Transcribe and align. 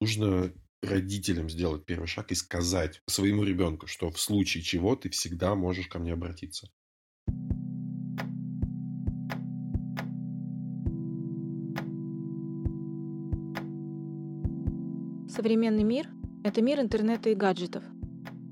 нужно 0.00 0.50
родителям 0.82 1.50
сделать 1.50 1.84
первый 1.84 2.06
шаг 2.06 2.32
и 2.32 2.34
сказать 2.34 3.02
своему 3.06 3.44
ребенку, 3.44 3.86
что 3.86 4.10
в 4.10 4.18
случае 4.18 4.62
чего 4.62 4.96
ты 4.96 5.10
всегда 5.10 5.54
можешь 5.54 5.88
ко 5.88 5.98
мне 5.98 6.14
обратиться. 6.14 6.68
Современный 15.28 15.84
мир– 15.84 16.08
это 16.44 16.60
мир 16.60 16.80
интернета 16.80 17.30
и 17.30 17.34
гаджетов. 17.34 17.84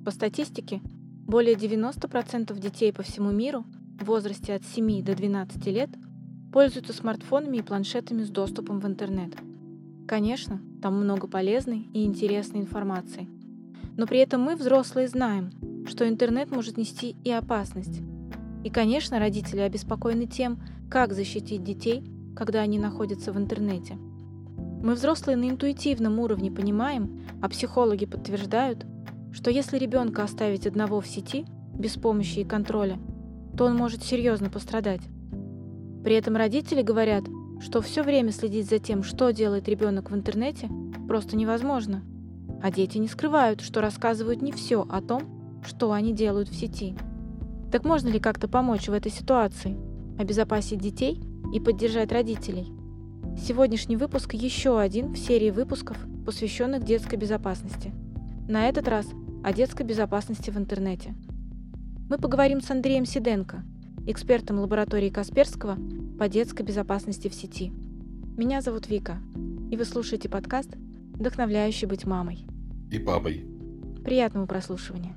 По 0.04 0.10
статистике, 0.10 0.80
более 1.26 1.54
90% 1.54 2.58
детей 2.58 2.92
по 2.92 3.02
всему 3.02 3.30
миру 3.30 3.64
в 4.00 4.04
возрасте 4.04 4.54
от 4.54 4.64
7 4.64 5.02
до 5.02 5.14
12 5.14 5.66
лет 5.66 5.90
пользуются 6.52 6.92
смартфонами 6.92 7.58
и 7.58 7.62
планшетами 7.62 8.22
с 8.22 8.30
доступом 8.30 8.80
в 8.80 8.86
интернет. 8.86 9.34
Конечно, 10.08 10.60
там 10.82 10.98
много 11.00 11.28
полезной 11.28 11.88
и 11.92 12.04
интересной 12.04 12.60
информации. 12.60 13.28
Но 13.96 14.08
при 14.08 14.18
этом 14.18 14.40
мы, 14.40 14.56
взрослые, 14.56 15.06
знаем, 15.06 15.52
что 15.86 16.08
интернет 16.08 16.50
может 16.50 16.76
нести 16.76 17.14
и 17.22 17.30
опасность. 17.30 18.00
И, 18.64 18.70
конечно, 18.70 19.20
родители 19.20 19.60
обеспокоены 19.60 20.26
тем, 20.26 20.60
как 20.90 21.12
защитить 21.12 21.62
детей, 21.62 22.02
когда 22.34 22.60
они 22.60 22.80
находятся 22.80 23.32
в 23.32 23.38
интернете– 23.38 23.96
мы 24.82 24.94
взрослые 24.94 25.36
на 25.36 25.50
интуитивном 25.50 26.20
уровне 26.20 26.52
понимаем, 26.52 27.20
а 27.42 27.48
психологи 27.48 28.06
подтверждают, 28.06 28.86
что 29.32 29.50
если 29.50 29.76
ребенка 29.76 30.22
оставить 30.22 30.68
одного 30.68 31.00
в 31.00 31.06
сети, 31.06 31.46
без 31.74 31.94
помощи 31.94 32.40
и 32.40 32.44
контроля, 32.44 32.98
то 33.56 33.64
он 33.64 33.76
может 33.76 34.04
серьезно 34.04 34.50
пострадать. 34.50 35.00
При 36.04 36.14
этом 36.14 36.36
родители 36.36 36.82
говорят, 36.82 37.24
что 37.60 37.80
все 37.80 38.02
время 38.02 38.32
следить 38.32 38.68
за 38.68 38.78
тем, 38.78 39.02
что 39.02 39.30
делает 39.30 39.68
ребенок 39.68 40.10
в 40.10 40.14
интернете, 40.14 40.68
просто 41.06 41.36
невозможно. 41.36 42.02
А 42.62 42.70
дети 42.70 42.98
не 42.98 43.08
скрывают, 43.08 43.60
что 43.60 43.80
рассказывают 43.80 44.42
не 44.42 44.52
все 44.52 44.86
о 44.88 45.00
том, 45.00 45.60
что 45.64 45.92
они 45.92 46.12
делают 46.12 46.48
в 46.48 46.54
сети. 46.54 46.96
Так 47.70 47.84
можно 47.84 48.08
ли 48.08 48.18
как-то 48.18 48.48
помочь 48.48 48.88
в 48.88 48.92
этой 48.92 49.12
ситуации, 49.12 49.76
обезопасить 50.18 50.80
детей 50.80 51.20
и 51.52 51.60
поддержать 51.60 52.12
родителей? 52.12 52.72
Сегодняшний 53.36 53.96
выпуск 53.96 54.34
еще 54.34 54.80
один 54.80 55.12
в 55.12 55.18
серии 55.18 55.50
выпусков, 55.50 55.96
посвященных 56.24 56.82
детской 56.84 57.16
безопасности. 57.16 57.92
На 58.48 58.68
этот 58.68 58.88
раз 58.88 59.06
о 59.44 59.52
детской 59.52 59.84
безопасности 59.84 60.50
в 60.50 60.56
интернете. 60.56 61.14
Мы 62.08 62.18
поговорим 62.18 62.60
с 62.60 62.70
Андреем 62.70 63.04
Сиденко, 63.04 63.62
экспертом 64.06 64.58
лаборатории 64.58 65.10
Касперского 65.10 65.76
по 66.18 66.28
детской 66.28 66.62
безопасности 66.62 67.28
в 67.28 67.34
сети. 67.34 67.70
Меня 68.36 68.60
зовут 68.60 68.88
Вика, 68.88 69.18
и 69.70 69.76
вы 69.76 69.84
слушаете 69.84 70.28
подкаст 70.28 70.68
«Вдохновляющий 71.14 71.86
быть 71.86 72.06
мамой». 72.06 72.44
И 72.90 72.98
папой. 72.98 73.46
Приятного 74.04 74.46
прослушивания. 74.46 75.14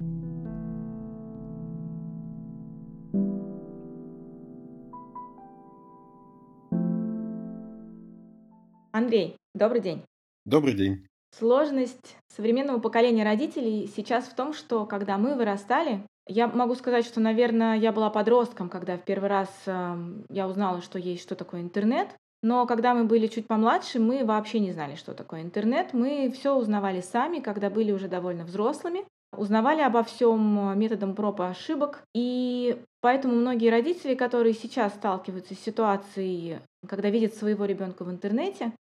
Андрей, 8.92 9.38
добрый 9.56 9.82
день. 9.82 10.04
Добрый 10.46 10.76
день. 10.76 11.08
Сложность 11.36 12.16
современного 12.28 12.80
поколения 12.80 13.24
родителей 13.24 13.90
сейчас 13.96 14.26
в 14.26 14.36
том, 14.36 14.54
что 14.54 14.86
когда 14.86 15.18
мы 15.18 15.36
вырастали, 15.36 16.06
я 16.32 16.48
могу 16.48 16.76
сказать, 16.76 17.06
что, 17.06 17.20
наверное, 17.20 17.78
я 17.78 17.92
была 17.92 18.10
подростком, 18.10 18.70
когда 18.70 18.98
в 18.98 19.04
первый 19.04 19.30
раз 19.30 19.50
э, 19.66 19.96
я 20.30 20.48
узнала, 20.48 20.82
что 20.82 20.98
есть 20.98 21.24
что 21.24 21.36
такое 21.36 21.62
интернет. 21.62 22.08
Но 22.42 22.66
когда 22.66 22.94
мы 22.96 23.04
были 23.04 23.28
чуть 23.28 23.48
помладше, 23.48 24.00
мы 24.00 24.26
вообще 24.26 24.60
не 24.60 24.72
знали, 24.72 24.96
что 24.96 25.14
такое 25.14 25.42
интернет. 25.42 25.94
Мы 25.94 26.32
все 26.36 26.56
узнавали 26.56 27.02
сами, 27.02 27.40
когда 27.40 27.70
были 27.70 27.92
уже 27.92 28.08
довольно 28.08 28.46
взрослыми. 28.46 29.06
Узнавали 29.38 29.82
обо 29.82 30.04
всем 30.04 30.78
методом 30.78 31.16
проб 31.16 31.40
и 31.42 31.44
ошибок. 31.44 32.04
И 32.16 32.82
поэтому 33.02 33.36
многие 33.36 33.70
родители, 33.70 34.16
которые 34.16 34.54
сейчас 34.54 34.94
сталкиваются 34.94 35.54
с 35.54 35.60
ситуацией, 35.60 36.60
когда 36.88 37.10
видят 37.10 37.36
своего 37.36 37.66
ребенка 37.66 38.04
в 38.04 38.10
интернете, 38.10 38.72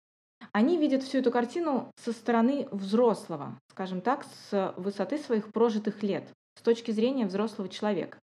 они 0.53 0.77
видят 0.77 1.03
всю 1.03 1.19
эту 1.19 1.31
картину 1.31 1.91
со 2.03 2.11
стороны 2.11 2.67
взрослого, 2.71 3.57
скажем 3.69 4.01
так, 4.01 4.25
с 4.49 4.73
высоты 4.75 5.17
своих 5.17 5.51
прожитых 5.51 6.01
лет, 6.01 6.23
с 6.55 6.61
точки 6.61 6.91
зрения 6.91 7.25
взрослого 7.25 7.69
человека. 7.69 8.17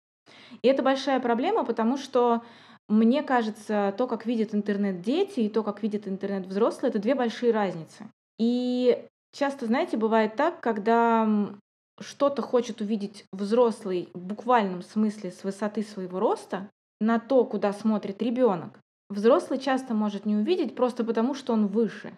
И 0.63 0.69
это 0.69 0.83
большая 0.83 1.21
проблема, 1.21 1.65
потому 1.65 1.97
что 1.97 2.43
мне 2.89 3.23
кажется, 3.23 3.95
то, 3.97 4.07
как 4.07 4.27
видят 4.27 4.55
интернет 4.55 5.01
дети 5.01 5.41
и 5.41 5.49
то, 5.49 5.63
как 5.63 5.83
видят 5.83 6.07
интернет 6.07 6.47
взрослые, 6.47 6.91
это 6.91 6.99
две 6.99 7.15
большие 7.15 7.53
разницы. 7.53 8.11
И 8.39 9.07
часто, 9.33 9.67
знаете, 9.67 9.97
бывает 9.97 10.37
так, 10.37 10.61
когда 10.61 11.55
что-то 12.01 12.43
хочет 12.43 12.81
увидеть 12.81 13.25
взрослый 13.33 14.11
в 14.13 14.19
буквальном 14.19 14.83
смысле 14.83 15.31
с 15.31 15.45
высоты 15.45 15.83
своего 15.83 16.19
роста 16.19 16.69
на 17.01 17.19
то, 17.19 17.45
куда 17.45 17.73
смотрит 17.73 18.21
ребенок, 18.21 18.79
взрослый 19.09 19.59
часто 19.59 19.95
может 19.95 20.27
не 20.27 20.37
увидеть 20.37 20.75
просто 20.75 21.05
потому, 21.05 21.35
что 21.35 21.53
он 21.53 21.69
выше. 21.69 22.17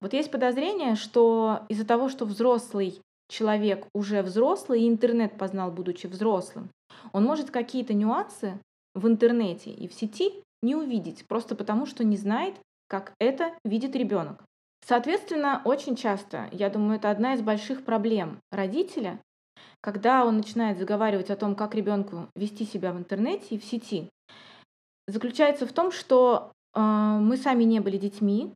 Вот 0.00 0.12
есть 0.12 0.30
подозрение, 0.30 0.94
что 0.94 1.62
из-за 1.68 1.84
того, 1.84 2.08
что 2.08 2.24
взрослый 2.24 3.00
человек 3.28 3.86
уже 3.94 4.22
взрослый, 4.22 4.82
и 4.82 4.88
интернет 4.88 5.36
познал, 5.36 5.70
будучи 5.70 6.06
взрослым, 6.06 6.70
он 7.12 7.24
может 7.24 7.50
какие-то 7.50 7.94
нюансы 7.94 8.58
в 8.94 9.06
интернете 9.06 9.70
и 9.70 9.86
в 9.86 9.94
сети 9.94 10.42
не 10.62 10.74
увидеть, 10.74 11.26
просто 11.26 11.54
потому 11.54 11.86
что 11.86 12.04
не 12.04 12.16
знает, 12.16 12.54
как 12.88 13.12
это 13.20 13.52
видит 13.64 13.94
ребенок. 13.94 14.42
Соответственно, 14.86 15.60
очень 15.64 15.96
часто, 15.96 16.48
я 16.52 16.70
думаю, 16.70 16.96
это 16.96 17.10
одна 17.10 17.34
из 17.34 17.42
больших 17.42 17.84
проблем 17.84 18.40
родителя, 18.50 19.20
когда 19.80 20.24
он 20.24 20.38
начинает 20.38 20.78
заговаривать 20.78 21.30
о 21.30 21.36
том, 21.36 21.54
как 21.54 21.74
ребенку 21.74 22.28
вести 22.34 22.64
себя 22.64 22.92
в 22.92 22.98
интернете 22.98 23.46
и 23.50 23.58
в 23.58 23.64
сети, 23.64 24.08
заключается 25.06 25.66
в 25.66 25.72
том, 25.72 25.92
что 25.92 26.52
э, 26.74 26.80
мы 26.80 27.36
сами 27.36 27.64
не 27.64 27.80
были 27.80 27.98
детьми, 27.98 28.52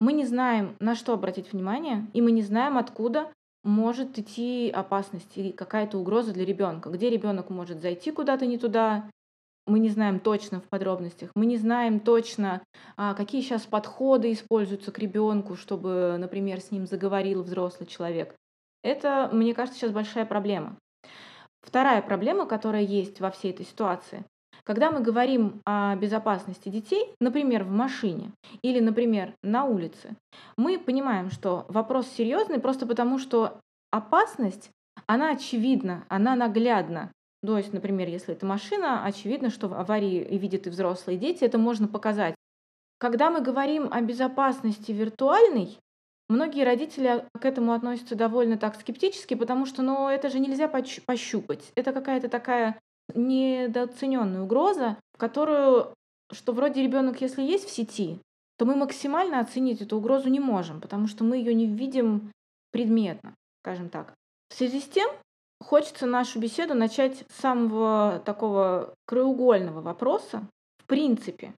мы 0.00 0.12
не 0.12 0.26
знаем, 0.26 0.76
на 0.80 0.94
что 0.94 1.14
обратить 1.14 1.52
внимание, 1.52 2.06
и 2.12 2.20
мы 2.20 2.32
не 2.32 2.42
знаем, 2.42 2.76
откуда 2.76 3.32
может 3.66 4.18
идти 4.18 4.70
опасность 4.70 5.36
или 5.36 5.50
какая-то 5.50 5.98
угроза 5.98 6.32
для 6.32 6.44
ребенка, 6.44 6.88
где 6.88 7.10
ребенок 7.10 7.50
может 7.50 7.82
зайти 7.82 8.12
куда-то 8.12 8.46
не 8.46 8.58
туда. 8.58 9.10
Мы 9.66 9.80
не 9.80 9.90
знаем 9.90 10.20
точно 10.20 10.60
в 10.60 10.68
подробностях, 10.68 11.30
мы 11.34 11.44
не 11.44 11.56
знаем 11.56 11.98
точно, 11.98 12.62
а, 12.96 13.14
какие 13.14 13.42
сейчас 13.42 13.62
подходы 13.62 14.32
используются 14.32 14.92
к 14.92 14.98
ребенку, 15.00 15.56
чтобы, 15.56 16.16
например, 16.18 16.60
с 16.60 16.70
ним 16.70 16.86
заговорил 16.86 17.42
взрослый 17.42 17.88
человек. 17.88 18.36
Это, 18.84 19.28
мне 19.32 19.54
кажется, 19.54 19.80
сейчас 19.80 19.90
большая 19.90 20.24
проблема. 20.24 20.78
Вторая 21.62 22.00
проблема, 22.00 22.46
которая 22.46 22.82
есть 22.82 23.18
во 23.18 23.32
всей 23.32 23.50
этой 23.50 23.66
ситуации, 23.66 24.24
когда 24.66 24.90
мы 24.90 25.00
говорим 25.00 25.62
о 25.64 25.94
безопасности 25.94 26.68
детей, 26.68 27.14
например, 27.20 27.62
в 27.62 27.70
машине 27.70 28.32
или, 28.62 28.80
например, 28.80 29.32
на 29.42 29.64
улице, 29.64 30.16
мы 30.56 30.78
понимаем, 30.78 31.30
что 31.30 31.66
вопрос 31.68 32.08
серьезный 32.08 32.58
просто 32.58 32.84
потому, 32.84 33.20
что 33.20 33.60
опасность, 33.92 34.70
она 35.06 35.30
очевидна, 35.30 36.04
она 36.08 36.34
наглядна. 36.34 37.12
То 37.46 37.56
есть, 37.56 37.72
например, 37.72 38.08
если 38.08 38.34
это 38.34 38.44
машина, 38.44 39.04
очевидно, 39.04 39.50
что 39.50 39.72
аварии 39.72 40.36
видят 40.36 40.66
и 40.66 40.70
взрослые 40.70 41.16
дети, 41.16 41.44
это 41.44 41.58
можно 41.58 41.86
показать. 41.86 42.34
Когда 42.98 43.30
мы 43.30 43.42
говорим 43.42 43.88
о 43.92 44.00
безопасности 44.00 44.90
виртуальной, 44.90 45.78
многие 46.28 46.64
родители 46.64 47.24
к 47.38 47.44
этому 47.44 47.72
относятся 47.72 48.16
довольно 48.16 48.58
так 48.58 48.74
скептически, 48.74 49.34
потому 49.34 49.64
что 49.64 49.82
ну, 49.82 50.08
это 50.08 50.28
же 50.28 50.40
нельзя 50.40 50.66
пощупать. 50.66 51.70
Это 51.76 51.92
какая-то 51.92 52.28
такая 52.28 52.80
недооцененная 53.14 54.42
угроза, 54.42 54.96
которую, 55.16 55.94
что 56.32 56.52
вроде 56.52 56.82
ребенок, 56.82 57.20
если 57.20 57.42
есть 57.42 57.66
в 57.66 57.70
сети, 57.70 58.18
то 58.56 58.64
мы 58.64 58.74
максимально 58.74 59.40
оценить 59.40 59.82
эту 59.82 59.96
угрозу 59.98 60.28
не 60.28 60.40
можем, 60.40 60.80
потому 60.80 61.06
что 61.06 61.24
мы 61.24 61.36
ее 61.36 61.54
не 61.54 61.66
видим 61.66 62.32
предметно, 62.70 63.34
скажем 63.62 63.88
так. 63.88 64.14
В 64.48 64.54
связи 64.54 64.80
с 64.80 64.84
тем, 64.84 65.10
хочется 65.60 66.06
нашу 66.06 66.38
беседу 66.38 66.74
начать 66.74 67.24
с 67.28 67.40
самого 67.40 68.22
такого 68.24 68.94
краеугольного 69.06 69.80
вопроса. 69.80 70.48
В 70.78 70.86
принципе, 70.86 71.54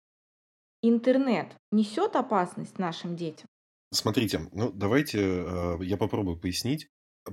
интернет 0.82 1.54
несет 1.70 2.16
опасность 2.16 2.78
нашим 2.78 3.16
детям? 3.16 3.46
Смотрите, 3.92 4.48
ну 4.52 4.70
давайте 4.70 5.18
э, 5.20 5.78
я 5.82 5.96
попробую 5.96 6.38
пояснить, 6.38 6.88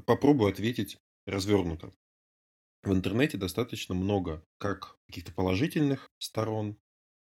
попробую 0.05 0.51
ответить 0.51 0.97
развернуто. 1.25 1.91
В 2.85 2.93
интернете 2.93 3.37
достаточно 3.37 3.95
много 3.95 4.45
как 4.59 4.99
каких-то 5.07 5.33
положительных 5.33 6.11
сторон, 6.19 6.77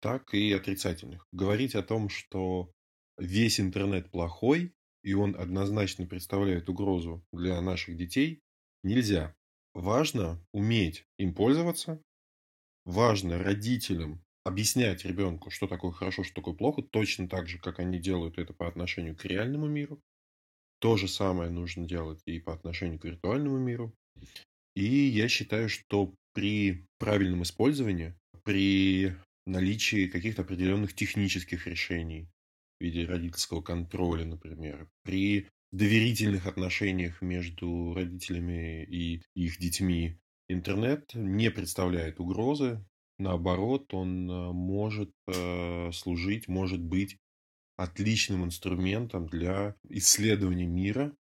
так 0.00 0.32
и 0.32 0.52
отрицательных. 0.52 1.26
Говорить 1.32 1.74
о 1.74 1.82
том, 1.82 2.08
что 2.08 2.72
весь 3.18 3.58
интернет 3.58 4.12
плохой, 4.12 4.72
и 5.02 5.12
он 5.12 5.34
однозначно 5.34 6.06
представляет 6.06 6.68
угрозу 6.68 7.26
для 7.32 7.60
наших 7.60 7.96
детей, 7.96 8.44
нельзя. 8.84 9.34
Важно 9.74 10.40
уметь 10.52 11.04
им 11.18 11.34
пользоваться, 11.34 12.00
важно 12.84 13.36
родителям 13.36 14.24
объяснять 14.44 15.04
ребенку, 15.04 15.50
что 15.50 15.66
такое 15.66 15.90
хорошо, 15.90 16.22
что 16.22 16.36
такое 16.36 16.54
плохо, 16.54 16.82
точно 16.82 17.28
так 17.28 17.48
же, 17.48 17.58
как 17.58 17.80
они 17.80 17.98
делают 17.98 18.38
это 18.38 18.52
по 18.52 18.68
отношению 18.68 19.16
к 19.16 19.24
реальному 19.24 19.66
миру. 19.66 20.00
То 20.78 20.96
же 20.96 21.08
самое 21.08 21.50
нужно 21.50 21.88
делать 21.88 22.22
и 22.24 22.38
по 22.38 22.54
отношению 22.54 23.00
к 23.00 23.04
виртуальному 23.04 23.58
миру. 23.58 23.92
И 24.80 25.08
я 25.08 25.28
считаю, 25.28 25.68
что 25.68 26.14
при 26.32 26.86
правильном 26.98 27.42
использовании, 27.42 28.14
при 28.44 29.14
наличии 29.44 30.06
каких-то 30.06 30.40
определенных 30.40 30.94
технических 30.94 31.66
решений 31.66 32.30
в 32.78 32.84
виде 32.84 33.04
родительского 33.04 33.60
контроля, 33.60 34.24
например, 34.24 34.88
при 35.02 35.48
доверительных 35.70 36.46
отношениях 36.46 37.20
между 37.20 37.92
родителями 37.92 38.82
и 38.84 39.22
их 39.34 39.58
детьми, 39.58 40.18
интернет 40.48 41.10
не 41.12 41.50
представляет 41.50 42.18
угрозы. 42.18 42.82
Наоборот, 43.18 43.92
он 43.92 44.30
э, 44.30 44.52
может 44.52 45.12
э, 45.26 45.90
служить, 45.92 46.48
может 46.48 46.80
быть 46.80 47.18
отличным 47.76 48.46
инструментом 48.46 49.26
для 49.26 49.74
исследования 49.90 50.66
мира, 50.66 51.14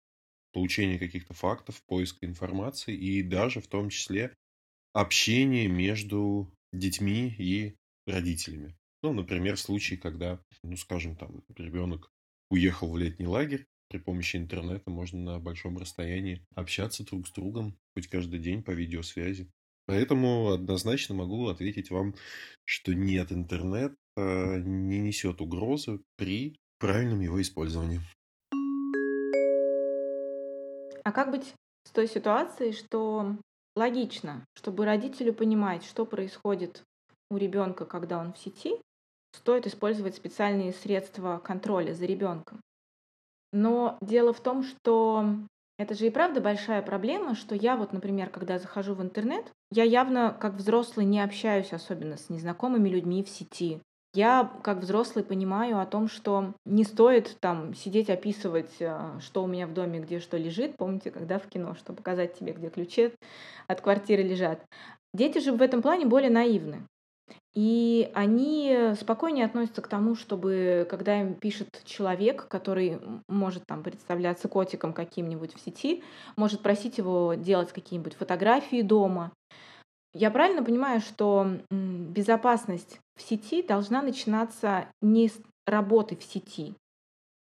получения 0.52 0.98
каких-то 0.98 1.34
фактов, 1.34 1.82
поиска 1.86 2.26
информации 2.26 2.96
и 2.96 3.22
даже 3.22 3.60
в 3.60 3.66
том 3.66 3.88
числе 3.88 4.34
общения 4.92 5.68
между 5.68 6.52
детьми 6.72 7.34
и 7.38 7.76
родителями. 8.06 8.76
Ну, 9.02 9.12
например, 9.12 9.56
в 9.56 9.96
когда, 9.96 10.40
ну, 10.62 10.76
скажем, 10.76 11.16
там, 11.16 11.42
ребенок 11.56 12.10
уехал 12.50 12.90
в 12.90 12.98
летний 12.98 13.26
лагерь, 13.26 13.66
при 13.88 13.98
помощи 13.98 14.36
интернета 14.36 14.90
можно 14.90 15.18
на 15.18 15.38
большом 15.40 15.78
расстоянии 15.78 16.44
общаться 16.54 17.04
друг 17.04 17.26
с 17.26 17.32
другом, 17.32 17.76
хоть 17.94 18.08
каждый 18.08 18.38
день 18.38 18.62
по 18.62 18.70
видеосвязи. 18.70 19.50
Поэтому 19.86 20.50
однозначно 20.50 21.16
могу 21.16 21.48
ответить 21.48 21.90
вам, 21.90 22.14
что 22.64 22.94
нет, 22.94 23.32
интернет 23.32 23.94
э, 24.16 24.60
не 24.60 25.00
несет 25.00 25.40
угрозы 25.40 26.00
при 26.16 26.56
правильном 26.78 27.20
его 27.20 27.42
использовании. 27.42 28.00
А 31.10 31.12
как 31.12 31.32
быть 31.32 31.56
с 31.88 31.90
той 31.90 32.06
ситуацией, 32.06 32.70
что 32.70 33.34
логично, 33.74 34.44
чтобы 34.54 34.84
родителю 34.84 35.34
понимать, 35.34 35.82
что 35.82 36.06
происходит 36.06 36.84
у 37.32 37.36
ребенка, 37.36 37.84
когда 37.84 38.20
он 38.20 38.32
в 38.32 38.38
сети, 38.38 38.80
стоит 39.32 39.66
использовать 39.66 40.14
специальные 40.14 40.72
средства 40.72 41.40
контроля 41.42 41.94
за 41.94 42.06
ребенком. 42.06 42.60
Но 43.52 43.98
дело 44.00 44.32
в 44.32 44.38
том, 44.38 44.62
что 44.62 45.24
это 45.80 45.94
же 45.96 46.06
и 46.06 46.10
правда 46.10 46.40
большая 46.40 46.80
проблема, 46.80 47.34
что 47.34 47.56
я 47.56 47.74
вот, 47.74 47.92
например, 47.92 48.30
когда 48.30 48.60
захожу 48.60 48.94
в 48.94 49.02
интернет, 49.02 49.50
я 49.72 49.82
явно 49.82 50.30
как 50.40 50.54
взрослый 50.54 51.06
не 51.06 51.20
общаюсь 51.20 51.72
особенно 51.72 52.18
с 52.18 52.30
незнакомыми 52.30 52.88
людьми 52.88 53.24
в 53.24 53.28
сети. 53.28 53.80
Я 54.12 54.50
как 54.64 54.78
взрослый 54.78 55.24
понимаю 55.24 55.78
о 55.78 55.86
том, 55.86 56.08
что 56.08 56.52
не 56.64 56.82
стоит 56.82 57.36
там 57.38 57.74
сидеть 57.74 58.10
описывать, 58.10 58.74
э, 58.80 58.98
что 59.20 59.44
у 59.44 59.46
меня 59.46 59.68
в 59.68 59.72
доме, 59.72 60.00
где 60.00 60.18
что 60.18 60.36
лежит. 60.36 60.76
Помните, 60.76 61.12
когда 61.12 61.38
в 61.38 61.46
кино, 61.46 61.74
что 61.76 61.92
показать 61.92 62.36
тебе, 62.36 62.52
где 62.52 62.70
ключи 62.70 63.12
от 63.68 63.80
квартиры 63.80 64.24
лежат. 64.24 64.64
Дети 65.14 65.38
же 65.38 65.52
в 65.52 65.62
этом 65.62 65.80
плане 65.80 66.06
более 66.06 66.30
наивны. 66.30 66.86
И 67.54 68.10
они 68.14 68.94
спокойнее 69.00 69.44
относятся 69.44 69.82
к 69.82 69.88
тому, 69.88 70.16
чтобы, 70.16 70.86
когда 70.88 71.20
им 71.20 71.34
пишет 71.34 71.68
человек, 71.84 72.48
который 72.48 73.00
может 73.28 73.64
там 73.66 73.82
представляться 73.82 74.48
котиком 74.48 74.92
каким-нибудь 74.92 75.54
в 75.54 75.60
сети, 75.60 76.02
может 76.36 76.62
просить 76.62 76.98
его 76.98 77.34
делать 77.34 77.72
какие-нибудь 77.72 78.14
фотографии 78.14 78.82
дома. 78.82 79.32
Я 80.12 80.30
правильно 80.30 80.64
понимаю, 80.64 81.00
что 81.00 81.58
безопасность 81.70 83.00
в 83.16 83.22
сети 83.22 83.62
должна 83.62 84.02
начинаться 84.02 84.86
не 85.00 85.28
с 85.28 85.40
работы 85.66 86.16
в 86.16 86.24
сети, 86.24 86.74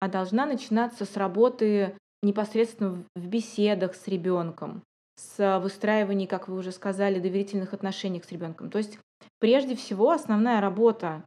а 0.00 0.08
должна 0.08 0.44
начинаться 0.44 1.04
с 1.04 1.16
работы 1.16 1.96
непосредственно 2.22 3.04
в 3.16 3.26
беседах 3.26 3.94
с 3.94 4.06
ребенком, 4.06 4.82
с 5.16 5.60
выстраиванием, 5.60 6.28
как 6.28 6.48
вы 6.48 6.58
уже 6.58 6.72
сказали, 6.72 7.20
доверительных 7.20 7.72
отношений 7.72 8.22
с 8.22 8.30
ребенком. 8.30 8.70
То 8.70 8.78
есть 8.78 8.98
Прежде 9.38 9.76
всего, 9.76 10.10
основная 10.10 10.60
работа 10.60 11.24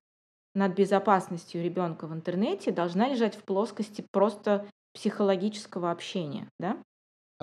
над 0.54 0.76
безопасностью 0.76 1.64
ребенка 1.64 2.08
в 2.08 2.14
интернете 2.14 2.72
должна 2.72 3.08
лежать 3.08 3.36
в 3.36 3.44
плоскости 3.44 4.06
просто 4.12 4.68
психологического 4.94 5.92
общения, 5.92 6.50
да? 6.60 6.78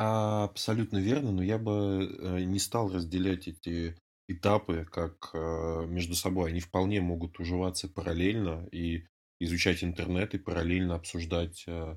Абсолютно 0.00 0.98
верно, 0.98 1.32
но 1.32 1.42
я 1.42 1.58
бы 1.58 1.72
э, 2.20 2.40
не 2.44 2.60
стал 2.60 2.92
разделять 2.92 3.48
эти 3.48 3.96
этапы 4.28 4.84
как 4.88 5.30
э, 5.34 5.86
между 5.88 6.14
собой. 6.14 6.50
Они 6.50 6.60
вполне 6.60 7.00
могут 7.00 7.40
уживаться 7.40 7.88
параллельно 7.88 8.68
и 8.70 9.06
изучать 9.40 9.82
интернет 9.82 10.34
и 10.34 10.38
параллельно 10.38 10.94
обсуждать 10.94 11.64
э, 11.66 11.96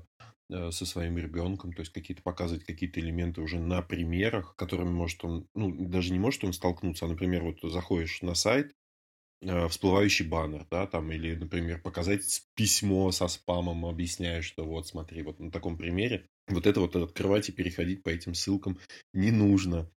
со 0.50 0.84
своим 0.84 1.16
ребенком, 1.16 1.72
то 1.72 1.80
есть 1.80 1.92
какие-то 1.92 2.24
показывать 2.24 2.64
какие-то 2.64 2.98
элементы 2.98 3.40
уже 3.40 3.60
на 3.60 3.82
примерах, 3.82 4.56
которыми 4.56 4.90
может 4.90 5.24
он, 5.24 5.46
ну, 5.54 5.72
даже 5.86 6.12
не 6.12 6.18
может 6.18 6.42
он 6.42 6.52
столкнуться, 6.52 7.06
а, 7.06 7.08
например, 7.08 7.44
вот 7.44 7.60
заходишь 7.62 8.20
на 8.20 8.34
сайт, 8.34 8.72
всплывающий 9.70 10.26
баннер, 10.26 10.66
да, 10.70 10.86
там, 10.86 11.10
или, 11.12 11.34
например, 11.34 11.80
показать 11.80 12.42
письмо 12.54 13.10
со 13.12 13.28
спамом, 13.28 13.86
объясняя, 13.86 14.42
что 14.42 14.64
вот, 14.64 14.88
смотри, 14.88 15.22
вот 15.22 15.40
на 15.40 15.50
таком 15.50 15.78
примере, 15.78 16.28
вот 16.48 16.66
это 16.66 16.80
вот 16.80 16.96
открывать 16.96 17.48
и 17.48 17.52
переходить 17.52 18.02
по 18.02 18.08
этим 18.08 18.34
ссылкам 18.34 18.78
не 19.12 19.30
нужно. 19.30 19.90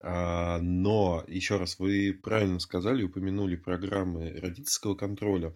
А, 0.00 0.60
но, 0.60 1.24
еще 1.26 1.56
раз, 1.56 1.78
вы 1.78 2.18
правильно 2.22 2.60
сказали, 2.60 3.02
упомянули 3.02 3.56
программы 3.56 4.30
родительского 4.40 4.94
контроля 4.94 5.54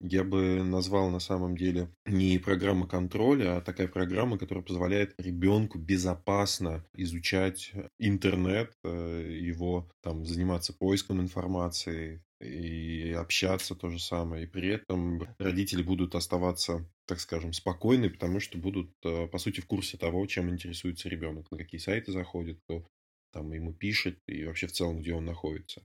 я 0.00 0.24
бы 0.24 0.62
назвал 0.64 1.10
на 1.10 1.20
самом 1.20 1.56
деле 1.56 1.94
не 2.06 2.38
программа 2.38 2.86
контроля, 2.88 3.56
а 3.56 3.60
такая 3.60 3.86
программа, 3.86 4.38
которая 4.38 4.64
позволяет 4.64 5.14
ребенку 5.18 5.78
безопасно 5.78 6.84
изучать 6.94 7.72
интернет, 7.98 8.72
э, 8.82 9.38
его 9.40 9.90
там 10.02 10.24
заниматься 10.24 10.72
поиском 10.72 11.20
информации 11.20 12.22
и 12.40 13.12
общаться 13.12 13.74
то 13.74 13.90
же 13.90 13.98
самое. 13.98 14.44
И 14.44 14.46
при 14.46 14.68
этом 14.68 15.28
родители 15.38 15.82
будут 15.82 16.14
оставаться, 16.14 16.88
так 17.06 17.20
скажем, 17.20 17.52
спокойны, 17.52 18.10
потому 18.10 18.40
что 18.40 18.58
будут, 18.58 18.92
э, 19.04 19.26
по 19.28 19.38
сути, 19.38 19.60
в 19.60 19.66
курсе 19.66 19.98
того, 19.98 20.26
чем 20.26 20.50
интересуется 20.50 21.08
ребенок, 21.08 21.50
на 21.50 21.58
какие 21.58 21.80
сайты 21.80 22.12
заходит, 22.12 22.58
кто 22.64 22.86
там 23.32 23.52
ему 23.52 23.72
пишет 23.72 24.18
и 24.26 24.44
вообще 24.44 24.66
в 24.66 24.72
целом, 24.72 25.00
где 25.00 25.14
он 25.14 25.24
находится. 25.24 25.84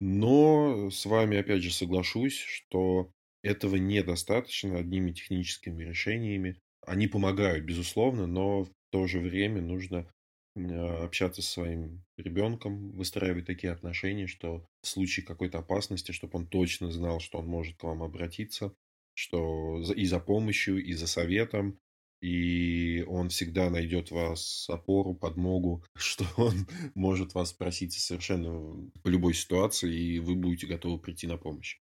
Но 0.00 0.90
с 0.90 1.06
вами, 1.06 1.38
опять 1.38 1.62
же, 1.62 1.72
соглашусь, 1.72 2.38
что 2.38 3.10
этого 3.42 3.76
недостаточно 3.76 4.78
одними 4.78 5.12
техническими 5.12 5.84
решениями. 5.84 6.58
Они 6.86 7.06
помогают, 7.06 7.64
безусловно, 7.64 8.26
но 8.26 8.64
в 8.64 8.70
то 8.90 9.06
же 9.06 9.20
время 9.20 9.62
нужно 9.62 10.10
общаться 10.56 11.42
со 11.42 11.50
своим 11.50 12.04
ребенком, 12.16 12.92
выстраивать 12.92 13.46
такие 13.46 13.72
отношения, 13.72 14.26
что 14.26 14.66
в 14.82 14.86
случае 14.86 15.26
какой-то 15.26 15.58
опасности, 15.58 16.12
чтобы 16.12 16.38
он 16.38 16.46
точно 16.46 16.90
знал, 16.90 17.20
что 17.20 17.38
он 17.38 17.46
может 17.46 17.76
к 17.76 17.84
вам 17.84 18.02
обратиться, 18.02 18.74
что 19.14 19.80
и 19.94 20.04
за 20.06 20.20
помощью, 20.20 20.84
и 20.84 20.92
за 20.92 21.06
советом, 21.06 21.78
и 22.20 23.04
он 23.06 23.28
всегда 23.28 23.68
найдет 23.68 24.10
вас 24.10 24.66
опору, 24.70 25.14
подмогу, 25.14 25.84
что 25.96 26.24
он 26.36 26.66
может 26.94 27.34
вас 27.34 27.50
спросить 27.50 27.92
совершенно 27.92 28.90
по 29.02 29.08
любой 29.08 29.34
ситуации, 29.34 29.94
и 29.94 30.18
вы 30.20 30.34
будете 30.34 30.66
готовы 30.66 30.98
прийти 30.98 31.26
на 31.26 31.36
помощь. 31.36 31.80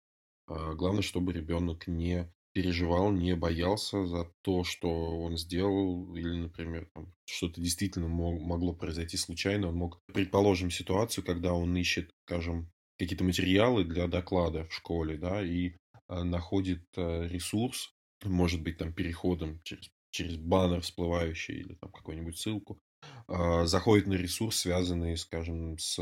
А, 0.47 0.73
главное, 0.73 1.01
чтобы 1.01 1.33
ребенок 1.33 1.87
не 1.87 2.31
переживал, 2.57 3.11
не 3.11 3.35
боялся 3.35 4.07
за 4.07 4.31
то, 4.41 4.63
что 4.63 4.89
он 4.89 5.37
сделал, 5.37 6.15
или, 6.15 6.37
например, 6.37 6.89
что-то 7.25 7.61
действительно 7.61 8.07
мог, 8.07 8.41
могло 8.41 8.73
произойти 8.73 9.15
случайно. 9.15 9.67
Он 9.67 9.75
мог, 9.75 10.01
предположим, 10.11 10.71
ситуацию, 10.71 11.23
когда 11.23 11.53
он 11.53 11.77
ищет, 11.77 12.09
скажем, 12.25 12.71
какие-то 12.97 13.23
материалы 13.23 13.83
для 13.83 14.07
доклада 14.07 14.63
в 14.63 14.73
школе, 14.73 15.19
да, 15.19 15.43
и 15.45 15.73
э, 16.09 16.23
находит 16.23 16.83
э, 16.95 17.27
ресурс, 17.27 17.93
может 18.23 18.63
быть, 18.63 18.79
там, 18.79 18.91
переходом 18.91 19.61
через, 19.63 19.91
через 20.09 20.37
баннер 20.37 20.81
всплывающий 20.81 21.59
или 21.59 21.75
там 21.75 21.91
какую-нибудь 21.91 22.39
ссылку, 22.39 22.79
э, 23.27 23.65
заходит 23.67 24.07
на 24.07 24.13
ресурс, 24.13 24.57
связанный, 24.57 25.15
скажем, 25.15 25.77
с 25.77 25.99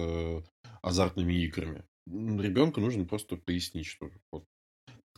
азартными 0.81 1.33
играми 1.33 1.83
ребенку 2.07 2.79
нужно 2.81 3.05
просто 3.05 3.35
пояснить, 3.35 3.87
что 3.87 4.09
вот 4.31 4.45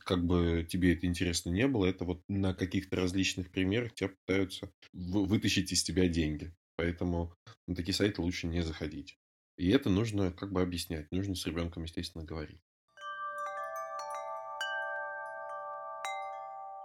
как 0.08 0.26
бы 0.26 0.66
тебе 0.68 0.94
это 0.94 1.06
интересно 1.06 1.50
не 1.50 1.68
было, 1.68 1.86
это 1.86 2.06
вот 2.06 2.22
на 2.30 2.54
каких-то 2.54 2.96
различных 2.96 3.52
примерах 3.52 3.94
тебя 3.94 4.10
пытаются 4.10 4.72
вытащить 4.94 5.72
из 5.74 5.84
тебя 5.84 6.08
деньги. 6.08 6.54
Поэтому 6.78 7.34
на 7.68 7.76
такие 7.76 7.94
сайты 7.94 8.22
лучше 8.22 8.48
не 8.48 8.62
заходить. 8.62 9.18
И 9.58 9.70
это 9.70 9.90
нужно 9.90 10.32
как 10.32 10.54
бы 10.54 10.62
объяснять. 10.62 11.12
Нужно 11.12 11.36
с 11.36 11.46
ребенком, 11.46 11.84
естественно, 11.84 12.24
говорить. 12.24 12.62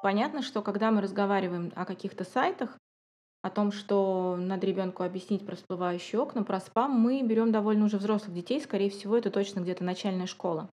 Понятно, 0.02 0.43
что 0.43 0.61
когда 0.62 0.91
мы 0.91 1.00
разговариваем 1.00 1.73
о 1.76 1.85
каких-то 1.85 2.25
сайтах, 2.25 2.76
о 3.43 3.50
том, 3.50 3.71
что 3.71 4.37
надо 4.37 4.67
ребенку 4.67 5.05
объяснить 5.05 5.47
про 5.47 5.55
всплывающие 5.55 6.21
окна, 6.21 6.43
про 6.43 6.59
спам, 6.59 6.91
мы 6.93 7.23
берем 7.23 7.52
довольно 7.52 7.85
уже 7.85 7.99
взрослых 7.99 8.35
детей, 8.35 8.61
скорее 8.61 8.91
всего, 8.91 9.17
это 9.17 9.31
точно 9.31 9.61
где-то 9.61 9.85
начальная 9.85 10.26
школа. 10.26 10.69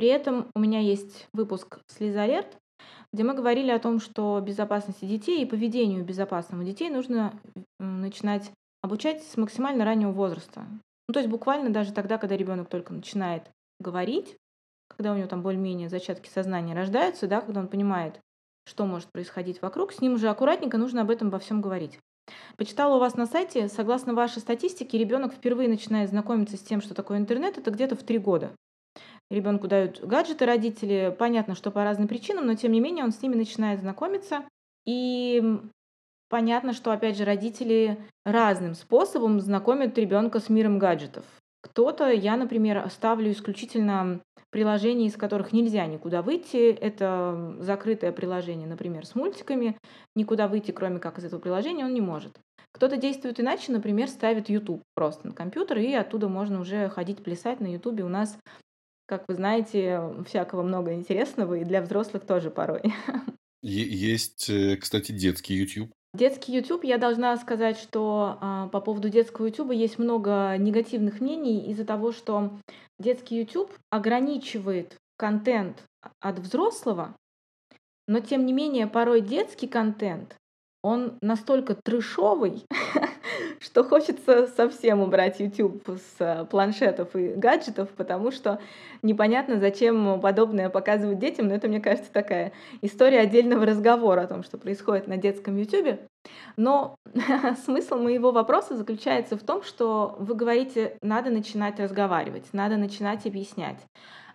При 0.00 0.08
этом 0.08 0.46
у 0.54 0.60
меня 0.60 0.80
есть 0.80 1.28
выпуск 1.34 1.80
«Слезалерт», 1.86 2.56
где 3.12 3.22
мы 3.22 3.34
говорили 3.34 3.70
о 3.70 3.78
том, 3.78 4.00
что 4.00 4.40
безопасности 4.40 5.04
детей 5.04 5.42
и 5.42 5.44
поведению 5.44 6.06
безопасного 6.06 6.64
детей 6.64 6.88
нужно 6.88 7.38
начинать 7.78 8.50
обучать 8.80 9.22
с 9.22 9.36
максимально 9.36 9.84
раннего 9.84 10.10
возраста. 10.10 10.64
Ну, 11.06 11.12
то 11.12 11.18
есть 11.20 11.28
буквально 11.28 11.68
даже 11.68 11.92
тогда, 11.92 12.16
когда 12.16 12.34
ребенок 12.34 12.70
только 12.70 12.94
начинает 12.94 13.50
говорить, 13.78 14.38
когда 14.88 15.12
у 15.12 15.16
него 15.16 15.28
там 15.28 15.42
более-менее 15.42 15.90
зачатки 15.90 16.30
сознания 16.30 16.74
рождаются, 16.74 17.26
да, 17.26 17.42
когда 17.42 17.60
он 17.60 17.68
понимает, 17.68 18.20
что 18.64 18.86
может 18.86 19.12
происходить 19.12 19.60
вокруг, 19.60 19.92
с 19.92 20.00
ним 20.00 20.14
уже 20.14 20.30
аккуратненько 20.30 20.78
нужно 20.78 21.02
об 21.02 21.10
этом 21.10 21.28
во 21.28 21.38
всем 21.38 21.60
говорить. 21.60 21.98
Почитала 22.56 22.96
у 22.96 23.00
вас 23.00 23.16
на 23.16 23.26
сайте, 23.26 23.68
согласно 23.68 24.14
вашей 24.14 24.40
статистике, 24.40 24.96
ребенок 24.96 25.34
впервые 25.34 25.68
начинает 25.68 26.08
знакомиться 26.08 26.56
с 26.56 26.60
тем, 26.60 26.80
что 26.80 26.94
такое 26.94 27.18
интернет, 27.18 27.58
это 27.58 27.70
где-то 27.70 27.96
в 27.96 28.02
три 28.02 28.16
года. 28.16 28.54
Ребенку 29.30 29.68
дают 29.68 30.00
гаджеты 30.00 30.44
родители, 30.44 31.14
понятно, 31.16 31.54
что 31.54 31.70
по 31.70 31.84
разным 31.84 32.08
причинам, 32.08 32.46
но 32.46 32.54
тем 32.54 32.72
не 32.72 32.80
менее 32.80 33.04
он 33.04 33.12
с 33.12 33.22
ними 33.22 33.36
начинает 33.36 33.80
знакомиться. 33.80 34.44
И 34.86 35.60
понятно, 36.28 36.72
что, 36.72 36.90
опять 36.90 37.16
же, 37.16 37.24
родители 37.24 37.98
разным 38.24 38.74
способом 38.74 39.40
знакомят 39.40 39.96
ребенка 39.96 40.40
с 40.40 40.48
миром 40.48 40.78
гаджетов. 40.78 41.24
Кто-то, 41.62 42.10
я, 42.10 42.36
например, 42.36 42.88
ставлю 42.90 43.30
исключительно 43.30 44.20
приложения, 44.50 45.06
из 45.06 45.16
которых 45.16 45.52
нельзя 45.52 45.86
никуда 45.86 46.22
выйти. 46.22 46.72
Это 46.72 47.56
закрытое 47.60 48.12
приложение, 48.12 48.66
например, 48.66 49.06
с 49.06 49.14
мультиками. 49.14 49.76
Никуда 50.16 50.48
выйти, 50.48 50.72
кроме 50.72 50.98
как 50.98 51.18
из 51.18 51.24
этого 51.24 51.40
приложения, 51.40 51.84
он 51.84 51.94
не 51.94 52.00
может. 52.00 52.38
Кто-то 52.72 52.96
действует 52.96 53.40
иначе, 53.40 53.72
например, 53.72 54.08
ставит 54.08 54.48
YouTube 54.48 54.82
просто 54.94 55.28
на 55.28 55.34
компьютер, 55.34 55.78
и 55.78 55.92
оттуда 55.92 56.28
можно 56.28 56.60
уже 56.60 56.88
ходить 56.88 57.22
плясать 57.22 57.60
на 57.60 57.72
YouTube. 57.72 58.00
У 58.00 58.08
нас, 58.08 58.38
как 59.10 59.24
вы 59.26 59.34
знаете, 59.34 60.00
всякого 60.24 60.62
много 60.62 60.94
интересного, 60.94 61.54
и 61.54 61.64
для 61.64 61.82
взрослых 61.82 62.24
тоже 62.24 62.48
порой. 62.48 62.80
Есть, 63.62 64.48
э, 64.48 64.76
кстати, 64.76 65.10
детский 65.10 65.54
YouTube. 65.54 65.90
Детский 66.14 66.52
YouTube, 66.52 66.84
я 66.84 66.96
должна 66.96 67.36
сказать, 67.36 67.76
что 67.76 68.38
а, 68.40 68.68
по 68.68 68.80
поводу 68.80 69.08
детского 69.08 69.46
YouTube 69.46 69.72
есть 69.72 69.98
много 69.98 70.56
негативных 70.58 71.20
мнений 71.20 71.70
из-за 71.70 71.84
того, 71.84 72.10
что 72.10 72.58
детский 72.98 73.38
YouTube 73.38 73.70
ограничивает 73.90 74.96
контент 75.16 75.84
от 76.20 76.38
взрослого, 76.40 77.14
но 78.08 78.18
тем 78.20 78.44
не 78.44 78.52
менее 78.52 78.88
порой 78.88 79.20
детский 79.20 79.68
контент 79.68 80.36
он 80.82 81.18
настолько 81.20 81.74
трешовый, 81.74 82.64
что 83.60 83.84
хочется 83.84 84.46
совсем 84.46 85.00
убрать 85.00 85.40
YouTube 85.40 85.82
с 85.88 86.16
э, 86.20 86.44
планшетов 86.46 87.14
и 87.14 87.28
гаджетов, 87.34 87.90
потому 87.90 88.30
что 88.30 88.60
непонятно, 89.02 89.60
зачем 89.60 90.20
подобное 90.20 90.70
показывать 90.70 91.18
детям, 91.18 91.48
но 91.48 91.54
это, 91.54 91.68
мне 91.68 91.80
кажется, 91.80 92.12
такая 92.12 92.52
история 92.82 93.20
отдельного 93.20 93.66
разговора 93.66 94.22
о 94.22 94.26
том, 94.26 94.42
что 94.42 94.58
происходит 94.58 95.06
на 95.06 95.16
детском 95.16 95.56
YouTube. 95.56 96.00
Но 96.56 96.96
смысл 97.64 97.96
моего 97.96 98.32
вопроса 98.32 98.76
заключается 98.76 99.36
в 99.36 99.42
том, 99.42 99.62
что 99.62 100.16
вы 100.18 100.34
говорите, 100.34 100.96
надо 101.02 101.30
начинать 101.30 101.78
разговаривать, 101.78 102.46
надо 102.52 102.76
начинать 102.76 103.26
объяснять. 103.26 103.78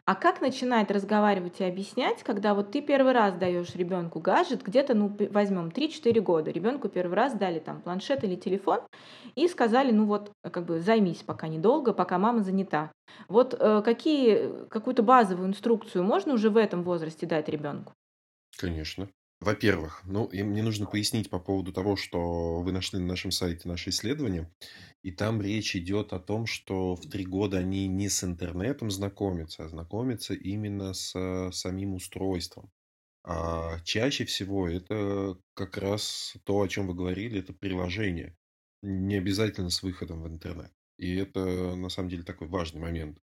А 0.06 0.14
как 0.14 0.40
начинать 0.40 0.92
разговаривать 0.92 1.62
и 1.62 1.64
объяснять, 1.64 2.22
когда 2.22 2.54
вот 2.54 2.72
ты 2.72 2.82
первый 2.82 3.12
раз 3.12 3.34
даешь 3.34 3.74
ребенку 3.76 4.20
гаджет, 4.20 4.62
где-то, 4.62 4.94
ну, 4.94 5.18
возьмем 5.32 5.72
3-4 5.72 6.22
года, 6.22 6.52
ребенку 6.52 6.90
первый 6.90 7.16
раз 7.16 7.34
дали 7.34 7.58
там 7.58 7.82
планшет 7.82 8.24
или 8.24 8.36
телефон 8.36 8.82
и 9.34 9.48
сказали, 9.48 9.92
ну 9.92 10.06
вот, 10.06 10.32
как 10.44 10.66
бы 10.66 10.80
займись 10.80 11.24
пока 11.24 11.48
недолго, 11.48 11.92
пока 11.92 12.20
мама 12.20 12.44
занята. 12.44 12.92
Вот 13.28 13.56
э, 13.60 13.82
какие, 13.82 14.68
какую-то 14.68 15.02
базовую 15.02 15.48
инструкцию 15.48 16.04
можно 16.04 16.36
уже 16.36 16.52
в 16.52 16.58
этом 16.58 16.84
возрасте 16.84 17.26
дать 17.26 17.50
ребенку? 17.50 17.94
Конечно. 18.58 19.10
Во-первых, 19.46 20.02
ну, 20.06 20.26
и 20.26 20.42
мне 20.42 20.64
нужно 20.64 20.88
пояснить 20.88 21.30
по 21.30 21.38
поводу 21.38 21.72
того, 21.72 21.96
что 21.96 22.62
вы 22.62 22.72
нашли 22.72 22.98
на 22.98 23.06
нашем 23.06 23.30
сайте 23.30 23.68
наше 23.68 23.92
исследование. 23.92 24.52
И 25.04 25.12
там 25.12 25.40
речь 25.40 25.76
идет 25.76 26.14
о 26.14 26.20
том, 26.20 26.48
что 26.48 26.96
в 26.96 27.08
три 27.08 27.28
года 27.28 27.60
они 27.60 27.86
не 27.86 28.10
с 28.10 28.24
интернетом 28.24 28.90
знакомятся, 28.90 29.64
а 29.64 29.70
знакомятся 29.70 30.34
именно 30.34 30.96
с 30.96 31.52
самим 31.52 31.94
устройством. 31.94 32.72
А 33.24 33.80
чаще 33.82 34.26
всего 34.26 34.68
это 34.68 35.38
как 35.54 35.78
раз 35.78 36.34
то, 36.44 36.62
о 36.62 36.68
чем 36.68 36.88
вы 36.88 36.96
говорили, 36.96 37.40
это 37.40 37.54
приложение. 37.54 38.36
Не 38.82 39.18
обязательно 39.18 39.70
с 39.70 39.84
выходом 39.84 40.24
в 40.24 40.28
интернет. 40.28 40.72
И 40.98 41.18
это 41.18 41.76
на 41.76 41.90
самом 41.90 42.10
деле 42.10 42.24
такой 42.24 42.48
важный 42.48 42.82
момент. 42.82 43.20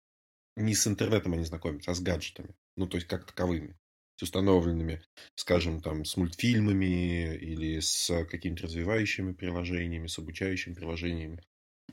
Не 0.54 0.76
с 0.76 0.86
интернетом 0.86 1.32
они 1.32 1.42
знакомятся, 1.42 1.90
а 1.90 1.94
с 1.94 2.00
гаджетами. 2.00 2.54
Ну, 2.76 2.86
то 2.86 2.96
есть 2.96 3.08
как 3.08 3.26
таковыми 3.26 3.76
установленными, 4.22 5.02
скажем, 5.34 5.80
там, 5.80 6.04
с 6.04 6.16
мультфильмами 6.16 7.36
или 7.36 7.80
с 7.80 8.24
какими-то 8.26 8.64
развивающими 8.64 9.32
приложениями, 9.32 10.06
с 10.06 10.18
обучающими 10.18 10.74
приложениями 10.74 11.42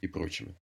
и 0.02 0.08
прочими. 0.08 0.56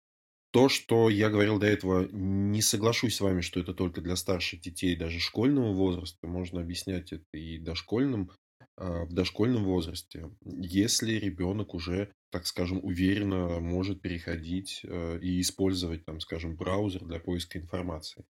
То, 0.51 0.69
что 0.69 1.09
я 1.09 1.29
говорил 1.29 1.59
до 1.59 1.67
этого, 1.67 2.07
не 2.11 2.61
соглашусь 2.61 3.15
с 3.15 3.21
вами, 3.21 3.41
что 3.41 3.59
это 3.59 3.73
только 3.73 4.01
для 4.01 4.15
старших 4.15 4.61
детей, 4.61 4.95
даже 4.95 5.19
школьного 5.19 5.73
возраста. 5.73 6.25
Можно 6.25 6.61
объяснять 6.61 7.11
это 7.11 7.25
и 7.33 7.59
дошкольным, 7.59 8.31
а, 8.77 9.05
в 9.05 9.13
дошкольном 9.13 9.65
возрасте, 9.65 10.31
если 10.45 11.13
ребенок 11.13 11.73
уже, 11.73 12.11
так 12.31 12.47
скажем, 12.47 12.79
уверенно 12.83 13.59
может 13.59 14.01
переходить 14.01 14.81
э, 14.83 15.19
и 15.21 15.41
использовать, 15.41 16.05
там, 16.05 16.19
скажем, 16.19 16.55
браузер 16.55 17.03
для 17.05 17.19
поиска 17.19 17.57
информации. 17.59 18.25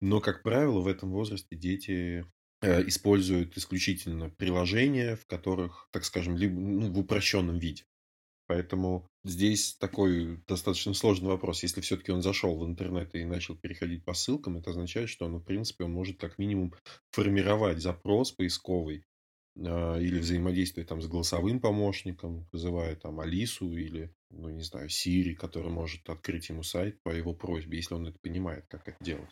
Но, 0.00 0.20
как 0.20 0.42
правило, 0.42 0.80
в 0.80 0.88
этом 0.88 1.10
возрасте 1.12 1.56
дети 1.56 2.26
используют 2.62 3.56
исключительно 3.56 4.30
приложения, 4.30 5.16
в 5.16 5.26
которых, 5.26 5.88
так 5.90 6.04
скажем, 6.04 6.36
либо 6.36 6.60
ну, 6.60 6.92
в 6.92 6.98
упрощенном 6.98 7.58
виде. 7.58 7.84
Поэтому 8.46 9.08
здесь 9.24 9.74
такой 9.76 10.38
достаточно 10.46 10.94
сложный 10.94 11.28
вопрос. 11.28 11.62
Если 11.62 11.80
все-таки 11.80 12.12
он 12.12 12.22
зашел 12.22 12.58
в 12.58 12.66
интернет 12.66 13.14
и 13.14 13.24
начал 13.24 13.56
переходить 13.56 14.04
по 14.04 14.14
ссылкам, 14.14 14.58
это 14.58 14.70
означает, 14.70 15.08
что 15.08 15.24
он, 15.24 15.36
в 15.36 15.42
принципе, 15.44 15.84
он 15.84 15.92
может 15.92 16.20
как 16.20 16.38
минимум 16.38 16.74
формировать 17.12 17.80
запрос 17.80 18.32
поисковый 18.32 19.04
э, 19.56 20.02
или 20.02 20.18
взаимодействовать 20.18 20.88
там 20.88 21.00
с 21.00 21.06
голосовым 21.06 21.60
помощником, 21.60 22.46
вызывая 22.52 22.94
там 22.96 23.20
Алису 23.20 23.74
или, 23.74 24.12
ну, 24.30 24.50
не 24.50 24.62
знаю, 24.64 24.88
Сири, 24.88 25.34
который 25.34 25.70
может 25.70 26.08
открыть 26.10 26.48
ему 26.48 26.62
сайт 26.62 27.00
по 27.02 27.10
его 27.10 27.34
просьбе, 27.34 27.78
если 27.78 27.94
он 27.94 28.06
это 28.06 28.18
понимает, 28.20 28.66
как 28.68 28.86
это 28.86 29.02
делать. 29.02 29.30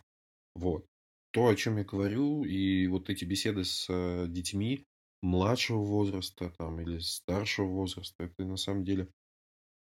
Вот. 0.54 0.86
То, 1.32 1.48
о 1.48 1.54
чем 1.54 1.78
я 1.78 1.84
говорю, 1.84 2.44
и 2.44 2.86
вот 2.88 3.08
эти 3.08 3.24
беседы 3.24 3.64
с 3.64 3.86
э, 3.88 4.26
детьми, 4.28 4.84
младшего 5.22 5.84
возраста 5.84 6.52
там, 6.58 6.80
или 6.80 6.98
старшего 6.98 7.66
возраста, 7.66 8.24
это 8.24 8.44
на 8.44 8.56
самом 8.56 8.84
деле 8.84 9.08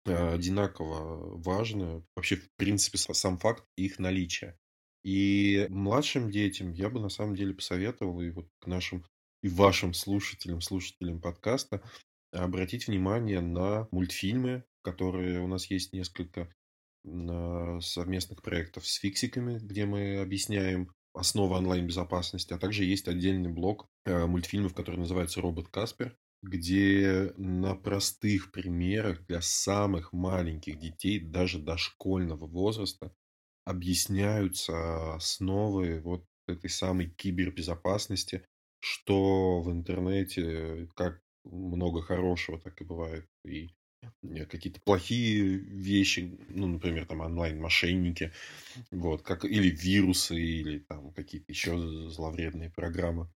э, 0.05 0.33
одинаково 0.33 1.38
важно. 1.38 2.05
Вообще, 2.15 2.36
в 2.36 2.48
принципе, 2.57 2.98
сам 2.98 3.38
факт 3.39 3.65
их 3.75 3.98
наличия. 3.98 4.57
И 5.03 5.65
младшим 5.69 6.29
детям 6.29 6.71
я 6.74 6.89
бы 6.89 7.00
на 7.00 7.10
самом 7.10 7.36
деле 7.36 7.55
посоветовал 7.55 8.21
и 8.21 8.29
вот 8.29 8.48
к 8.60 8.67
нашим 8.67 9.03
и 9.41 9.50
вашим 9.50 9.93
слушателям, 9.93 10.62
слушателям 10.62 11.19
подкаста 11.19 11.81
обратить 12.31 12.88
внимание 12.88 13.41
на 13.41 13.88
мультфильмы, 13.91 14.63
которые 14.83 15.41
у 15.41 15.48
нас 15.48 15.65
есть 15.71 15.93
несколько 15.93 16.53
совместных 17.03 18.43
проектов 18.43 18.88
с 18.88 18.95
фиксиками, 18.95 19.57
где 19.57 19.86
мы 19.86 20.19
объясняем 20.19 20.91
основа 21.13 21.58
онлайн-безопасности, 21.58 22.53
а 22.53 22.58
также 22.58 22.86
есть 22.86 23.08
отдельный 23.08 23.51
блок 23.51 23.88
э, 24.06 24.25
мультфильмов, 24.25 24.74
который 24.74 24.98
называется 24.98 25.41
«Робот 25.41 25.68
Каспер», 25.70 26.18
где 26.41 27.34
на 27.38 27.75
простых 27.75 28.51
примерах 28.51 29.25
для 29.27 29.41
самых 29.41 30.12
маленьких 30.13 30.80
детей, 30.80 31.20
даже 31.20 31.60
дошкольного 31.60 32.48
возраста, 32.48 33.13
объясняются 33.65 35.15
основы 35.15 36.01
вот 36.01 36.25
этой 36.48 36.70
самой 36.70 37.10
кибербезопасности, 37.10 38.46
что 38.80 39.62
в 39.62 39.72
интернете 39.72 40.89
как 40.96 41.22
много 41.44 42.01
хорошего, 42.01 42.60
так 42.60 42.82
и 42.82 42.86
бывает. 42.86 43.27
И 43.46 43.70
какие-то 44.50 44.79
плохие 44.81 45.58
вещи, 45.58 46.38
ну, 46.50 46.67
например, 46.67 47.05
там 47.05 47.22
онлайн-мошенники, 47.22 48.31
вот, 48.91 49.22
как, 49.22 49.46
или 49.46 49.70
вирусы, 49.70 50.39
или 50.39 50.79
там 50.79 51.12
какие-то 51.13 51.51
еще 51.51 51.77
зловредные 52.10 52.70
программы. 52.70 53.29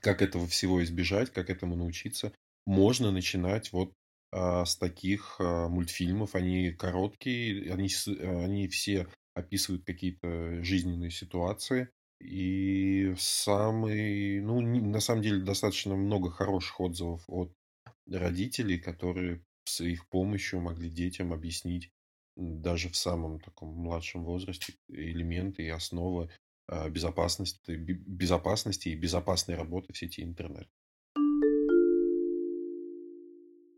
Как 0.00 0.22
этого 0.22 0.46
всего 0.46 0.82
избежать, 0.82 1.32
как 1.32 1.50
этому 1.50 1.76
научиться, 1.76 2.32
можно 2.66 3.10
начинать 3.10 3.72
вот 3.72 3.92
а, 4.32 4.64
с 4.64 4.76
таких 4.76 5.36
а, 5.38 5.68
мультфильмов. 5.68 6.34
Они 6.34 6.72
короткие, 6.72 7.72
они, 7.72 7.88
они 8.20 8.68
все 8.68 9.06
описывают 9.34 9.84
какие-то 9.84 10.62
жизненные 10.62 11.10
ситуации. 11.10 11.88
И 12.20 13.14
самый, 13.18 14.40
ну, 14.40 14.60
на 14.60 15.00
самом 15.00 15.22
деле 15.22 15.42
достаточно 15.42 15.94
много 15.94 16.30
хороших 16.30 16.80
отзывов 16.80 17.22
от 17.28 17.52
родителей, 18.06 18.78
которые 18.78 19.42
с 19.64 19.80
их 19.80 20.08
помощью 20.08 20.60
могли 20.60 20.90
детям 20.90 21.32
объяснить 21.32 21.90
даже 22.36 22.88
в 22.88 22.96
самом 22.96 23.40
таком 23.40 23.70
младшем 23.70 24.24
возрасте 24.24 24.74
элементы 24.88 25.62
и 25.62 25.68
основы 25.68 26.30
э, 26.68 26.88
безопасности, 26.90 27.72
безопасности 27.72 28.88
и 28.88 28.96
безопасной 28.96 29.56
работы 29.56 29.92
в 29.92 29.98
сети 29.98 30.22
интернет. 30.22 30.68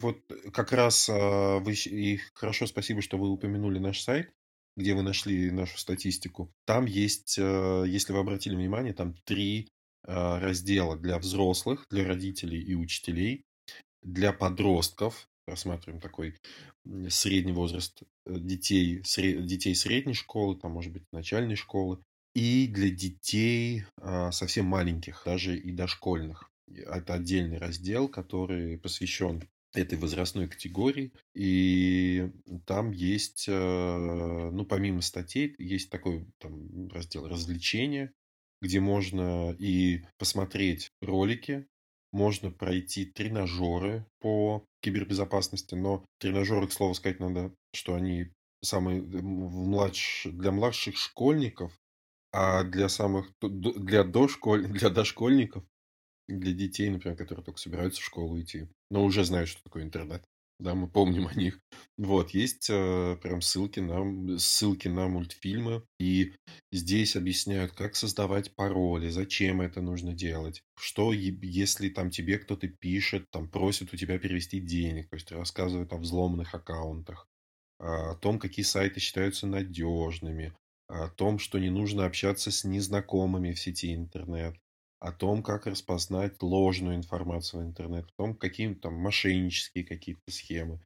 Вот 0.00 0.19
как 0.52 0.73
раз 0.73 1.09
э, 1.09 1.59
вы 1.59 1.73
и 1.73 2.19
хорошо, 2.35 2.66
спасибо, 2.66 3.02
что 3.02 3.19
вы 3.19 3.31
упомянули 3.31 3.78
наш 3.78 4.00
сайт, 4.00 4.33
где 4.76 4.95
вы 4.95 5.02
нашли 5.02 5.50
нашу 5.50 5.78
статистику. 5.78 6.50
Там 6.64 6.87
есть, 6.87 7.38
э, 7.38 7.85
если 7.87 8.12
вы 8.12 8.21
обратили 8.21 8.55
внимание, 8.55 8.93
там 8.93 9.14
три 9.25 9.69
раздела 10.09 10.97
для 10.97 11.19
взрослых, 11.19 11.85
для 11.90 12.07
родителей 12.07 12.62
и 12.62 12.76
учителей, 12.76 13.45
для 14.02 14.33
подростков, 14.33 15.28
рассматриваем 15.47 16.00
такой 16.00 16.35
средний 17.09 17.53
возраст 17.53 18.03
детей, 18.26 19.03
детей 19.03 19.75
средней 19.75 20.15
школы, 20.15 20.57
там, 20.59 20.73
может 20.73 20.93
быть, 20.93 21.05
начальной 21.12 21.57
школы, 21.57 22.03
и 22.35 22.67
для 22.67 22.91
детей 22.91 23.85
совсем 24.31 24.67
маленьких, 24.67 25.23
даже 25.25 25.57
и 25.57 25.73
дошкольных. 25.73 26.50
Это 26.69 27.15
отдельный 27.15 27.59
раздел, 27.59 28.09
который 28.09 28.79
посвящен 28.79 29.43
этой 29.76 29.99
возрастной 29.99 30.49
категории. 30.49 31.12
И 31.35 32.31
там 32.67 32.91
есть, 32.91 33.47
э, 33.49 34.50
ну, 34.53 34.65
помимо 34.65 35.03
статей, 35.03 35.55
есть 35.59 35.91
такой 35.91 36.26
там, 36.38 36.88
раздел 36.88 37.29
развлечения, 37.29 38.12
где 38.62 38.81
можно 38.81 39.55
и 39.59 40.03
посмотреть 40.19 40.91
ролики, 41.00 41.67
можно 42.13 42.51
пройти 42.51 43.05
тренажеры 43.05 44.07
по 44.21 44.65
кибербезопасности, 44.81 45.75
но 45.75 46.05
тренажеры, 46.19 46.69
к 46.69 46.73
слову 46.73 46.95
сказать, 46.95 47.21
надо, 47.21 47.53
что 47.73 47.95
они 47.95 48.31
самые 48.63 49.03
в 49.03 49.23
младш... 49.23 50.27
для 50.31 50.53
младших 50.53 50.97
школьников, 50.97 51.73
а 52.33 52.65
для 52.65 52.89
самых 52.89 53.31
для 53.41 54.05
дошколь 54.05 54.67
для 54.69 54.91
дошкольников 54.91 55.65
для 56.29 56.53
детей, 56.53 56.91
например, 56.91 57.17
которые 57.17 57.45
только 57.45 57.61
собираются 57.61 58.01
в 58.01 58.05
школу 58.05 58.41
идти, 58.41 58.69
но 58.91 59.05
уже 59.05 59.25
знают, 59.25 59.49
что 59.49 59.63
такое 59.63 59.85
интернет. 59.85 60.25
Да, 60.59 60.75
мы 60.75 60.89
помним 60.89 61.27
о 61.27 61.35
них. 61.35 61.61
Вот, 61.99 62.31
есть 62.31 62.71
э, 62.71 63.19
прям 63.23 63.43
ссылки 63.43 63.81
на, 63.81 64.39
ссылки 64.39 64.89
на 64.89 65.07
мультфильмы. 65.07 65.83
И 65.99 66.33
здесь 66.73 67.15
объясняют, 67.15 67.73
как 67.73 67.95
создавать 67.95 68.55
пароли, 68.55 69.11
зачем 69.11 69.61
это 69.61 69.83
нужно 69.83 70.15
делать. 70.15 70.63
Что, 70.79 71.13
если 71.13 71.91
там 71.91 72.11
тебе 72.11 72.39
кто-то 72.39 72.69
пишет, 72.69 73.31
там 73.31 73.51
просит 73.51 73.93
у 73.93 73.97
тебя 73.99 74.19
перевести 74.19 74.59
денег. 74.61 75.11
То 75.11 75.17
есть 75.17 75.31
рассказывают 75.31 75.93
о 75.93 75.99
взломанных 75.99 76.55
аккаунтах. 76.55 77.29
О 77.79 78.15
том, 78.15 78.39
какие 78.39 78.65
сайты 78.65 78.99
считаются 78.99 79.47
надежными. 79.47 80.55
О 80.89 81.09
том, 81.11 81.39
что 81.39 81.59
не 81.59 81.69
нужно 81.69 82.07
общаться 82.07 82.51
с 82.51 82.65
незнакомыми 82.65 83.53
в 83.53 83.61
сети 83.61 83.95
интернет 83.95 84.57
о 84.99 85.12
том, 85.12 85.43
как 85.43 85.67
распознать 85.67 86.43
ложную 86.43 86.97
информацию 86.97 87.62
в 87.62 87.67
интернет, 87.67 88.07
о 88.07 88.23
том, 88.23 88.35
какие 88.35 88.75
там 88.75 88.95
мошеннические 88.95 89.85
какие-то 89.85 90.31
схемы, 90.31 90.81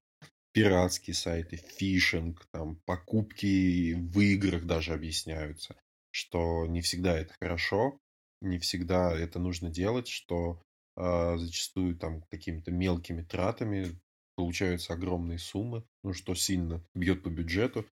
пиратские 0.53 1.15
сайты, 1.15 1.57
фишинг, 1.57 2.47
там, 2.53 2.77
покупки 2.85 3.95
в 3.95 4.21
играх 4.21 4.65
даже 4.65 4.93
объясняются, 4.93 5.77
что 6.11 6.67
не 6.67 6.81
всегда 6.81 7.19
это 7.19 7.35
хорошо, 7.41 7.99
не 8.41 8.59
всегда 8.59 9.13
это 9.17 9.39
нужно 9.39 9.71
делать, 9.71 10.09
что 10.09 10.63
э, 10.97 11.37
зачастую 11.37 11.97
там 11.97 12.23
какими-то 12.31 12.73
мелкими 12.73 13.23
тратами 13.23 13.99
получаются 14.35 14.95
огромные 14.95 15.39
суммы, 15.39 15.85
ну, 16.03 16.15
что 16.15 16.35
сильно 16.35 16.83
бьет 16.95 17.23
по 17.23 17.29
бюджету. 17.29 17.87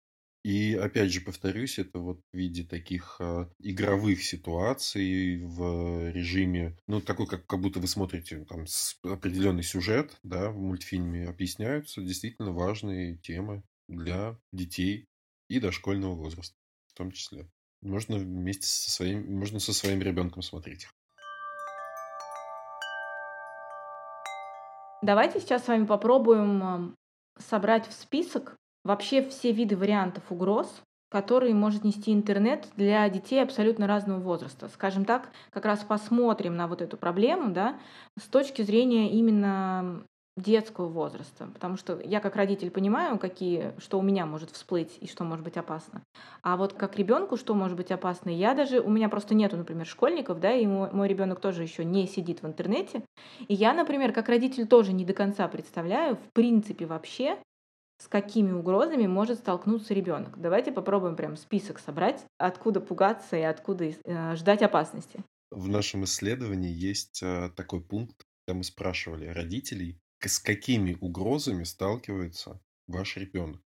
И 0.44 0.74
опять 0.74 1.12
же 1.12 1.20
повторюсь, 1.20 1.78
это 1.78 1.98
вот 1.98 2.20
в 2.32 2.36
виде 2.36 2.62
таких 2.64 3.16
э, 3.18 3.46
игровых 3.58 4.22
ситуаций 4.22 5.42
в 5.44 6.10
режиме, 6.10 6.76
ну, 6.86 7.00
такой, 7.00 7.26
как, 7.26 7.46
как 7.46 7.60
будто 7.60 7.80
вы 7.80 7.88
смотрите 7.88 8.44
там 8.44 8.64
определенный 9.02 9.64
сюжет, 9.64 10.16
да, 10.22 10.50
в 10.50 10.58
мультфильме 10.58 11.28
объясняются 11.28 12.00
действительно 12.02 12.52
важные 12.52 13.16
темы 13.16 13.62
для 13.88 14.38
детей 14.52 15.06
и 15.48 15.58
дошкольного 15.60 16.14
возраста 16.14 16.54
в 16.86 16.94
том 16.94 17.10
числе. 17.10 17.46
Можно 17.82 18.16
вместе 18.16 18.66
со 18.66 18.90
своим, 18.90 19.38
можно 19.38 19.60
со 19.60 19.72
своим 19.72 20.02
ребенком 20.02 20.42
смотреть 20.42 20.84
их. 20.84 20.90
Давайте 25.02 25.40
сейчас 25.40 25.64
с 25.64 25.68
вами 25.68 25.86
попробуем 25.86 26.94
собрать 27.38 27.86
в 27.86 27.92
список 27.92 28.56
вообще 28.88 29.22
все 29.22 29.52
виды 29.52 29.76
вариантов 29.76 30.24
угроз, 30.30 30.82
которые 31.10 31.54
может 31.54 31.84
нести 31.84 32.12
интернет 32.12 32.68
для 32.76 33.08
детей 33.10 33.42
абсолютно 33.42 33.86
разного 33.86 34.18
возраста. 34.18 34.68
Скажем 34.68 35.04
так, 35.04 35.28
как 35.50 35.66
раз 35.66 35.80
посмотрим 35.80 36.56
на 36.56 36.66
вот 36.66 36.80
эту 36.80 36.96
проблему 36.96 37.52
да, 37.52 37.78
с 38.18 38.24
точки 38.24 38.62
зрения 38.62 39.10
именно 39.12 40.04
детского 40.38 40.88
возраста, 40.88 41.48
потому 41.52 41.76
что 41.76 42.00
я 42.00 42.20
как 42.20 42.36
родитель 42.36 42.70
понимаю, 42.70 43.18
какие, 43.18 43.74
что 43.78 43.98
у 43.98 44.02
меня 44.02 44.24
может 44.24 44.50
всплыть 44.50 44.96
и 45.00 45.06
что 45.06 45.24
может 45.24 45.44
быть 45.44 45.56
опасно. 45.56 46.02
А 46.42 46.56
вот 46.56 46.72
как 46.74 46.96
ребенку, 46.96 47.36
что 47.36 47.54
может 47.54 47.76
быть 47.76 47.90
опасно, 47.90 48.30
я 48.30 48.54
даже, 48.54 48.80
у 48.80 48.88
меня 48.88 49.08
просто 49.08 49.34
нету, 49.34 49.56
например, 49.56 49.84
школьников, 49.84 50.38
да, 50.38 50.52
и 50.52 50.64
мой, 50.66 50.90
мой 50.92 51.08
ребенок 51.08 51.40
тоже 51.40 51.62
еще 51.62 51.84
не 51.84 52.06
сидит 52.06 52.42
в 52.42 52.46
интернете. 52.46 53.02
И 53.48 53.54
я, 53.54 53.74
например, 53.74 54.12
как 54.12 54.28
родитель 54.28 54.66
тоже 54.66 54.92
не 54.92 55.04
до 55.04 55.12
конца 55.12 55.48
представляю, 55.48 56.16
в 56.16 56.32
принципе, 56.32 56.86
вообще, 56.86 57.38
с 57.98 58.08
какими 58.08 58.52
угрозами 58.52 59.06
может 59.06 59.38
столкнуться 59.38 59.92
ребенок. 59.92 60.40
Давайте 60.40 60.72
попробуем 60.72 61.16
прям 61.16 61.36
список 61.36 61.78
собрать, 61.78 62.24
откуда 62.38 62.80
пугаться 62.80 63.36
и 63.36 63.42
откуда 63.42 63.84
э, 63.84 64.36
ждать 64.36 64.62
опасности. 64.62 65.22
В 65.50 65.68
нашем 65.68 66.04
исследовании 66.04 66.72
есть 66.72 67.22
э, 67.22 67.50
такой 67.56 67.80
пункт, 67.80 68.24
когда 68.46 68.58
мы 68.58 68.64
спрашивали 68.64 69.26
родителей, 69.26 70.00
с 70.20 70.38
какими 70.38 70.96
угрозами 71.00 71.64
сталкивается 71.64 72.60
ваш 72.86 73.16
ребенок. 73.16 73.60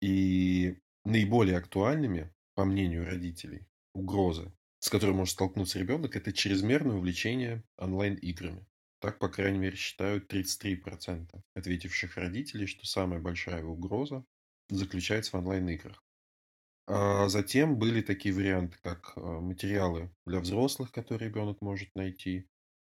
И 0.00 0.78
наиболее 1.04 1.56
актуальными, 1.56 2.32
по 2.54 2.64
мнению 2.64 3.06
родителей, 3.06 3.66
угрозы, 3.94 4.52
с 4.78 4.88
которой 4.88 5.12
может 5.12 5.34
столкнуться 5.34 5.78
ребенок, 5.78 6.16
это 6.16 6.32
чрезмерное 6.32 6.96
увлечение 6.96 7.62
онлайн-играми. 7.76 8.66
Так, 9.00 9.18
по 9.18 9.28
крайней 9.28 9.58
мере, 9.58 9.76
считают 9.76 10.30
33% 10.32 11.42
ответивших 11.54 12.16
родителей, 12.16 12.66
что 12.66 12.86
самая 12.86 13.18
большая 13.18 13.64
угроза 13.64 14.24
заключается 14.68 15.32
в 15.32 15.34
онлайн-играх. 15.40 16.04
А 16.86 17.28
затем 17.28 17.78
были 17.78 18.02
такие 18.02 18.34
варианты, 18.34 18.76
как 18.82 19.12
а, 19.16 19.40
материалы 19.40 20.10
для 20.26 20.40
взрослых, 20.40 20.92
которые 20.92 21.28
ребенок 21.28 21.62
может 21.62 21.88
найти, 21.94 22.46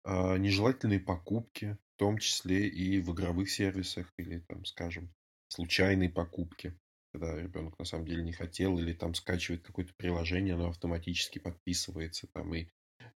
а, 0.04 0.38
нежелательные 0.38 1.00
покупки, 1.00 1.78
в 1.96 2.00
том 2.00 2.18
числе 2.18 2.68
и 2.68 3.00
в 3.00 3.14
игровых 3.14 3.50
сервисах 3.50 4.12
или, 4.18 4.40
там, 4.40 4.66
скажем, 4.66 5.14
случайные 5.48 6.10
покупки, 6.10 6.78
когда 7.14 7.40
ребенок 7.40 7.78
на 7.80 7.86
самом 7.86 8.06
деле 8.06 8.24
не 8.24 8.34
хотел, 8.34 8.78
или 8.78 8.94
там 8.94 9.14
скачивает 9.14 9.62
какое-то 9.64 9.94
приложение, 9.96 10.56
оно 10.56 10.70
автоматически 10.70 11.40
подписывается 11.40 12.28
там 12.34 12.54
и 12.56 12.68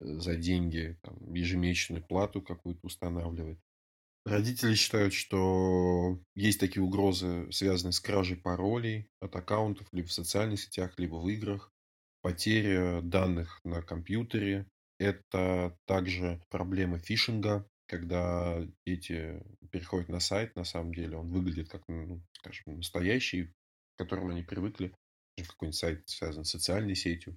за 0.00 0.37
деньги 0.37 0.98
там, 1.02 1.33
ежемесячную 1.33 2.04
плату 2.04 2.42
какую-то 2.42 2.80
устанавливает. 2.83 3.59
Родители 4.24 4.74
считают, 4.74 5.12
что 5.12 6.18
есть 6.35 6.59
такие 6.59 6.83
угрозы, 6.83 7.50
связанные 7.52 7.92
с 7.92 8.00
кражей 8.00 8.38
паролей 8.38 9.09
от 9.20 9.37
аккаунтов 9.37 9.87
либо 9.92 10.09
в 10.09 10.12
социальных 10.12 10.61
сетях, 10.61 10.94
либо 10.96 11.16
в 11.16 11.28
играх, 11.28 11.70
потеря 12.22 13.02
данных 13.02 13.61
на 13.64 13.83
компьютере. 13.83 14.66
Это 14.98 15.76
также 15.87 16.40
проблема 16.48 16.98
фишинга, 16.98 17.68
когда 17.87 18.66
дети 18.87 19.42
переходят 19.70 20.09
на 20.09 20.20
сайт, 20.20 20.57
на 20.57 20.64
самом 20.64 20.94
деле 20.94 21.18
он 21.18 21.28
выглядит 21.28 21.68
как, 21.68 21.83
ну, 21.88 22.22
скажем, 22.33 22.76
настоящий, 22.76 23.44
к 23.44 23.98
которому 23.98 24.30
они 24.30 24.42
привыкли, 24.42 24.94
какой-нибудь 25.37 25.76
сайт 25.76 26.09
связан 26.09 26.44
с 26.44 26.50
социальной 26.50 26.94
сетью. 26.94 27.37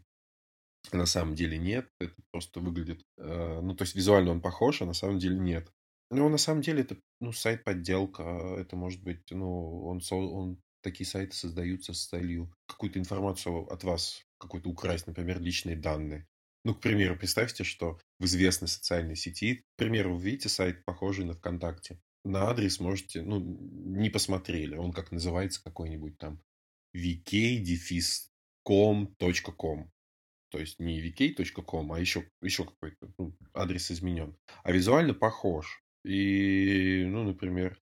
На 0.94 1.06
самом 1.06 1.36
деле 1.36 1.58
нет, 1.58 1.90
это 2.00 2.16
просто 2.32 2.60
выглядит, 2.60 3.04
э, 3.18 3.60
ну, 3.62 3.76
то 3.76 3.84
есть 3.84 3.96
визуально 3.96 4.32
он 4.32 4.42
похож, 4.42 4.82
а 4.82 4.86
на 4.86 4.94
самом 4.94 5.20
деле 5.20 5.38
нет. 5.38 5.72
Ну, 6.10 6.30
на 6.30 6.38
самом 6.38 6.62
деле 6.62 6.82
это, 6.82 6.98
ну, 7.20 7.34
сайт-подделка, 7.34 8.24
это 8.58 8.76
может 8.76 9.04
быть, 9.04 9.30
ну, 9.30 9.86
он, 9.86 10.02
он, 10.12 10.62
такие 10.82 11.06
сайты 11.06 11.36
создаются 11.36 11.94
с 11.94 12.08
целью 12.08 12.54
какую-то 12.66 13.00
информацию 13.00 13.66
от 13.72 13.84
вас, 13.84 14.24
какую-то 14.38 14.70
украсть, 14.70 15.08
например, 15.08 15.42
личные 15.42 15.76
данные. 15.76 16.26
Ну, 16.64 16.74
к 16.76 16.80
примеру, 16.82 17.18
представьте, 17.18 17.64
что 17.64 18.00
в 18.20 18.26
известной 18.26 18.68
социальной 18.68 19.16
сети, 19.16 19.56
к 19.56 19.64
примеру, 19.76 20.16
вы 20.16 20.22
видите 20.22 20.50
сайт, 20.50 20.86
похожий 20.86 21.26
на 21.26 21.34
ВКонтакте. 21.34 22.00
На 22.24 22.50
адрес 22.50 22.80
можете, 22.80 23.22
ну, 23.22 23.40
не 23.40 24.10
посмотрели, 24.10 24.76
он 24.76 24.92
как 24.92 25.12
называется 25.12 25.64
какой-нибудь 25.64 26.18
там 26.18 26.42
vk-com.com. 26.96 28.28
То 30.58 30.62
есть 30.62 30.80
не 30.80 31.00
vk.com, 31.00 31.94
а 31.94 32.00
еще, 32.00 32.28
еще 32.42 32.66
какой-то 32.66 33.14
ну, 33.20 33.32
адрес 33.54 33.92
изменен. 33.92 34.36
А 34.64 34.72
визуально 34.72 35.14
похож. 35.14 35.84
И, 36.04 37.06
ну, 37.08 37.26
например, 37.26 37.80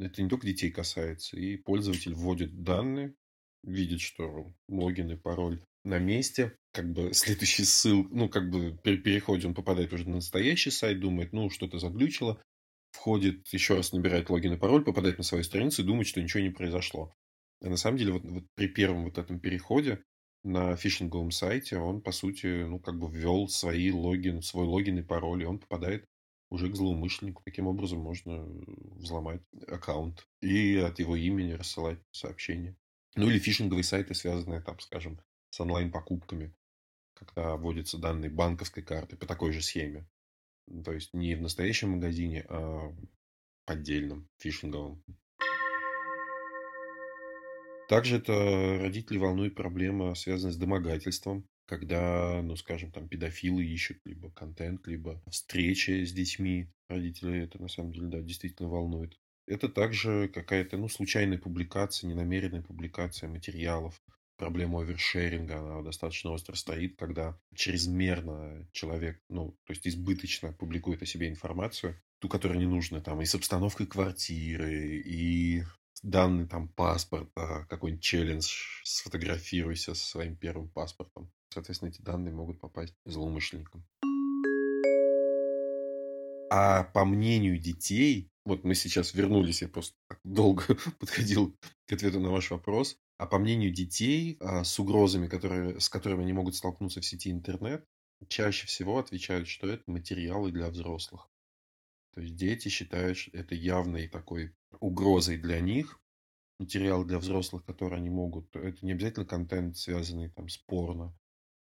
это 0.00 0.22
не 0.22 0.28
только 0.30 0.46
детей 0.46 0.70
касается. 0.70 1.36
И 1.36 1.58
пользователь 1.58 2.14
вводит 2.14 2.62
данные, 2.62 3.14
видит, 3.62 4.00
что 4.00 4.50
логин 4.70 5.10
и 5.10 5.16
пароль 5.16 5.60
на 5.84 5.98
месте, 5.98 6.56
как 6.72 6.90
бы 6.90 7.12
следующий 7.12 7.64
ссыл, 7.64 8.08
ну, 8.10 8.30
как 8.30 8.48
бы 8.48 8.78
при 8.82 8.96
переходе 8.96 9.46
он 9.46 9.54
попадает 9.54 9.92
уже 9.92 10.08
на 10.08 10.14
настоящий 10.14 10.70
сайт, 10.70 10.98
думает, 10.98 11.34
ну, 11.34 11.50
что-то 11.50 11.78
заглючило, 11.78 12.40
входит, 12.92 13.46
еще 13.48 13.74
раз 13.74 13.92
набирает 13.92 14.30
логин 14.30 14.54
и 14.54 14.56
пароль, 14.56 14.82
попадает 14.82 15.18
на 15.18 15.24
свою 15.24 15.44
страницу 15.44 15.82
и 15.82 15.86
думает, 15.86 16.06
что 16.06 16.22
ничего 16.22 16.42
не 16.42 16.48
произошло. 16.48 17.12
А 17.62 17.68
на 17.68 17.76
самом 17.76 17.98
деле, 17.98 18.12
вот, 18.12 18.22
вот 18.24 18.44
при 18.54 18.68
первом 18.68 19.04
вот 19.04 19.18
этом 19.18 19.38
переходе 19.40 20.02
на 20.44 20.76
фишинговом 20.76 21.30
сайте 21.30 21.78
он, 21.78 22.00
по 22.00 22.12
сути, 22.12 22.64
ну, 22.64 22.78
как 22.78 22.98
бы 22.98 23.10
ввел 23.10 23.48
свои 23.48 23.90
логин, 23.90 24.42
свой 24.42 24.66
логин 24.66 24.98
и 24.98 25.02
пароль, 25.02 25.42
и 25.42 25.46
он 25.46 25.58
попадает 25.58 26.06
уже 26.50 26.70
к 26.70 26.76
злоумышленнику. 26.76 27.42
Таким 27.44 27.66
образом 27.66 28.00
можно 28.00 28.44
взломать 28.96 29.42
аккаунт 29.66 30.26
и 30.40 30.76
от 30.76 30.98
его 30.98 31.16
имени 31.16 31.52
рассылать 31.52 31.98
сообщения. 32.10 32.76
Ну 33.16 33.28
или 33.28 33.38
фишинговые 33.38 33.84
сайты, 33.84 34.14
связанные 34.14 34.60
там, 34.60 34.78
скажем, 34.80 35.20
с 35.50 35.60
онлайн-покупками, 35.60 36.54
когда 37.14 37.56
вводятся 37.56 37.98
данные 37.98 38.30
банковской 38.30 38.82
карты 38.82 39.16
по 39.16 39.26
такой 39.26 39.52
же 39.52 39.60
схеме. 39.60 40.08
То 40.84 40.92
есть 40.92 41.12
не 41.14 41.34
в 41.34 41.42
настоящем 41.42 41.90
магазине, 41.90 42.46
а 42.48 42.94
поддельном, 43.64 44.28
фишинговом. 44.38 45.02
Также 47.88 48.16
это 48.16 48.78
родители 48.80 49.16
волнует 49.16 49.54
проблема, 49.54 50.14
связанная 50.14 50.52
с 50.52 50.58
домогательством, 50.58 51.46
когда, 51.66 52.42
ну, 52.42 52.54
скажем, 52.54 52.92
там 52.92 53.08
педофилы 53.08 53.64
ищут 53.64 53.98
либо 54.04 54.30
контент, 54.30 54.86
либо 54.86 55.22
встречи 55.30 56.04
с 56.04 56.12
детьми. 56.12 56.68
Родители 56.90 57.42
это, 57.42 57.60
на 57.60 57.68
самом 57.68 57.92
деле, 57.92 58.08
да, 58.08 58.20
действительно 58.20 58.68
волнует. 58.68 59.16
Это 59.46 59.70
также 59.70 60.28
какая-то, 60.28 60.76
ну, 60.76 60.88
случайная 60.88 61.38
публикация, 61.38 62.08
ненамеренная 62.08 62.60
публикация 62.60 63.30
материалов. 63.30 64.02
Проблема 64.36 64.82
овершеринга, 64.82 65.58
она 65.58 65.82
достаточно 65.82 66.30
остро 66.30 66.54
стоит, 66.56 66.96
когда 66.96 67.40
чрезмерно 67.54 68.68
человек, 68.72 69.18
ну, 69.30 69.56
то 69.64 69.72
есть 69.72 69.88
избыточно 69.88 70.52
публикует 70.52 71.02
о 71.02 71.06
себе 71.06 71.28
информацию, 71.28 71.96
ту, 72.20 72.28
которая 72.28 72.58
не 72.58 72.66
нужна, 72.66 73.00
там, 73.00 73.22
и 73.22 73.24
с 73.24 73.34
обстановкой 73.34 73.86
квартиры, 73.86 74.98
и 74.98 75.64
данный 76.02 76.46
там 76.46 76.68
паспорта, 76.68 77.66
какой-нибудь 77.68 78.02
челлендж, 78.02 78.82
сфотографируйся 78.84 79.94
со 79.94 80.06
своим 80.06 80.36
первым 80.36 80.68
паспортом. 80.68 81.30
Соответственно, 81.52 81.90
эти 81.90 82.02
данные 82.02 82.34
могут 82.34 82.60
попасть 82.60 82.94
злоумышленникам. 83.04 83.86
А 86.50 86.84
по 86.84 87.04
мнению 87.04 87.58
детей, 87.58 88.30
вот 88.44 88.64
мы 88.64 88.74
сейчас 88.74 89.12
вернулись, 89.12 89.62
я 89.62 89.68
просто 89.68 89.94
долго 90.24 90.64
подходил 90.98 91.54
к 91.86 91.92
ответу 91.92 92.20
на 92.20 92.30
ваш 92.30 92.50
вопрос, 92.50 92.96
а 93.18 93.26
по 93.26 93.38
мнению 93.38 93.72
детей 93.72 94.38
а, 94.40 94.64
с 94.64 94.78
угрозами, 94.78 95.26
которые, 95.26 95.78
с 95.80 95.88
которыми 95.88 96.22
они 96.22 96.32
могут 96.32 96.54
столкнуться 96.54 97.00
в 97.00 97.04
сети 97.04 97.30
интернет, 97.30 97.84
чаще 98.28 98.66
всего 98.66 98.98
отвечают, 98.98 99.48
что 99.48 99.68
это 99.68 99.82
материалы 99.86 100.50
для 100.50 100.70
взрослых. 100.70 101.28
То 102.18 102.22
есть 102.22 102.34
дети 102.34 102.68
считают, 102.68 103.16
это 103.32 103.54
явной 103.54 104.08
такой 104.08 104.52
угрозой 104.80 105.38
для 105.38 105.60
них. 105.60 106.00
Материал 106.58 107.04
для 107.04 107.20
взрослых, 107.20 107.64
который 107.64 107.96
они 107.96 108.10
могут... 108.10 108.56
Это 108.56 108.84
не 108.84 108.90
обязательно 108.90 109.24
контент, 109.24 109.76
связанный 109.76 110.28
там 110.28 110.48
с 110.48 110.56
порно. 110.58 111.16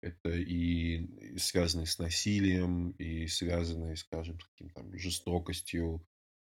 Это 0.03 0.29
и 0.29 1.39
связанный 1.39 1.87
с 1.87 1.99
насилием, 1.99 2.91
и 2.99 3.27
связанный, 3.29 3.97
скажем, 3.97 4.39
с 4.41 4.45
каким-то 4.49 4.85
жестокостью. 4.99 6.07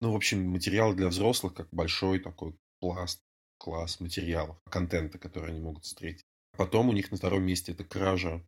Ну, 0.01 0.12
в 0.12 0.15
общем, 0.17 0.45
материал 0.45 0.93
для 0.93 1.08
взрослых 1.08 1.53
как 1.53 1.69
большой 1.71 2.19
такой 2.19 2.53
пласт, 2.81 3.23
класс 3.58 4.01
материалов, 4.01 4.58
контента, 4.69 5.19
который 5.19 5.51
они 5.51 5.62
могут 5.62 5.86
встретить. 5.86 6.25
Потом 6.58 6.89
у 6.89 6.91
них 6.91 7.12
на 7.12 7.17
втором 7.17 7.43
месте 7.43 7.71
это 7.71 7.86
кража, 7.86 8.45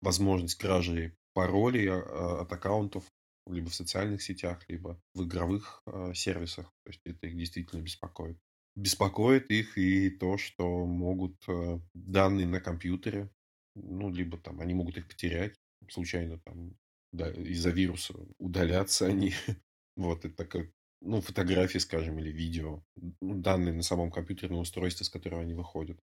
возможность 0.00 0.56
кражи 0.56 1.16
паролей 1.34 1.88
а, 1.88 2.40
от 2.40 2.52
аккаунтов 2.52 3.04
либо 3.48 3.70
в 3.70 3.74
социальных 3.74 4.22
сетях, 4.22 4.64
либо 4.68 5.00
в 5.14 5.24
игровых 5.24 5.82
э, 5.86 6.12
сервисах. 6.14 6.66
То 6.84 6.90
есть 6.90 7.00
это 7.04 7.26
их 7.26 7.36
действительно 7.36 7.80
беспокоит. 7.80 8.38
Беспокоит 8.76 9.50
их 9.50 9.76
и 9.76 10.10
то, 10.10 10.38
что 10.38 10.86
могут 10.86 11.36
э, 11.48 11.80
данные 11.94 12.46
на 12.46 12.60
компьютере, 12.60 13.30
ну, 13.74 14.10
либо 14.10 14.38
там 14.38 14.60
они 14.60 14.74
могут 14.74 14.96
их 14.98 15.08
потерять 15.08 15.54
случайно 15.90 16.38
там 16.38 16.76
да, 17.12 17.30
из-за 17.30 17.70
вируса 17.70 18.14
удаляться 18.38 19.06
они. 19.06 19.32
вот, 19.96 20.24
это 20.24 20.44
как, 20.44 20.70
ну, 21.00 21.20
фотографии, 21.20 21.78
скажем, 21.78 22.18
или 22.18 22.30
видео, 22.30 22.84
данные 23.20 23.74
на 23.74 23.82
самом 23.82 24.10
компьютерном 24.10 24.60
устройстве, 24.60 25.04
с 25.06 25.10
которого 25.10 25.42
они 25.42 25.54
выходят. 25.54 25.98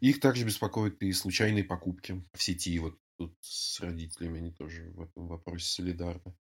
Их 0.00 0.20
также 0.20 0.44
беспокоят 0.44 1.02
и 1.02 1.12
случайные 1.12 1.64
покупки 1.64 2.24
в 2.32 2.42
сети. 2.42 2.78
Вот 2.78 2.98
тут 3.18 3.36
с 3.40 3.80
родителями 3.80 4.38
они 4.38 4.50
тоже 4.50 4.90
в 4.90 5.02
этом 5.02 5.28
вопросе 5.28 5.66
солидарны. 5.66 6.34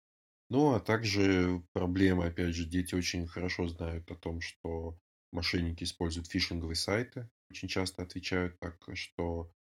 Ну, 0.50 0.74
а 0.74 0.80
также 0.80 1.64
проблема, 1.74 2.26
опять 2.26 2.56
же, 2.56 2.66
дети 2.66 2.96
очень 2.96 3.28
хорошо 3.28 3.68
знают 3.68 4.10
о 4.12 4.16
том, 4.16 4.42
что 4.42 4.98
мошенники 5.32 5.84
используют 5.84 6.28
фишинговые 6.28 6.76
сайты. 6.76 7.30
Очень 7.52 7.68
часто 7.68 8.02
отвечают 8.04 8.58
так, 8.60 8.78
что 8.94 9.52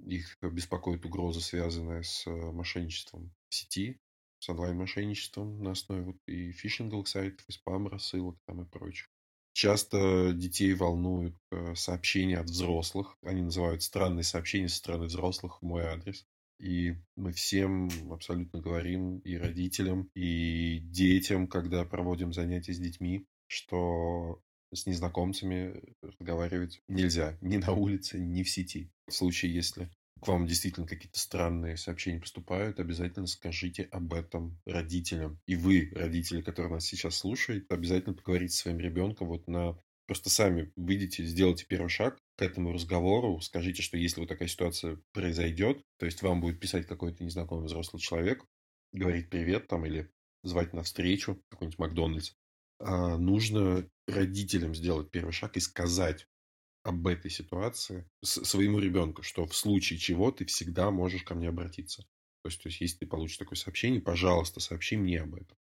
их 0.00 0.36
беспокоит 0.42 1.04
угроза, 1.06 1.40
связанная 1.40 2.02
с 2.02 2.26
мошенничеством 2.26 3.32
в 3.48 3.54
сети, 3.54 4.00
с 4.40 4.48
онлайн-мошенничеством 4.50 5.62
на 5.62 5.72
основе 5.72 6.02
вот 6.02 6.16
и 6.26 6.52
фишинговых 6.52 7.08
сайтов, 7.08 7.46
и 7.48 7.52
спам-рассылок 7.52 8.38
там 8.46 8.62
и 8.62 8.66
прочих. 8.66 9.08
Часто 9.54 10.32
детей 10.34 10.74
волнуют 10.74 11.36
э, 11.52 11.74
сообщения 11.76 12.38
от 12.38 12.46
взрослых. 12.46 13.16
Они 13.22 13.42
называют 13.42 13.82
странные 13.82 14.24
сообщения 14.24 14.68
со 14.68 14.76
стороны 14.76 15.06
взрослых 15.06 15.62
в 15.62 15.64
мой 15.64 15.84
адрес. 15.84 16.26
И 16.58 16.94
мы 17.16 17.32
всем 17.32 17.88
абсолютно 18.10 18.60
говорим, 18.60 19.18
и 19.18 19.36
родителям, 19.36 20.10
и 20.14 20.78
детям, 20.80 21.46
когда 21.46 21.84
проводим 21.84 22.32
занятия 22.32 22.72
с 22.72 22.78
детьми, 22.78 23.26
что 23.46 24.40
с 24.72 24.86
незнакомцами 24.86 25.82
разговаривать 26.02 26.80
нельзя 26.88 27.38
ни 27.40 27.56
на 27.56 27.72
улице, 27.72 28.18
ни 28.18 28.42
в 28.42 28.50
сети. 28.50 28.90
В 29.06 29.12
случае, 29.12 29.54
если 29.54 29.90
к 30.20 30.28
вам 30.28 30.46
действительно 30.46 30.86
какие-то 30.86 31.18
странные 31.18 31.76
сообщения 31.76 32.20
поступают, 32.20 32.80
обязательно 32.80 33.26
скажите 33.26 33.82
об 33.84 34.14
этом 34.14 34.58
родителям. 34.64 35.38
И 35.46 35.54
вы, 35.54 35.92
родители, 35.94 36.40
которые 36.40 36.72
нас 36.72 36.86
сейчас 36.86 37.16
слушают, 37.16 37.70
обязательно 37.70 38.14
поговорите 38.14 38.54
со 38.54 38.62
своим 38.62 38.78
ребенком 38.78 39.28
вот 39.28 39.46
на 39.48 39.78
Просто 40.06 40.28
сами 40.28 40.70
выйдите, 40.76 41.24
сделайте 41.24 41.64
первый 41.66 41.88
шаг 41.88 42.18
к 42.36 42.42
этому 42.42 42.72
разговору, 42.72 43.40
скажите, 43.40 43.82
что 43.82 43.96
если 43.96 44.20
вот 44.20 44.28
такая 44.28 44.48
ситуация 44.48 45.00
произойдет, 45.12 45.82
то 45.98 46.04
есть 46.04 46.20
вам 46.22 46.40
будет 46.40 46.60
писать 46.60 46.86
какой-то 46.86 47.24
незнакомый 47.24 47.66
взрослый 47.66 48.00
человек, 48.00 48.44
говорить 48.92 49.30
привет 49.30 49.66
там 49.66 49.86
или 49.86 50.10
звать 50.42 50.74
на 50.74 50.82
встречу, 50.82 51.42
какой-нибудь 51.48 51.78
Макдональдс, 51.78 52.32
а 52.80 53.16
нужно 53.16 53.88
родителям 54.06 54.74
сделать 54.74 55.10
первый 55.10 55.32
шаг 55.32 55.56
и 55.56 55.60
сказать 55.60 56.26
об 56.82 57.06
этой 57.06 57.30
ситуации 57.30 58.06
своему 58.22 58.78
ребенку, 58.78 59.22
что 59.22 59.46
в 59.46 59.56
случае 59.56 59.98
чего 59.98 60.30
ты 60.30 60.44
всегда 60.44 60.90
можешь 60.90 61.22
ко 61.22 61.34
мне 61.34 61.48
обратиться. 61.48 62.02
То 62.42 62.50
есть, 62.50 62.62
то 62.62 62.68
есть 62.68 62.80
если 62.82 62.98
ты 62.98 63.06
получишь 63.06 63.38
такое 63.38 63.56
сообщение, 63.56 64.02
пожалуйста, 64.02 64.60
сообщи 64.60 64.98
мне 64.98 65.22
об 65.22 65.34
этом. 65.34 65.56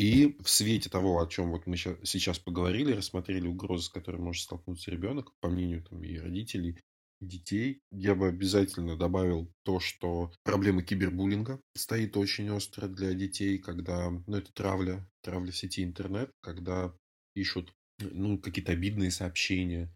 И 0.00 0.34
в 0.42 0.48
свете 0.48 0.88
того, 0.88 1.20
о 1.20 1.26
чем 1.26 1.50
вот 1.50 1.66
мы 1.66 1.76
сейчас 1.76 2.38
поговорили, 2.38 2.94
рассмотрели 2.94 3.46
угрозы, 3.46 3.84
с 3.84 3.88
которыми 3.90 4.22
может 4.22 4.44
столкнуться 4.44 4.90
ребенок, 4.90 5.30
по 5.40 5.50
мнению 5.50 5.82
там, 5.82 6.02
и 6.02 6.16
родителей, 6.16 6.80
и 7.20 7.26
детей, 7.26 7.82
я 7.92 8.14
бы 8.14 8.28
обязательно 8.28 8.96
добавил 8.96 9.52
то, 9.62 9.78
что 9.78 10.32
проблема 10.42 10.82
кибербуллинга 10.82 11.60
стоит 11.76 12.16
очень 12.16 12.48
остро 12.48 12.88
для 12.88 13.12
детей, 13.12 13.58
когда, 13.58 14.08
ну, 14.08 14.36
это 14.38 14.50
травля, 14.54 15.06
травля 15.20 15.52
в 15.52 15.56
сети 15.58 15.84
интернет, 15.84 16.30
когда 16.40 16.94
пишут, 17.34 17.74
ну, 17.98 18.38
какие-то 18.38 18.72
обидные 18.72 19.10
сообщения, 19.10 19.94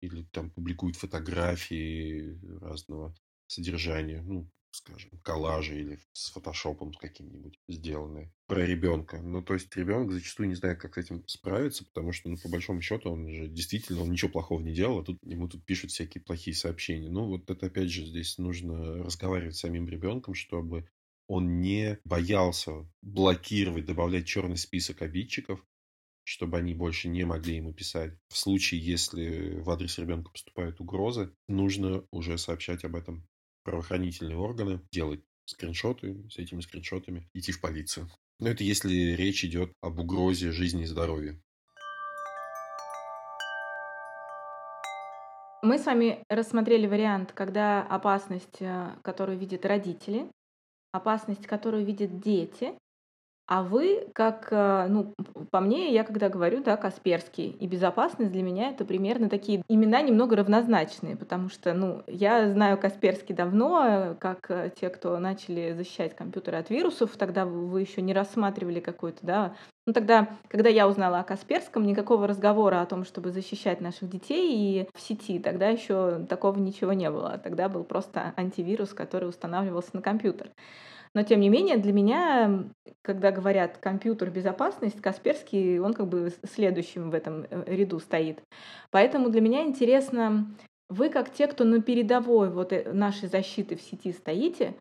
или 0.00 0.24
там 0.32 0.50
публикуют 0.50 0.96
фотографии 0.96 2.40
разного 2.60 3.14
содержания, 3.46 4.20
ну, 4.20 4.50
скажем, 4.74 5.10
коллажи 5.22 5.80
или 5.80 5.98
с 6.12 6.30
фотошопом 6.30 6.92
каким-нибудь 6.92 7.58
сделанные 7.68 8.32
про 8.46 8.66
ребенка. 8.66 9.20
Ну, 9.22 9.42
то 9.42 9.54
есть 9.54 9.74
ребенок 9.76 10.12
зачастую 10.12 10.48
не 10.48 10.54
знает, 10.54 10.80
как 10.80 10.94
с 10.94 10.98
этим 10.98 11.26
справиться, 11.28 11.84
потому 11.84 12.12
что, 12.12 12.28
ну, 12.28 12.36
по 12.36 12.48
большому 12.48 12.80
счету, 12.80 13.10
он 13.10 13.30
же 13.30 13.48
действительно, 13.48 14.02
он 14.02 14.10
ничего 14.10 14.30
плохого 14.30 14.60
не 14.60 14.74
делал, 14.74 14.98
а 15.00 15.04
тут 15.04 15.18
ему 15.22 15.48
тут 15.48 15.64
пишут 15.64 15.90
всякие 15.90 16.22
плохие 16.22 16.54
сообщения. 16.54 17.08
Ну, 17.08 17.26
вот 17.26 17.48
это, 17.50 17.66
опять 17.66 17.90
же, 17.90 18.04
здесь 18.04 18.36
нужно 18.38 19.04
разговаривать 19.04 19.56
с 19.56 19.60
самим 19.60 19.88
ребенком, 19.88 20.34
чтобы 20.34 20.88
он 21.26 21.60
не 21.60 21.98
боялся 22.04 22.86
блокировать, 23.00 23.86
добавлять 23.86 24.26
черный 24.26 24.58
список 24.58 25.02
обидчиков, 25.02 25.64
чтобы 26.24 26.58
они 26.58 26.74
больше 26.74 27.08
не 27.08 27.24
могли 27.24 27.56
ему 27.56 27.72
писать. 27.72 28.18
В 28.28 28.36
случае, 28.36 28.80
если 28.80 29.60
в 29.60 29.70
адрес 29.70 29.98
ребенка 29.98 30.30
поступают 30.30 30.80
угрозы, 30.80 31.34
нужно 31.48 32.04
уже 32.10 32.38
сообщать 32.38 32.84
об 32.84 32.96
этом 32.96 33.26
правоохранительные 33.64 34.36
органы, 34.36 34.80
делать 34.92 35.20
скриншоты, 35.46 36.28
с 36.30 36.38
этими 36.38 36.60
скриншотами 36.60 37.28
идти 37.34 37.52
в 37.52 37.60
полицию. 37.60 38.08
Но 38.38 38.48
это 38.48 38.64
если 38.64 39.14
речь 39.14 39.44
идет 39.44 39.72
об 39.80 39.98
угрозе 39.98 40.52
жизни 40.52 40.82
и 40.82 40.86
здоровья. 40.86 41.38
Мы 45.62 45.78
с 45.78 45.86
вами 45.86 46.22
рассмотрели 46.28 46.86
вариант, 46.86 47.32
когда 47.32 47.82
опасность, 47.82 48.60
э, 48.60 48.94
которую 49.02 49.38
видят 49.38 49.64
родители, 49.64 50.30
опасность, 50.92 51.46
которую 51.46 51.86
видят 51.86 52.20
дети, 52.20 52.74
а 53.46 53.62
вы, 53.62 54.06
как, 54.14 54.48
э, 54.50 54.86
ну, 54.88 55.14
по 55.50 55.60
мне, 55.60 55.92
я 55.92 56.02
когда 56.02 56.30
говорю, 56.30 56.62
да, 56.62 56.76
Касперский 56.78 57.50
и 57.60 57.66
безопасность, 57.66 58.32
для 58.32 58.42
меня 58.42 58.70
это 58.70 58.86
примерно 58.86 59.28
такие 59.28 59.62
имена 59.68 60.00
немного 60.00 60.36
равнозначные, 60.36 61.16
потому 61.16 61.50
что, 61.50 61.74
ну, 61.74 62.02
я 62.06 62.50
знаю 62.50 62.78
Касперский 62.78 63.34
давно, 63.34 63.84
э, 63.86 64.14
как 64.18 64.50
э, 64.50 64.70
те, 64.80 64.88
кто 64.88 65.18
начали 65.18 65.74
защищать 65.74 66.16
компьютеры 66.16 66.56
от 66.56 66.70
вирусов, 66.70 67.16
тогда 67.18 67.44
вы 67.44 67.82
еще 67.82 68.00
не 68.00 68.14
рассматривали 68.14 68.80
какой-то, 68.80 69.18
да, 69.22 69.54
ну, 69.86 69.92
тогда, 69.92 70.28
когда 70.48 70.70
я 70.70 70.88
узнала 70.88 71.20
о 71.20 71.24
Касперском, 71.24 71.86
никакого 71.86 72.26
разговора 72.26 72.80
о 72.80 72.86
том, 72.86 73.04
чтобы 73.04 73.30
защищать 73.30 73.82
наших 73.82 74.08
детей 74.08 74.54
и 74.54 74.88
в 74.94 75.00
сети, 75.00 75.38
тогда 75.38 75.68
еще 75.68 76.24
такого 76.30 76.58
ничего 76.58 76.94
не 76.94 77.10
было. 77.10 77.38
Тогда 77.44 77.68
был 77.68 77.84
просто 77.84 78.32
антивирус, 78.38 78.94
который 78.94 79.28
устанавливался 79.28 79.90
на 79.92 80.00
компьютер. 80.00 80.50
Но 81.14 81.22
тем 81.22 81.40
не 81.40 81.48
менее, 81.48 81.76
для 81.76 81.92
меня, 81.92 82.64
когда 83.02 83.30
говорят 83.30 83.78
компьютер 83.78 84.30
безопасность, 84.30 85.00
Касперский, 85.00 85.78
он 85.78 85.94
как 85.94 86.08
бы 86.08 86.32
следующим 86.42 87.10
в 87.10 87.14
этом 87.14 87.46
э, 87.48 87.64
ряду 87.66 88.00
стоит. 88.00 88.42
Поэтому 88.90 89.30
для 89.30 89.40
меня 89.40 89.62
интересно, 89.62 90.52
вы 90.88 91.10
как 91.10 91.32
те, 91.32 91.46
кто 91.46 91.64
на 91.64 91.80
передовой 91.80 92.50
вот 92.50 92.72
э, 92.72 92.92
нашей 92.92 93.28
защиты 93.28 93.76
в 93.76 93.82
сети 93.82 94.12
стоите, 94.12 94.74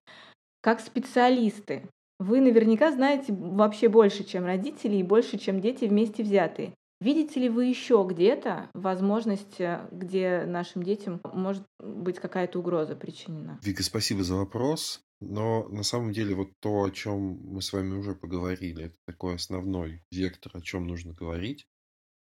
как 0.62 0.80
специалисты, 0.80 1.84
вы 2.20 2.42
наверняка 2.42 2.92
знаете 2.92 3.34
вообще 3.34 3.88
больше, 3.88 4.24
чем 4.24 4.46
родители 4.46 4.96
и 4.96 5.04
больше, 5.04 5.38
чем 5.38 5.62
дети 5.62 5.86
вместе 5.86 6.24
взятые. 6.24 6.74
Видите 7.00 7.42
ли 7.42 7.50
вы 7.50 7.66
еще 7.66 8.06
где-то 8.10 8.70
возможность, 8.74 9.60
э, 9.60 9.88
где 9.92 10.46
нашим 10.48 10.82
детям 10.82 11.20
может 11.32 11.64
быть 11.80 12.18
какая-то 12.18 12.60
угроза 12.60 12.96
причинена? 12.96 13.60
Вика, 13.62 13.84
спасибо 13.84 14.24
за 14.24 14.36
вопрос. 14.36 15.02
Но 15.30 15.68
на 15.70 15.84
самом 15.84 16.12
деле 16.12 16.36
вот 16.36 16.52
то, 16.60 16.84
о 16.84 16.92
чем 16.92 17.40
мы 17.44 17.62
с 17.62 17.74
вами 17.74 17.96
уже 17.96 18.16
поговорили, 18.16 18.86
это 18.86 18.96
такой 19.06 19.36
основной 19.36 20.04
вектор, 20.12 20.52
о 20.56 20.62
чем 20.62 20.88
нужно 20.88 21.14
говорить 21.14 21.66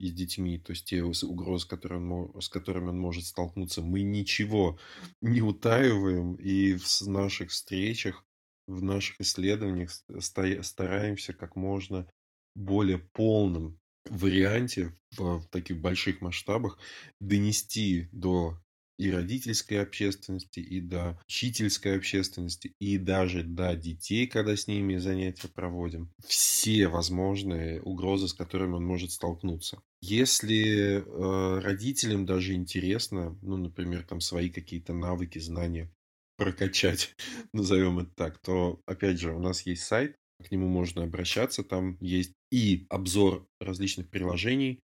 и 0.01 0.07
с 0.07 0.13
детьми, 0.13 0.57
то 0.57 0.71
есть 0.71 0.85
те 0.85 1.03
угрозы, 1.03 1.67
которые 1.67 2.01
он, 2.01 2.41
с 2.41 2.49
которыми 2.49 2.89
он 2.89 2.99
может 2.99 3.25
столкнуться, 3.25 3.83
мы 3.83 4.01
ничего 4.01 4.79
не 5.21 5.41
утаиваем, 5.41 6.35
и 6.35 6.73
в 6.73 7.07
наших 7.07 7.51
встречах, 7.51 8.25
в 8.67 8.81
наших 8.81 9.21
исследованиях 9.21 9.91
стараемся 10.19 11.33
как 11.33 11.55
можно 11.55 12.09
более 12.55 12.97
полным 12.97 13.79
варианте 14.09 14.97
в 15.15 15.45
таких 15.51 15.79
больших 15.79 16.21
масштабах 16.21 16.79
донести 17.19 18.09
до 18.11 18.57
и 18.97 19.11
родительской 19.11 19.81
общественности, 19.81 20.59
и 20.59 20.79
до 20.79 21.19
учительской 21.27 21.97
общественности, 21.97 22.75
и 22.79 22.97
даже 22.97 23.43
до 23.43 23.75
детей, 23.75 24.27
когда 24.27 24.55
с 24.55 24.67
ними 24.67 24.97
занятия 24.97 25.47
проводим. 25.47 26.11
Все 26.25 26.87
возможные 26.87 27.81
угрозы, 27.81 28.27
с 28.27 28.33
которыми 28.33 28.75
он 28.75 28.85
может 28.85 29.11
столкнуться. 29.11 29.81
Если 30.01 30.97
э, 30.97 31.59
родителям 31.59 32.25
даже 32.25 32.53
интересно, 32.53 33.37
ну, 33.41 33.57
например, 33.57 34.03
там 34.03 34.19
свои 34.19 34.49
какие-то 34.49 34.93
навыки, 34.93 35.39
знания 35.39 35.91
прокачать, 36.37 37.15
назовем 37.53 37.99
это 37.99 38.11
так, 38.15 38.39
то, 38.39 38.81
опять 38.85 39.19
же, 39.19 39.33
у 39.33 39.39
нас 39.39 39.65
есть 39.65 39.83
сайт, 39.83 40.15
к 40.41 40.51
нему 40.51 40.67
можно 40.67 41.03
обращаться, 41.03 41.63
там 41.63 41.97
есть 42.01 42.33
и 42.51 42.85
обзор 42.89 43.47
различных 43.59 44.09
приложений, 44.09 44.79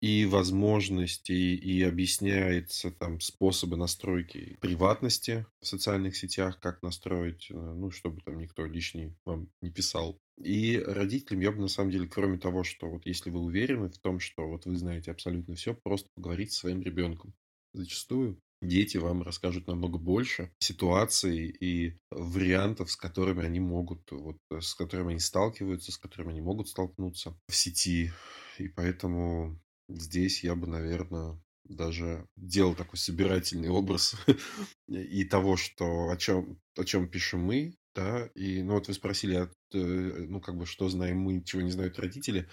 и 0.00 0.24
возможности, 0.24 1.32
и 1.32 1.82
объясняется 1.82 2.90
там 2.90 3.20
способы 3.20 3.76
настройки 3.76 4.56
приватности 4.60 5.46
в 5.60 5.66
социальных 5.66 6.16
сетях, 6.16 6.58
как 6.58 6.82
настроить, 6.82 7.48
э, 7.50 7.54
ну, 7.54 7.90
чтобы 7.90 8.22
там 8.22 8.38
никто 8.38 8.64
лишний 8.64 9.14
вам 9.26 9.48
не 9.60 9.70
писал. 9.70 10.18
И 10.38 10.78
родителям 10.78 11.40
я 11.40 11.52
бы 11.52 11.58
на 11.60 11.68
самом 11.68 11.90
деле, 11.90 12.08
кроме 12.08 12.38
того, 12.38 12.64
что 12.64 12.88
вот 12.88 13.04
если 13.04 13.28
вы 13.28 13.40
уверены 13.40 13.90
в 13.90 13.98
том, 13.98 14.20
что 14.20 14.48
вот 14.48 14.64
вы 14.64 14.76
знаете 14.76 15.10
абсолютно 15.10 15.54
все, 15.54 15.74
просто 15.74 16.08
поговорить 16.14 16.52
со 16.52 16.60
своим 16.60 16.80
ребенком. 16.80 17.34
Зачастую 17.74 18.40
дети 18.62 18.96
вам 18.96 19.22
расскажут 19.22 19.66
намного 19.66 19.98
больше 19.98 20.50
ситуаций 20.60 21.46
и 21.48 21.98
вариантов, 22.10 22.90
с 22.90 22.96
которыми 22.96 23.44
они 23.44 23.60
могут, 23.60 24.10
вот, 24.10 24.36
с 24.50 24.74
которыми 24.74 25.10
они 25.10 25.20
сталкиваются, 25.20 25.92
с 25.92 25.98
которыми 25.98 26.30
они 26.30 26.40
могут 26.40 26.68
столкнуться 26.68 27.38
в 27.48 27.54
сети. 27.54 28.12
И 28.58 28.68
поэтому 28.68 29.60
Здесь 29.90 30.44
я 30.44 30.54
бы, 30.54 30.66
наверное, 30.66 31.40
даже 31.64 32.26
делал 32.36 32.74
такой 32.74 32.98
собирательный 32.98 33.68
образ 33.68 34.14
и 34.88 35.24
того, 35.24 35.56
что 35.56 36.10
о 36.10 36.16
чем, 36.16 36.60
о 36.76 36.84
чем 36.84 37.08
пишем 37.08 37.40
мы, 37.40 37.74
да, 37.94 38.26
и, 38.34 38.62
ну, 38.62 38.74
вот 38.74 38.88
вы 38.88 38.94
спросили, 38.94 39.48
э, 39.72 40.26
ну, 40.28 40.40
как 40.40 40.56
бы, 40.56 40.66
что 40.66 40.88
знаем 40.88 41.18
мы, 41.18 41.42
чего 41.42 41.62
не 41.62 41.72
знают 41.72 41.98
родители. 41.98 42.48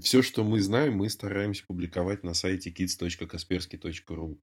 Все, 0.00 0.22
что 0.22 0.44
мы 0.44 0.60
знаем, 0.60 0.94
мы 0.94 1.10
стараемся 1.10 1.64
публиковать 1.66 2.24
на 2.24 2.32
сайте 2.32 2.70
kids.kaspersky.ru 2.70 4.40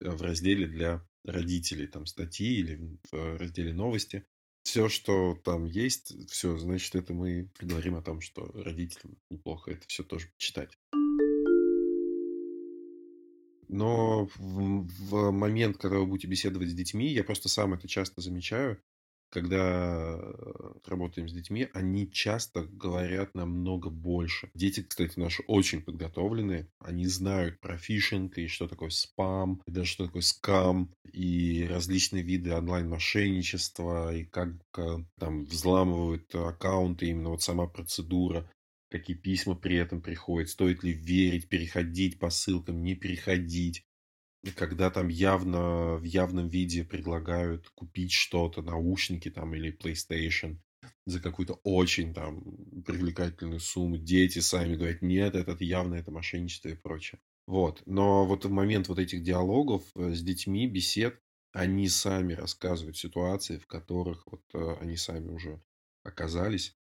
э, 0.00 0.10
в 0.10 0.22
разделе 0.22 0.66
для 0.66 1.06
родителей, 1.24 1.86
там, 1.86 2.04
статьи 2.06 2.58
или 2.58 2.98
в 3.10 3.38
разделе 3.38 3.72
новости. 3.72 4.26
Все, 4.64 4.88
что 4.88 5.40
там 5.44 5.64
есть, 5.64 6.12
все, 6.30 6.58
значит, 6.58 6.94
это 6.94 7.14
мы 7.14 7.50
говорим 7.60 7.94
о 7.94 8.02
том, 8.02 8.20
что 8.20 8.50
родителям 8.52 9.16
неплохо 9.30 9.70
это 9.70 9.86
все 9.86 10.02
тоже 10.02 10.30
читать. 10.38 10.76
Но 13.68 14.26
в, 14.36 14.86
в 15.08 15.30
момент, 15.30 15.78
когда 15.78 15.98
вы 15.98 16.06
будете 16.06 16.28
беседовать 16.28 16.70
с 16.70 16.74
детьми, 16.74 17.08
я 17.08 17.24
просто 17.24 17.48
сам 17.48 17.74
это 17.74 17.88
часто 17.88 18.20
замечаю, 18.20 18.80
когда 19.30 20.18
э, 20.18 20.72
работаем 20.86 21.28
с 21.28 21.32
детьми, 21.32 21.68
они 21.74 22.10
часто 22.10 22.62
говорят 22.62 23.34
намного 23.34 23.90
больше. 23.90 24.50
Дети, 24.54 24.82
кстати, 24.82 25.18
наши 25.18 25.42
очень 25.46 25.82
подготовленные. 25.82 26.68
Они 26.78 27.06
знают 27.06 27.60
про 27.60 27.76
фишинг 27.76 28.38
и 28.38 28.46
что 28.46 28.68
такое 28.68 28.90
спам, 28.90 29.60
и 29.66 29.70
даже 29.70 29.90
что 29.90 30.06
такое 30.06 30.22
скам, 30.22 30.92
и 31.12 31.66
различные 31.68 32.22
виды 32.22 32.54
онлайн-мошенничества, 32.54 34.14
и 34.14 34.24
как 34.24 34.54
э, 34.78 34.98
там 35.18 35.44
взламывают 35.44 36.34
аккаунты, 36.34 37.06
именно 37.06 37.30
вот 37.30 37.42
сама 37.42 37.66
процедура 37.66 38.48
какие 38.98 39.16
письма 39.16 39.54
при 39.54 39.76
этом 39.76 40.00
приходят, 40.00 40.50
стоит 40.50 40.82
ли 40.82 40.92
верить, 40.92 41.48
переходить 41.48 42.18
по 42.18 42.30
ссылкам, 42.30 42.82
не 42.82 42.94
переходить. 42.94 43.84
Когда 44.54 44.90
там 44.90 45.08
явно 45.08 45.96
в 45.96 46.04
явном 46.04 46.48
виде 46.48 46.84
предлагают 46.84 47.68
купить 47.70 48.12
что-то, 48.12 48.62
наушники 48.62 49.30
там 49.30 49.54
или 49.54 49.76
PlayStation 49.76 50.58
за 51.04 51.20
какую-то 51.20 51.54
очень 51.64 52.14
там 52.14 52.42
привлекательную 52.84 53.60
сумму, 53.60 53.96
дети 53.96 54.38
сами 54.38 54.76
говорят, 54.76 55.02
нет, 55.02 55.34
это 55.34 55.56
явно 55.64 55.94
это 55.94 56.10
мошенничество 56.10 56.68
и 56.68 56.74
прочее. 56.74 57.20
Вот. 57.46 57.82
Но 57.86 58.26
вот 58.26 58.44
в 58.44 58.50
момент 58.50 58.88
вот 58.88 58.98
этих 58.98 59.22
диалогов 59.22 59.84
э, 59.94 60.12
с 60.14 60.22
детьми, 60.22 60.66
бесед, 60.66 61.20
они 61.52 61.88
сами 61.88 62.34
рассказывают 62.34 62.96
ситуации, 62.96 63.58
в 63.58 63.66
которых 63.66 64.26
вот 64.26 64.42
э, 64.52 64.76
они 64.80 64.96
сами 64.96 65.30
уже 65.30 65.62
оказались. 66.02 66.76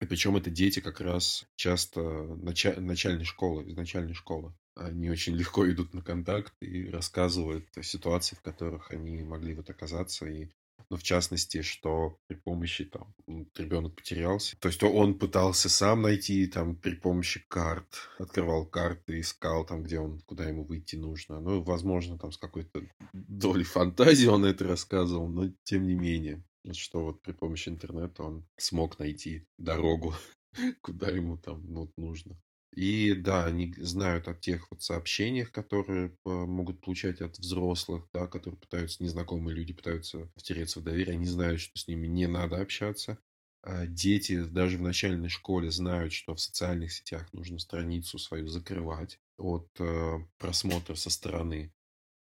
И 0.00 0.06
причем 0.06 0.36
это 0.36 0.50
дети 0.50 0.80
как 0.80 1.00
раз 1.00 1.44
часто 1.56 2.00
началь, 2.36 2.80
начальной 2.80 3.24
школы, 3.24 3.64
из 3.64 3.76
начальной 3.76 4.14
школы. 4.14 4.54
Они 4.74 5.10
очень 5.10 5.36
легко 5.36 5.68
идут 5.70 5.92
на 5.92 6.00
контакт 6.00 6.54
и 6.60 6.88
рассказывают 6.88 7.66
о 7.76 7.82
ситуации, 7.82 8.34
в 8.34 8.40
которых 8.40 8.90
они 8.92 9.22
могли 9.22 9.54
вот 9.54 9.68
оказаться. 9.68 10.26
И, 10.26 10.48
ну, 10.88 10.96
в 10.96 11.02
частности, 11.02 11.60
что 11.60 12.16
при 12.28 12.36
помощи 12.36 12.86
там 12.86 13.14
ребенок 13.56 13.94
потерялся. 13.94 14.56
То 14.58 14.68
есть 14.68 14.82
он 14.82 15.18
пытался 15.18 15.68
сам 15.68 16.00
найти 16.00 16.46
там 16.46 16.76
при 16.76 16.94
помощи 16.94 17.44
карт, 17.48 18.08
открывал 18.18 18.64
карты, 18.64 19.20
искал 19.20 19.66
там, 19.66 19.82
где 19.82 19.98
он, 19.98 20.20
куда 20.20 20.48
ему 20.48 20.64
выйти 20.64 20.96
нужно. 20.96 21.40
Ну, 21.40 21.62
возможно, 21.62 22.18
там 22.18 22.32
с 22.32 22.38
какой-то 22.38 22.80
долей 23.12 23.64
фантазии 23.64 24.26
он 24.26 24.46
это 24.46 24.66
рассказывал, 24.66 25.28
но 25.28 25.52
тем 25.64 25.86
не 25.86 25.94
менее 25.94 26.42
что 26.72 27.04
вот 27.04 27.22
при 27.22 27.32
помощи 27.32 27.68
интернета 27.68 28.22
он 28.22 28.46
смог 28.56 28.98
найти 28.98 29.46
дорогу, 29.58 30.14
куда 30.82 31.08
ему 31.08 31.36
там 31.36 31.62
ну, 31.66 31.92
нужно. 31.96 32.40
И 32.74 33.14
да, 33.14 33.46
они 33.46 33.74
знают 33.78 34.28
о 34.28 34.34
тех 34.34 34.70
вот 34.70 34.82
сообщениях, 34.82 35.50
которые 35.50 36.16
могут 36.24 36.80
получать 36.80 37.20
от 37.20 37.36
взрослых, 37.38 38.08
да, 38.14 38.28
которые 38.28 38.60
пытаются, 38.60 39.02
незнакомые 39.02 39.56
люди 39.56 39.72
пытаются 39.72 40.30
втереться 40.36 40.78
в 40.80 40.84
доверие, 40.84 41.14
они 41.14 41.26
знают, 41.26 41.60
что 41.60 41.76
с 41.76 41.88
ними 41.88 42.06
не 42.06 42.28
надо 42.28 42.60
общаться. 42.60 43.18
А 43.62 43.86
дети 43.86 44.42
даже 44.44 44.78
в 44.78 44.82
начальной 44.82 45.28
школе 45.28 45.70
знают, 45.70 46.12
что 46.12 46.34
в 46.34 46.40
социальных 46.40 46.92
сетях 46.92 47.30
нужно 47.32 47.58
страницу 47.58 48.18
свою 48.18 48.46
закрывать 48.46 49.18
от 49.36 49.68
э, 49.78 50.18
просмотра 50.38 50.94
со 50.94 51.10
стороны 51.10 51.72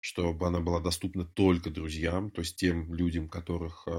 чтобы 0.07 0.47
она 0.47 0.61
была 0.61 0.79
доступна 0.79 1.25
только 1.25 1.69
друзьям, 1.69 2.31
то 2.31 2.40
есть 2.40 2.55
тем 2.55 2.95
людям, 2.95 3.29
которых 3.29 3.83
э, 3.88 3.90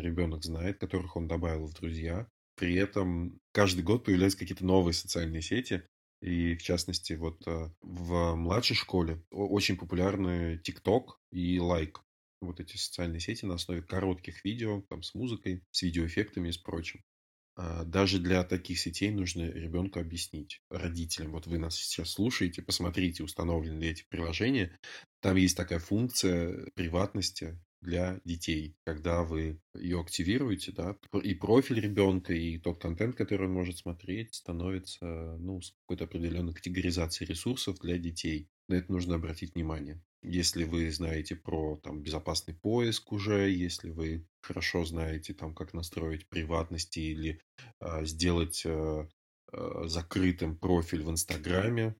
ребенок 0.00 0.42
знает, 0.42 0.80
которых 0.80 1.14
он 1.16 1.28
добавил 1.28 1.68
в 1.68 1.74
друзья. 1.74 2.26
При 2.56 2.74
этом 2.74 3.38
каждый 3.52 3.84
год 3.84 4.04
появляются 4.04 4.40
какие-то 4.40 4.66
новые 4.66 4.92
социальные 4.92 5.40
сети, 5.40 5.84
И 6.20 6.56
в 6.56 6.62
частности, 6.62 7.12
вот 7.12 7.46
э, 7.46 7.70
в 7.80 8.34
младшей 8.34 8.74
школе 8.74 9.22
очень 9.30 9.76
популярны 9.76 10.60
TikTok 10.66 11.04
и 11.30 11.58
Like. 11.58 11.94
Вот 12.40 12.58
эти 12.58 12.76
социальные 12.76 13.20
сети 13.20 13.44
на 13.44 13.54
основе 13.54 13.82
коротких 13.82 14.44
видео, 14.44 14.82
там 14.88 15.04
с 15.04 15.14
музыкой, 15.14 15.62
с 15.70 15.82
видеоэффектами 15.82 16.48
и 16.48 16.52
с 16.52 16.58
прочим. 16.58 17.04
А, 17.54 17.84
даже 17.84 18.18
для 18.18 18.44
таких 18.44 18.78
сетей 18.78 19.10
нужно 19.10 19.42
ребенку 19.42 20.00
объяснить, 20.00 20.62
родителям. 20.70 21.32
Вот 21.32 21.46
вы 21.46 21.58
нас 21.58 21.76
сейчас 21.76 22.10
слушаете, 22.10 22.62
посмотрите, 22.62 23.22
установлены 23.22 23.78
ли 23.78 23.90
эти 23.90 24.04
приложения. 24.08 24.78
Там 25.20 25.36
есть 25.36 25.56
такая 25.56 25.78
функция 25.78 26.70
приватности 26.74 27.58
для 27.82 28.20
детей. 28.24 28.76
Когда 28.84 29.22
вы 29.22 29.60
ее 29.74 30.00
активируете, 30.00 30.72
да, 30.72 30.96
и 31.22 31.34
профиль 31.34 31.80
ребенка, 31.80 32.32
и 32.32 32.58
тот 32.58 32.80
контент, 32.80 33.16
который 33.16 33.46
он 33.46 33.52
может 33.52 33.78
смотреть, 33.78 34.34
становится 34.34 35.36
ну, 35.38 35.60
с 35.60 35.72
какой-то 35.82 36.04
определенной 36.04 36.54
категоризацией 36.54 37.28
ресурсов 37.28 37.78
для 37.80 37.98
детей. 37.98 38.48
На 38.68 38.74
это 38.74 38.90
нужно 38.90 39.16
обратить 39.16 39.54
внимание. 39.54 40.00
Если 40.22 40.64
вы 40.64 40.90
знаете 40.90 41.34
про 41.34 41.76
там, 41.76 42.00
безопасный 42.00 42.54
поиск 42.54 43.12
уже, 43.12 43.50
если 43.50 43.90
вы 43.90 44.26
хорошо 44.40 44.84
знаете, 44.84 45.34
там, 45.34 45.54
как 45.54 45.74
настроить 45.74 46.28
приватности 46.28 47.00
или 47.00 47.40
э, 47.80 48.04
сделать 48.04 48.62
э, 48.64 49.08
э, 49.52 49.82
закрытым 49.86 50.56
профиль 50.56 51.02
в 51.02 51.10
Инстаграме, 51.10 51.96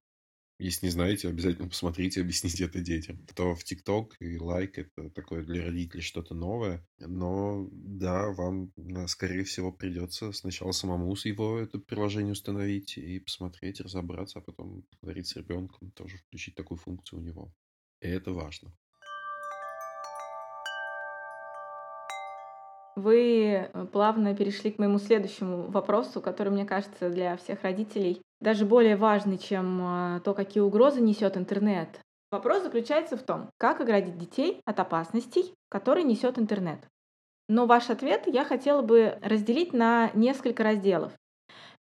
если 0.63 0.87
не 0.87 0.93
знаете, 0.93 1.29
обязательно 1.29 1.69
посмотрите, 1.69 2.21
объясните 2.23 2.65
это 2.65 2.81
детям. 2.81 3.27
То 3.35 3.57
в 3.57 3.65
ТикТок 3.65 4.17
и 4.21 4.39
лайк 4.39 4.79
это 4.79 5.11
такое 5.11 5.43
для 5.43 5.65
родителей 5.65 6.03
что-то 6.03 6.35
новое. 6.35 6.87
Но 6.99 7.69
да, 7.73 8.31
вам, 8.31 8.73
скорее 9.09 9.43
всего, 9.43 9.73
придется 9.73 10.31
сначала 10.33 10.71
самому 10.71 11.15
с 11.17 11.25
его 11.25 11.59
это 11.59 11.79
приложение 11.79 12.33
установить 12.33 12.97
и 12.97 13.19
посмотреть, 13.19 13.81
разобраться, 13.81 14.39
а 14.39 14.43
потом 14.43 14.85
говорить 15.01 15.27
с 15.27 15.37
ребенком, 15.37 15.91
тоже 15.91 16.19
включить 16.19 16.55
такую 16.55 16.79
функцию 16.79 17.19
у 17.19 17.23
него. 17.23 17.53
И 18.03 18.09
это 18.09 18.33
важно. 18.33 18.71
Вы 22.97 23.71
э, 23.73 23.87
плавно 23.87 24.35
перешли 24.37 24.71
к 24.71 24.79
моему 24.79 24.99
следующему 24.99 25.71
вопросу, 25.71 26.21
который, 26.21 26.51
мне 26.51 26.67
кажется, 26.67 27.09
для 27.09 27.37
всех 27.37 27.63
родителей 27.63 28.21
даже 28.41 28.67
более 28.67 28.97
важный, 28.97 29.39
чем 29.39 29.81
э, 29.81 30.21
то, 30.25 30.35
какие 30.35 30.63
угрозы 30.63 31.01
несет 31.01 31.37
интернет. 31.37 32.01
Вопрос 32.31 32.63
заключается 32.63 33.17
в 33.17 33.23
том, 33.23 33.51
как 33.57 33.81
оградить 33.81 34.19
детей 34.19 34.61
от 34.67 34.81
опасностей, 34.81 35.55
которые 35.71 36.05
несет 36.05 36.39
интернет. 36.39 36.81
Но 37.49 37.67
ваш 37.67 37.89
ответ 37.89 38.25
я 38.27 38.45
хотела 38.45 38.83
бы 38.83 39.19
разделить 39.23 39.73
на 39.73 40.11
несколько 40.15 40.63
разделов. 40.63 41.13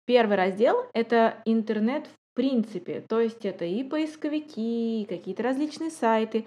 Первый 0.07 0.37
раздел— 0.37 0.87
это 0.95 1.43
интернет 1.45 2.09
принципе, 2.37 3.01
то 3.01 3.19
есть 3.19 3.45
это 3.45 3.65
и 3.65 3.83
поисковики, 3.83 5.03
и 5.03 5.07
какие-то 5.07 5.43
различные 5.43 5.91
сайты. 5.91 6.47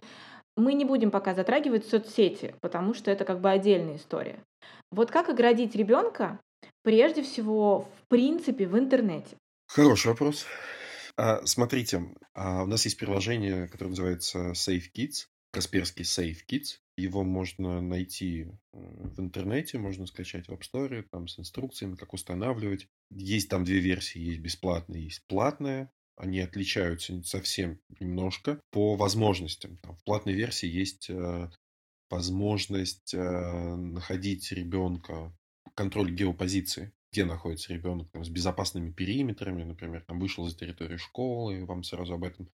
Мы 0.56 0.74
не 0.74 0.86
будем 0.86 1.10
пока 1.10 1.34
затрагивать 1.34 1.88
соцсети, 1.88 2.56
потому 2.62 2.94
что 2.94 3.12
это 3.12 3.26
как 3.26 3.42
бы 3.42 3.50
отдельная 3.50 3.98
история. 3.98 4.40
Вот 4.92 5.12
как 5.12 5.30
оградить 5.30 5.76
ребенка 5.76 6.40
прежде 6.84 7.24
всего 7.24 7.90
в 8.02 8.08
принципе 8.08 8.68
в 8.68 8.78
интернете? 8.78 9.36
Хороший 9.68 10.08
вопрос. 10.08 10.46
А, 11.18 11.46
смотрите, 11.46 12.04
а 12.34 12.64
у 12.64 12.66
нас 12.66 12.86
есть 12.86 12.98
приложение, 12.98 13.68
которое 13.68 13.90
называется 13.90 14.52
Safe 14.52 14.84
Kids, 14.96 15.28
Касперский 15.52 16.04
Safe 16.04 16.38
Kids. 16.48 16.80
Его 16.98 17.24
можно 17.24 17.82
найти 17.82 18.44
э, 18.44 18.48
в 18.74 19.20
интернете, 19.20 19.78
можно 19.78 20.06
скачать 20.06 20.48
в 20.48 20.52
App 20.52 20.62
Store, 20.62 21.06
там 21.12 21.28
с 21.28 21.40
инструкциями, 21.40 21.96
как 21.96 22.14
устанавливать. 22.14 22.88
Есть 23.10 23.50
там 23.50 23.64
две 23.64 23.80
версии, 23.80 24.20
есть 24.20 24.40
бесплатная, 24.40 25.00
есть 25.00 25.24
платная. 25.28 25.92
Они 26.18 26.42
отличаются 26.42 27.24
совсем 27.24 27.80
немножко 28.00 28.60
по 28.72 28.96
возможностям. 28.96 29.78
Там 29.78 29.96
в 29.96 30.04
платной 30.04 30.34
версии 30.34 30.68
есть 30.68 31.10
э, 31.10 31.50
возможность 32.10 33.14
э, 33.14 33.76
находить 33.76 34.52
ребенка, 34.52 35.34
контроль 35.76 36.12
геопозиции 36.12 36.92
где 37.12 37.26
находится 37.26 37.74
ребенок, 37.74 38.10
там, 38.12 38.24
с 38.24 38.30
безопасными 38.30 38.92
периметрами, 38.92 39.64
например, 39.64 40.04
там 40.06 40.20
вышел 40.20 40.48
за 40.48 40.56
территорию 40.56 41.00
школы, 41.00 41.60
и 41.60 41.64
вам 41.64 41.84
сразу 41.84 42.14
об 42.14 42.24
этом 42.24 42.50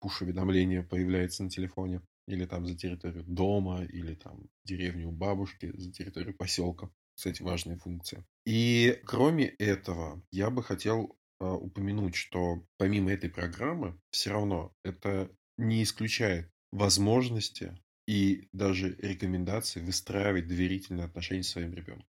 пуш-уведомление 0.00 0.82
появляется 0.82 1.42
на 1.42 1.50
телефоне, 1.50 2.02
или 2.26 2.44
там 2.44 2.66
за 2.66 2.76
территорию 2.76 3.24
дома, 3.24 3.84
или 3.84 4.14
там 4.14 4.48
деревню 4.64 5.08
у 5.08 5.12
бабушки, 5.12 5.72
за 5.76 5.92
территорию 5.92 6.36
поселка. 6.36 6.90
Кстати, 7.14 7.42
важная 7.42 7.78
функция. 7.78 8.26
И 8.44 9.00
кроме 9.04 9.46
этого, 9.46 10.22
я 10.30 10.50
бы 10.50 10.62
хотел 10.62 11.16
э, 11.40 11.46
упомянуть, 11.46 12.14
что 12.14 12.62
помимо 12.76 13.12
этой 13.12 13.30
программы, 13.30 13.98
все 14.10 14.30
равно 14.30 14.72
это 14.84 15.30
не 15.56 15.82
исключает 15.82 16.50
возможности 16.72 17.78
и 18.06 18.48
даже 18.52 18.94
рекомендации 18.96 19.80
выстраивать 19.80 20.46
доверительные 20.46 21.06
отношения 21.06 21.42
с 21.42 21.48
своим 21.48 21.72
ребенком 21.72 22.06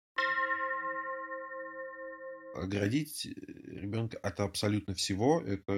оградить 2.55 3.27
э, 3.27 3.31
ребенка 3.31 4.19
от 4.19 4.41
абсолютно 4.41 4.95
всего, 4.95 5.41
это, 5.41 5.73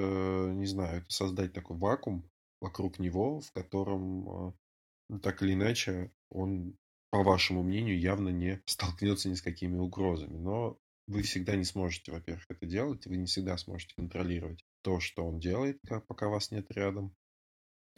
не 0.55 0.67
знаю, 0.67 0.99
это 0.99 1.11
создать 1.11 1.53
такой 1.53 1.77
вакуум 1.77 2.29
вокруг 2.63 2.99
него, 2.99 3.41
в 3.41 3.53
котором 3.53 4.29
а, 4.29 5.19
так 5.21 5.43
или 5.43 5.53
иначе 5.53 6.13
он, 6.31 6.79
по 7.11 7.23
вашему 7.23 7.63
мнению, 7.63 7.99
явно 7.99 8.31
не 8.31 8.63
столкнется 8.67 9.29
ни 9.29 9.35
с 9.35 9.43
какими 9.43 9.77
угрозами. 9.77 10.39
Но 10.39 10.79
вы 11.09 11.23
всегда 11.23 11.57
не 11.57 11.65
сможете, 11.65 12.13
во-первых, 12.13 12.47
это 12.49 12.65
делать, 12.65 13.07
вы 13.07 13.17
не 13.17 13.27
всегда 13.27 13.59
сможете 13.59 13.95
контролировать 13.97 14.65
то, 14.83 15.01
что 15.01 15.27
он 15.27 15.41
делает, 15.41 15.81
пока 16.07 16.29
вас 16.29 16.51
нет 16.53 16.71
рядом. 16.71 17.15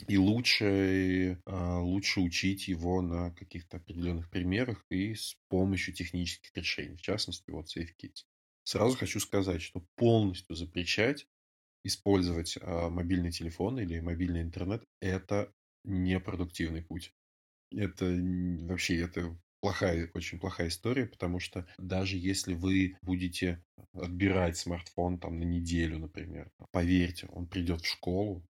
И 0.09 0.16
лучше, 0.16 1.40
а, 1.44 1.79
лучше 1.81 2.20
учить 2.20 2.66
его 2.66 3.00
на 3.00 3.31
каких-то 3.33 3.77
определенных 3.77 4.29
примерах 4.31 4.85
и 4.90 5.14
с 5.14 5.37
помощью 5.48 5.94
технических 5.94 6.50
решений. 6.57 6.96
В 6.96 7.03
частности, 7.03 7.50
вот 7.50 7.66
SafeKids. 7.66 8.24
Сразу 8.64 8.96
хочу 8.96 9.20
сказать, 9.20 9.62
что 9.62 9.87
полностью 9.94 10.57
запрещать 10.57 11.29
использовать 11.85 12.59
а, 12.61 12.88
мобильный 12.90 13.31
телефон 13.31 13.79
или 13.79 14.01
мобильный 14.01 14.42
интернет– 14.42 14.83
это 15.01 15.53
непродуктивный 15.85 16.83
путь. 16.83 17.12
Это 17.70 18.07
вообще 18.62 19.01
это 19.01 19.37
плохая, 19.61 20.11
очень 20.14 20.38
плохая 20.38 20.68
история, 20.68 21.07
потому 21.07 21.40
что 21.40 21.66
даже 21.79 22.16
если 22.16 22.55
вы 22.55 22.97
будете 23.03 23.62
отбирать 23.92 24.57
смартфон 24.57 25.18
там 25.18 25.38
на 25.38 25.44
неделю, 25.44 25.99
например, 25.99 26.51
поверьте, 26.70 27.29
он 27.29 27.47
придет 27.47 27.81
в 27.81 27.87
школу 27.87 28.44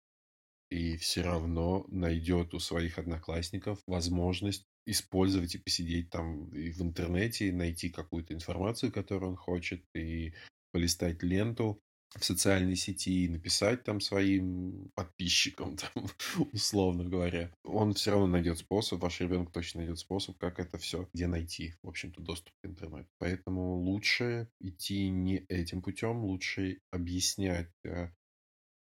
и 0.70 0.98
все 0.98 1.22
равно 1.22 1.86
найдет 1.88 2.54
у 2.56 2.60
своих 2.60 2.98
одноклассников 2.98 3.80
возможность 3.86 4.66
использовать 4.86 5.56
и 5.56 5.60
посидеть 5.60 6.10
там 6.10 6.50
и 6.50 6.72
в 6.72 6.82
интернете, 6.82 7.48
и 7.48 7.52
найти 7.52 7.90
какую-то 7.90 8.34
информацию, 8.34 8.92
которую 8.92 9.32
он 9.32 9.38
хочет, 9.38 9.84
и 9.96 10.34
полистать 10.72 11.22
ленту 11.22 11.80
в 12.16 12.24
социальной 12.24 12.76
сети 12.76 13.26
и 13.26 13.30
написать 13.30 13.84
там 13.84 14.00
своим 14.00 14.92
подписчикам, 14.96 15.78
там, 15.94 16.08
условно 16.52 17.04
говоря. 17.04 17.52
Он 17.64 17.94
все 17.94 18.12
равно 18.12 18.28
найдет 18.28 18.60
способ, 18.60 19.02
ваш 19.02 19.20
ребенок 19.22 19.52
точно 19.52 19.82
найдет 19.82 20.00
способ, 20.00 20.38
как 20.38 20.60
это 20.60 20.78
все, 20.78 21.10
где 21.14 21.28
найти, 21.28 21.76
в 21.82 21.90
общем-то, 21.90 22.22
доступ 22.22 22.54
к 22.62 22.68
интернету. 22.68 23.10
Поэтому 23.20 23.76
лучше 23.76 24.50
идти 24.60 25.10
не 25.10 25.46
этим 25.50 25.82
путем, 25.82 26.24
лучше 26.24 26.80
объяснять 26.92 27.70
э, 27.84 28.10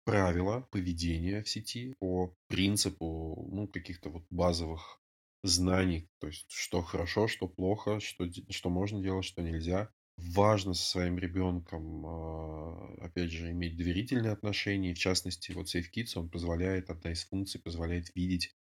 правила 0.05 0.67
поведения 0.71 1.43
в 1.43 1.49
сети 1.49 1.95
по 1.99 2.33
принципу 2.47 3.47
ну, 3.51 3.67
каких-то 3.67 4.09
вот 4.09 4.25
базовых 4.29 4.99
знаний, 5.43 6.09
то 6.19 6.27
есть 6.27 6.45
что 6.49 6.81
хорошо, 6.81 7.27
что 7.27 7.47
плохо, 7.47 7.99
что, 7.99 8.27
что 8.49 8.69
можно 8.69 9.01
делать, 9.01 9.25
что 9.25 9.41
нельзя. 9.41 9.89
Важно 10.21 10.73
со 10.73 10.83
своим 10.83 11.17
ребенком, 11.17 12.05
а, 12.05 12.95
опять 13.01 13.31
же, 13.31 13.51
иметь 13.51 13.77
доверительные 13.77 14.33
отношения. 14.33 14.93
В 14.93 14.99
частности, 14.99 15.51
вот 15.51 15.73
SafeKids, 15.73 16.11
он 16.15 16.29
позволяет, 16.29 16.89
одна 16.89 17.11
из 17.11 17.23
функций 17.25 17.61
позволяет 17.61 18.13
видеть, 18.15 18.53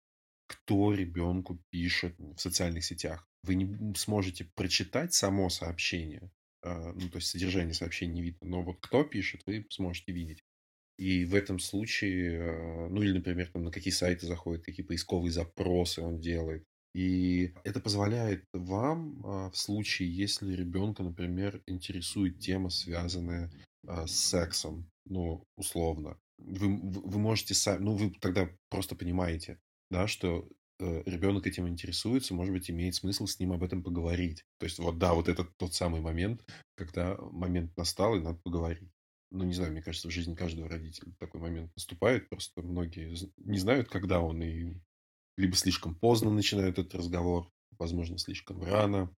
кто 0.48 0.94
ребенку 0.94 1.60
пишет 1.72 2.16
в 2.20 2.38
социальных 2.40 2.86
сетях. 2.86 3.28
Вы 3.44 3.56
не 3.56 3.96
сможете 3.96 4.46
прочитать 4.56 5.14
само 5.14 5.50
сообщение, 5.50 6.32
а, 6.64 6.94
ну, 6.94 7.10
то 7.10 7.18
есть 7.18 7.30
содержание 7.30 7.74
сообщения 7.74 8.14
не 8.14 8.22
видно, 8.22 8.48
но 8.48 8.64
вот 8.64 8.78
кто 8.80 9.04
пишет, 9.04 9.42
вы 9.46 9.66
сможете 9.70 10.12
видеть. 10.12 10.44
И 10.98 11.26
в 11.26 11.36
этом 11.36 11.60
случае, 11.60 12.40
э, 12.40 12.90
ну 12.90 13.02
или, 13.02 13.14
например, 13.14 13.50
там, 13.52 13.64
на 13.64 13.72
какие 13.72 13.94
сайты 13.94 14.28
заходит, 14.28 14.66
какие 14.66 14.86
поисковые 14.86 15.32
запросы 15.32 16.02
он 16.02 16.20
делает. 16.20 16.66
И 16.94 17.54
это 17.64 17.80
позволяет 17.80 18.44
вам 18.54 19.22
а, 19.26 19.50
в 19.52 19.58
случае, 19.58 20.16
если 20.16 20.54
ребенка, 20.54 21.04
например, 21.04 21.62
интересует 21.68 22.40
тема, 22.40 22.70
связанная 22.70 23.52
а, 23.88 24.08
с 24.08 24.16
сексом, 24.16 24.90
ну, 25.06 25.44
условно, 25.56 26.18
вы, 26.38 26.80
вы 26.80 27.20
можете 27.20 27.54
сами, 27.54 27.84
ну, 27.84 27.96
вы 27.96 28.12
тогда 28.20 28.50
просто 28.70 28.96
понимаете, 28.96 29.60
да, 29.90 30.08
что 30.08 30.48
э, 30.80 31.04
ребенок 31.06 31.48
этим 31.48 31.68
интересуется, 31.68 32.34
может 32.34 32.54
быть, 32.54 32.70
имеет 32.70 32.96
смысл 32.96 33.26
с 33.26 33.40
ним 33.40 33.54
об 33.54 33.64
этом 33.64 33.84
поговорить. 33.84 34.44
То 34.60 34.66
есть, 34.66 34.80
вот 34.80 34.98
да, 34.98 35.14
вот 35.14 35.30
это 35.30 35.46
тот 35.58 35.74
самый 35.74 36.02
момент, 36.02 36.44
когда 36.76 37.16
момент 37.18 37.76
настал, 37.78 38.16
и 38.16 38.22
надо 38.22 38.40
поговорить. 38.44 38.90
ну, 39.32 39.44
не 39.44 39.54
знаю, 39.54 39.72
мне 39.72 39.82
кажется, 39.82 40.08
в 40.08 40.12
жизни 40.12 40.36
каждого 40.36 40.70
родителя 40.70 41.12
такой 41.20 41.42
момент 41.42 41.72
наступает. 41.76 42.30
Просто 42.30 42.62
многие 42.62 43.16
не 43.38 43.58
знают, 43.60 43.90
когда 43.90 44.22
он, 44.22 44.42
и 44.42 44.76
либо 45.38 45.56
слишком 45.56 45.96
поздно 45.96 46.32
начинают 46.32 46.80
этот 46.80 46.96
разговор, 46.96 47.50
возможно, 47.78 48.18
слишком 48.18 48.64
рано. 48.64 49.16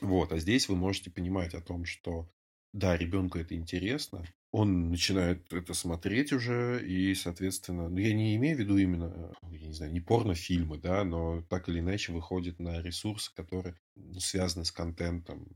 Вот, 0.00 0.32
а 0.32 0.38
здесь 0.38 0.68
вы 0.68 0.76
можете 0.76 1.10
понимать 1.10 1.54
о 1.54 1.60
том, 1.60 1.84
что 1.84 2.30
да, 2.72 2.96
ребенку 2.96 3.38
это 3.38 3.54
интересно, 3.54 4.24
он 4.52 4.90
начинает 4.90 5.52
это 5.52 5.74
смотреть 5.74 6.32
уже, 6.32 6.84
и, 6.86 7.14
соответственно, 7.14 7.88
ну, 7.88 7.98
я 7.98 8.12
не 8.14 8.36
имею 8.36 8.56
в 8.56 8.60
виду 8.60 8.78
именно, 8.78 9.32
я 9.50 9.66
не 9.66 9.72
знаю, 9.72 9.92
не 9.92 10.00
порнофильмы, 10.00 10.78
да, 10.78 11.04
но 11.04 11.42
так 11.42 11.68
или 11.68 11.80
иначе 11.80 12.12
выходит 12.12 12.58
на 12.58 12.80
ресурсы, 12.80 13.32
которые 13.34 13.76
связаны 14.18 14.64
с 14.64 14.72
контентом 14.72 15.48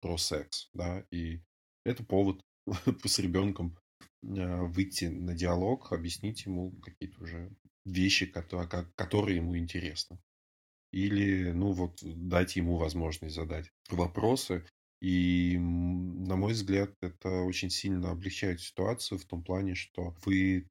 про 0.00 0.16
секс, 0.16 0.68
да, 0.74 1.04
и 1.10 1.40
это 1.84 2.04
повод 2.04 2.40
с 3.04 3.18
ребенком 3.18 3.78
а, 4.24 4.62
выйти 4.64 5.06
на 5.06 5.34
диалог, 5.34 5.92
объяснить 5.92 6.46
ему 6.46 6.72
какие-то 6.80 7.22
уже 7.22 7.50
вещи, 7.86 8.26
которые 8.26 9.36
ему 9.36 9.56
интересны. 9.56 10.18
Или, 10.92 11.52
ну 11.52 11.72
вот, 11.72 12.00
дать 12.02 12.56
ему 12.56 12.76
возможность 12.76 13.34
задать 13.34 13.70
вопросы. 13.88 14.66
И, 15.00 15.56
на 15.58 16.36
мой 16.36 16.52
взгляд, 16.52 16.90
это 17.02 17.42
очень 17.42 17.70
сильно 17.70 18.10
облегчает 18.10 18.60
ситуацию 18.60 19.18
в 19.18 19.24
том 19.24 19.42
плане, 19.42 19.74
что 19.74 20.14
вы 20.24 20.68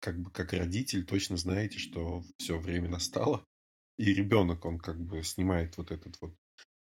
как 0.00 0.20
бы 0.20 0.30
как 0.30 0.52
родитель 0.52 1.04
точно 1.04 1.38
знаете, 1.38 1.78
что 1.78 2.22
все 2.36 2.58
время 2.58 2.90
настало, 2.90 3.42
и 3.96 4.12
ребенок, 4.12 4.64
он 4.66 4.78
как 4.78 5.00
бы 5.00 5.22
снимает 5.22 5.78
вот 5.78 5.90
этот 5.90 6.20
вот 6.20 6.34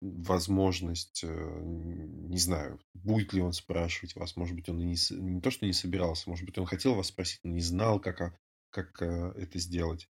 возможность, 0.02 1.24
э, 1.24 1.60
не 1.62 2.38
знаю, 2.38 2.78
будет 2.92 3.32
ли 3.32 3.40
он 3.40 3.52
спрашивать 3.52 4.14
вас, 4.16 4.36
может 4.36 4.54
быть, 4.54 4.68
он 4.68 4.80
и 4.80 4.84
не, 4.84 4.96
не 5.18 5.40
то, 5.40 5.50
что 5.50 5.64
не 5.64 5.72
собирался, 5.72 6.28
может 6.28 6.44
быть, 6.44 6.58
он 6.58 6.66
хотел 6.66 6.94
вас 6.94 7.06
спросить, 7.06 7.40
но 7.42 7.52
не 7.52 7.60
знал, 7.60 8.00
как, 8.00 8.38
как 8.77 9.01
э, 9.01 9.33
это 9.37 9.59
сделать. 9.59 10.09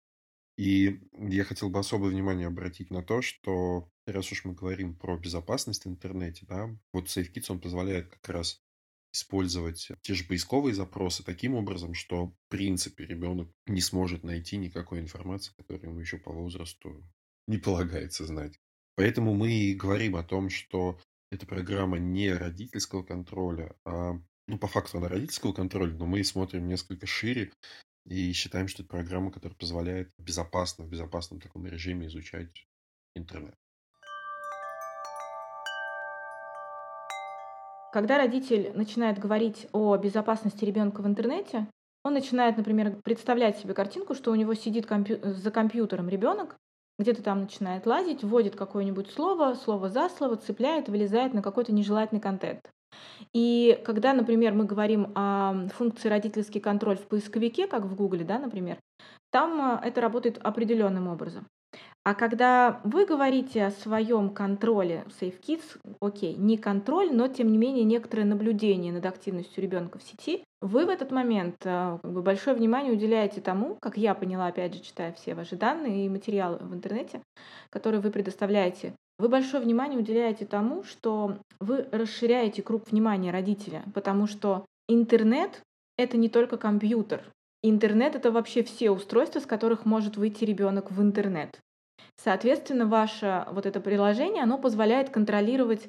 И 0.57 1.01
я 1.19 1.45
хотел 1.45 1.71
бы 1.71 1.79
особое 1.79 2.11
внимание 2.11 2.47
обратить 2.47 2.91
на 2.91 3.03
то, 3.03 3.23
что 3.23 3.89
раз 4.07 4.31
уж 4.31 4.45
мы 4.45 4.53
говорим 4.53 4.95
про 4.95 5.17
безопасность 5.17 5.87
в 5.87 5.89
интернете, 5.89 6.45
да, 6.47 6.69
вот 6.93 7.07
SafeKids, 7.07 7.47
он 7.49 7.61
позволяет 7.61 8.09
как 8.09 8.29
раз 8.29 8.61
использовать 9.13 9.91
те 10.03 10.15
же 10.15 10.25
поисковые 10.25 10.75
запросы 10.75 11.25
таким 11.25 11.55
образом, 11.55 11.95
что, 11.95 12.27
в 12.27 12.35
принципе, 12.49 13.07
ребенок 13.07 13.49
не 13.67 13.81
сможет 13.81 14.23
найти 14.23 14.59
никакой 14.59 15.01
информации, 15.01 15.53
которую 15.57 15.91
ему 15.91 16.01
еще 16.01 16.19
по 16.19 16.31
возрасту 16.31 17.03
не 17.49 17.57
полагается 17.57 18.27
знать. 18.27 18.61
Поэтому 18.97 19.35
мы 19.35 19.53
и 19.53 19.75
говорим 19.75 20.17
о 20.17 20.23
том, 20.23 20.51
что 20.51 21.01
эта 21.31 21.47
программа 21.47 21.99
не 21.99 22.33
родительского 22.33 23.03
контроля, 23.03 23.75
а 23.85 24.21
ну, 24.47 24.59
по 24.59 24.67
факту 24.67 24.99
она 24.99 25.09
родительского 25.09 25.53
контроля, 25.53 25.95
но 25.95 26.05
мы 26.05 26.23
смотрим 26.23 26.69
несколько 26.69 27.07
шире 27.07 27.51
и 28.05 28.33
считаем, 28.33 28.69
что 28.69 28.83
это 28.83 28.91
программа, 28.91 29.31
которая 29.31 29.57
позволяет 29.57 30.11
безопасно, 30.19 30.85
в 30.85 30.89
безопасном 30.89 31.41
таком 31.41 31.67
режиме 31.67 32.07
изучать 32.07 32.67
интернет. 33.15 33.55
Когда 37.93 38.19
родитель 38.19 38.71
начинает 38.75 39.19
говорить 39.19 39.67
о 39.73 39.97
безопасности 39.97 40.65
ребенка 40.65 41.01
в 41.03 41.07
интернете, 41.07 41.67
он 42.05 42.15
начинает, 42.15 42.57
например, 42.57 43.01
представлять 43.03 43.59
себе 43.59 43.75
картинку, 43.75 44.15
что 44.15 44.31
у 44.31 44.37
него 44.37 44.55
сидит 44.55 44.87
компью- 44.87 45.21
за 45.23 45.51
компьютером 45.51 46.09
ребенок, 46.09 46.57
где-то 46.99 47.23
там 47.23 47.41
начинает 47.41 47.87
лазить, 47.87 48.23
вводит 48.23 48.57
какое-нибудь 48.57 49.11
слово, 49.11 49.55
слово 49.55 49.89
за 49.89 50.09
слово, 50.09 50.37
цепляет, 50.37 50.89
вылезает 50.89 51.35
на 51.35 51.43
какой-то 51.43 51.73
нежелательный 51.73 52.21
контент. 52.21 52.71
И 53.33 53.81
когда, 53.85 54.13
например, 54.13 54.55
мы 54.55 54.65
говорим 54.65 55.13
о 55.15 55.69
функции 55.75 56.09
родительский 56.09 56.61
контроль 56.61 56.97
в 56.97 57.07
поисковике, 57.07 57.67
как 57.67 57.85
в 57.85 57.95
Гугле, 57.95 58.25
да, 58.25 58.39
например, 58.39 58.79
там 59.31 59.81
э, 59.83 59.87
это 59.87 60.01
работает 60.01 60.39
определенным 60.43 61.09
образом. 61.09 61.47
А 62.03 62.15
когда 62.15 62.81
вы 62.83 63.05
говорите 63.05 63.67
о 63.67 63.71
своем 63.71 64.31
контроле 64.31 65.05
SafeKids, 65.21 65.79
окей, 66.01 66.35
не 66.35 66.57
контроль, 66.57 67.13
но 67.13 67.29
тем 67.29 67.53
не 67.53 67.59
менее 67.59 67.85
некоторое 67.85 68.25
наблюдение 68.25 68.93
над 68.93 69.05
активностью 69.05 69.63
ребенка 69.63 69.99
в 69.99 70.03
сети, 70.03 70.43
вы 70.63 70.87
в 70.87 70.89
этот 70.89 71.11
момент 71.11 71.57
э, 71.65 71.99
как 72.03 72.13
бы, 72.13 72.23
большое 72.23 72.57
внимание 72.57 72.93
уделяете 72.93 73.41
тому, 73.41 73.77
как 73.81 73.99
я 73.99 74.15
поняла, 74.15 74.47
опять 74.47 74.75
же, 74.75 74.81
читая 74.81 75.13
все 75.13 75.35
ваши 75.35 75.57
данные 75.57 76.07
и 76.07 76.09
материалы 76.09 76.59
в 76.59 76.75
интернете, 76.75 77.21
которые 77.69 78.01
вы 78.01 78.11
предоставляете, 78.11 78.95
вы 79.21 79.29
большое 79.29 79.63
внимание 79.63 79.99
уделяете 79.99 80.47
тому, 80.47 80.83
что 80.83 81.37
вы 81.61 81.87
расширяете 81.93 82.63
круг 82.63 82.91
внимания 82.91 83.31
родителя, 83.31 83.83
потому 83.95 84.27
что 84.27 84.65
интернет— 84.89 85.61
это 85.99 86.17
не 86.17 86.31
только 86.31 86.57
компьютер. 86.57 87.23
Интернет— 87.63 88.15
это 88.17 88.33
вообще 88.33 88.63
все 88.63 88.91
устройства, 88.91 89.41
с 89.41 89.47
которых 89.47 89.85
может 89.85 90.17
выйти 90.17 90.45
ребенок 90.45 90.91
в 90.91 91.03
интернет. 91.03 91.61
Соответственно, 92.17 92.87
ваше 92.87 93.47
вот 93.53 93.67
это 93.67 93.81
приложение, 93.81 94.43
оно 94.43 94.57
позволяет 94.57 95.11
контролировать 95.11 95.89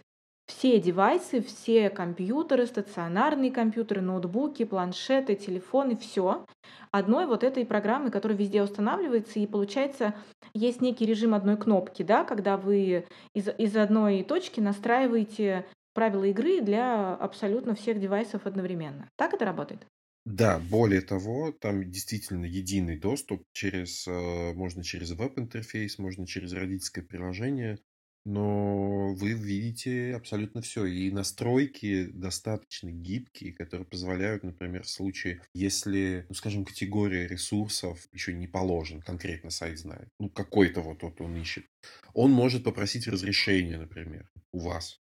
все 0.52 0.80
девайсы, 0.82 1.42
все 1.42 1.90
компьютеры, 1.90 2.68
стационарные 2.68 3.52
компьютеры, 3.52 4.02
ноутбуки, 4.02 4.66
планшеты, 4.66 5.36
телефоны, 5.36 5.96
все 5.96 6.46
одной 6.92 7.26
вот 7.26 7.44
этой 7.46 7.66
программы, 7.66 8.12
которая 8.12 8.38
везде 8.38 8.62
устанавливается, 8.62 9.40
и 9.40 9.48
получается 9.48 10.14
есть 10.54 10.82
некий 10.82 11.06
режим 11.06 11.34
одной 11.34 11.56
кнопки, 11.56 12.04
да, 12.04 12.26
когда 12.26 12.58
вы 12.58 13.06
из, 13.34 13.48
из 13.48 13.78
одной 13.78 14.24
точки 14.24 14.60
настраиваете 14.60 15.66
правила 15.94 16.26
игры 16.26 16.62
для 16.62 17.16
абсолютно 17.16 17.74
всех 17.74 18.00
девайсов 18.00 18.46
одновременно. 18.46 19.08
Так 19.16 19.34
это 19.34 19.46
работает? 19.46 19.88
Да, 20.26 20.60
более 20.60 21.02
того, 21.02 21.52
там 21.52 21.90
действительно 21.90 22.46
единый 22.46 23.00
доступ 23.00 23.44
через, 23.54 24.06
э, 24.08 24.54
можно 24.54 24.84
через 24.84 25.12
веб-интерфейс, 25.12 25.98
можно 25.98 26.28
через 26.28 26.54
родительское 26.54 27.04
приложение, 27.04 27.80
но 28.26 29.14
вы 29.14 29.34
видите 29.34 30.14
абсолютно 30.16 30.62
все. 30.62 30.86
И 30.86 31.12
настройки 31.12 32.06
достаточно 32.06 32.90
гибкие, 32.90 33.54
которые 33.54 33.86
позволяют, 33.86 34.44
например, 34.44 34.84
в 34.84 34.90
случае, 34.90 35.42
если, 35.54 36.26
ну, 36.30 36.36
скажем, 36.36 36.66
категория 36.66 37.28
ресурсов 37.28 38.08
еще 38.12 38.34
не 38.34 38.48
положен, 38.48 39.02
конкретно 39.02 39.50
сайт 39.50 39.80
знает, 39.80 40.10
ну, 40.20 40.30
какой-то 40.30 40.82
вот 40.82 41.00
тот 41.00 41.20
он 41.22 41.36
ищет, 41.36 41.66
он 42.14 42.32
может 42.32 42.64
попросить 42.64 43.08
разрешения, 43.08 43.78
например, 43.78 44.30
у 44.52 44.60
вас. 44.60 45.00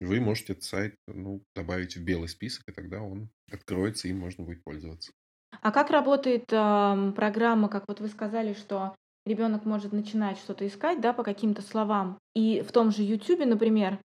Вы 0.00 0.20
можете 0.20 0.52
этот 0.52 0.64
сайт 0.64 0.94
ну, 1.08 1.42
добавить 1.56 1.96
в 1.96 2.04
белый 2.04 2.28
список, 2.28 2.62
и 2.68 2.72
тогда 2.72 3.02
он 3.02 3.30
откроется, 3.50 4.06
и 4.06 4.12
можно 4.12 4.44
будет 4.44 4.62
пользоваться. 4.62 5.12
А 5.60 5.72
как 5.72 5.90
работает 5.90 6.52
э, 6.52 7.12
программа, 7.16 7.68
как 7.68 7.84
вот 7.88 8.00
вы 8.00 8.08
сказали, 8.08 8.54
что 8.54 8.94
ребенок 9.28 9.64
может 9.64 9.92
начинать 9.92 10.38
что-то 10.38 10.66
искать, 10.66 11.00
да, 11.00 11.12
по 11.12 11.22
каким-то 11.22 11.62
словам. 11.62 12.18
И 12.34 12.62
в 12.66 12.72
том 12.72 12.90
же 12.90 13.02
YouTube, 13.02 13.46
например, 13.46 14.00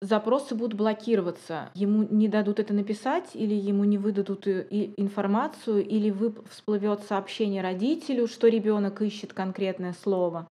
запросы 0.00 0.54
будут 0.54 0.76
блокироваться. 0.76 1.70
Ему 1.74 2.02
не 2.02 2.28
дадут 2.28 2.58
это 2.58 2.74
написать, 2.74 3.30
или 3.34 3.54
ему 3.54 3.84
не 3.84 3.98
выдадут 3.98 4.46
информацию, 4.46 5.84
или 5.86 6.14
всплывет 6.50 7.02
сообщение 7.02 7.62
родителю, 7.62 8.26
что 8.26 8.48
ребенок 8.48 9.02
ищет 9.02 9.32
конкретное 9.32 9.92
слово. 9.92 10.48